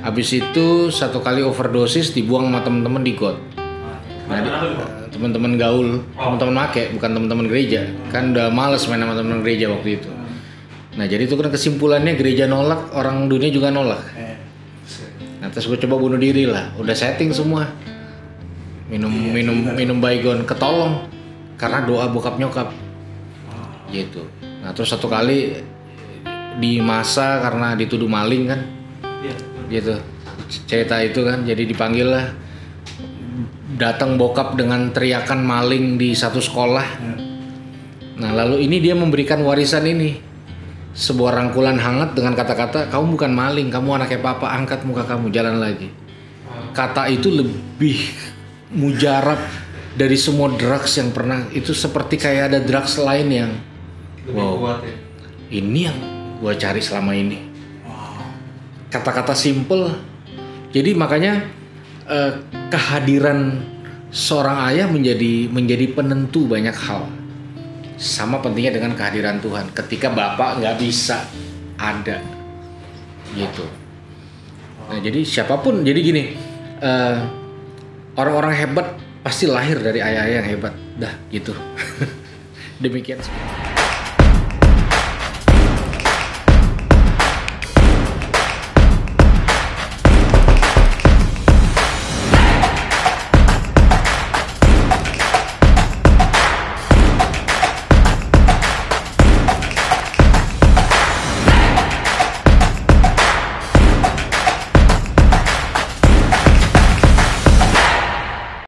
Habis 0.02 0.34
itu 0.34 0.90
satu 0.90 1.22
kali 1.22 1.46
overdosis 1.46 2.14
dibuang 2.14 2.50
sama 2.50 2.66
temen-temen 2.66 3.06
di 3.06 3.14
got. 3.14 3.38
Nah, 4.26 4.42
teman-teman 5.14 5.60
gaul, 5.60 6.02
teman-teman 6.18 6.56
make, 6.66 6.90
bukan 6.98 7.10
teman-teman 7.14 7.46
gereja. 7.46 7.86
Kan 8.10 8.34
udah 8.34 8.50
males 8.50 8.90
main 8.90 9.04
sama 9.04 9.14
teman 9.14 9.46
gereja 9.46 9.70
waktu 9.70 10.02
itu. 10.02 10.10
Nah 10.92 11.08
jadi 11.08 11.24
itu 11.24 11.40
kan 11.40 11.48
kesimpulannya 11.48 12.20
gereja 12.20 12.50
nolak, 12.50 12.92
orang 12.92 13.32
dunia 13.32 13.48
juga 13.54 13.72
nolak. 13.72 14.02
Eh, 14.18 14.36
Nah 15.42 15.50
terus 15.50 15.66
gue 15.66 15.80
coba 15.88 15.98
bunuh 15.98 16.20
diri 16.22 16.46
lah, 16.46 16.70
udah 16.78 16.94
setting 16.94 17.34
semua. 17.34 17.66
Minum 18.92 19.10
minum 19.10 19.58
minum 19.74 19.98
baygon, 20.04 20.44
ketolong 20.44 21.08
karena 21.56 21.82
doa 21.88 22.12
bokap 22.12 22.38
nyokap. 22.38 22.70
Gitu. 23.90 24.22
Nah 24.62 24.76
terus 24.76 24.92
satu 24.92 25.08
kali 25.10 25.64
di 26.60 26.84
masa 26.84 27.40
karena 27.42 27.74
dituduh 27.74 28.12
maling 28.12 28.44
kan, 28.52 28.62
iya. 29.22 29.36
gitu. 29.70 29.96
Cerita 30.68 31.00
itu 31.00 31.24
kan 31.24 31.46
jadi 31.48 31.64
dipanggil 31.64 32.08
lah. 32.10 32.28
Datang 33.78 34.20
bokap 34.20 34.60
dengan 34.60 34.92
teriakan 34.92 35.42
maling 35.42 35.96
di 35.96 36.12
satu 36.14 36.44
sekolah. 36.44 36.88
Nah 38.20 38.32
lalu 38.36 38.68
ini 38.68 38.78
dia 38.84 38.94
memberikan 38.94 39.42
warisan 39.42 39.88
ini. 39.88 40.20
Sebuah 40.92 41.40
rangkulan 41.40 41.80
hangat 41.80 42.20
dengan 42.20 42.36
kata-kata 42.36 42.92
kamu 42.92 43.16
bukan 43.16 43.32
maling 43.32 43.72
kamu 43.72 43.96
anaknya 43.96 44.20
papa 44.20 44.52
angkat 44.52 44.84
muka 44.84 45.08
kamu 45.08 45.32
jalan 45.32 45.64
lagi. 45.64 45.88
Kata 46.76 47.08
itu 47.08 47.32
lebih 47.32 48.12
mujarab 48.76 49.40
dari 49.96 50.20
semua 50.20 50.52
drugs 50.52 51.00
yang 51.00 51.16
pernah. 51.16 51.48
Itu 51.56 51.72
seperti 51.72 52.20
kayak 52.20 52.44
ada 52.52 52.60
drugs 52.60 53.00
lain 53.00 53.28
yang 53.32 53.52
Lebih 54.22 54.38
Wow. 54.38 54.54
kuat 54.62 54.80
ya. 54.86 54.96
ini 55.50 55.80
yang 55.90 55.98
gue 56.38 56.54
cari 56.54 56.78
selama 56.78 57.18
ini 57.18 57.51
kata-kata 58.92 59.32
simple 59.32 60.12
jadi 60.72 60.96
makanya 60.96 61.48
eh, 62.08 62.32
kehadiran 62.72 63.60
seorang 64.12 64.72
ayah 64.72 64.88
menjadi 64.88 65.52
menjadi 65.52 65.86
penentu 65.92 66.48
banyak 66.48 66.76
hal. 66.76 67.08
Sama 68.02 68.42
pentingnya 68.42 68.82
dengan 68.82 68.96
kehadiran 68.98 69.40
Tuhan. 69.44 69.72
Ketika 69.76 70.10
bapak 70.10 70.64
nggak 70.64 70.76
bisa 70.80 71.28
ada. 71.76 72.24
Gitu. 73.36 73.68
Nah 74.92 75.00
jadi 75.00 75.24
siapa 75.24 75.60
pun 75.60 75.84
jadi 75.84 76.00
gini 76.00 76.24
eh, 76.80 77.18
orang-orang 78.16 78.56
hebat 78.56 78.88
pasti 79.22 79.46
lahir 79.48 79.80
dari 79.80 80.00
ayah-ayah 80.00 80.44
yang 80.44 80.48
hebat. 80.48 80.74
Dah 80.96 81.14
gitu. 81.32 81.52
Demikian 82.84 83.20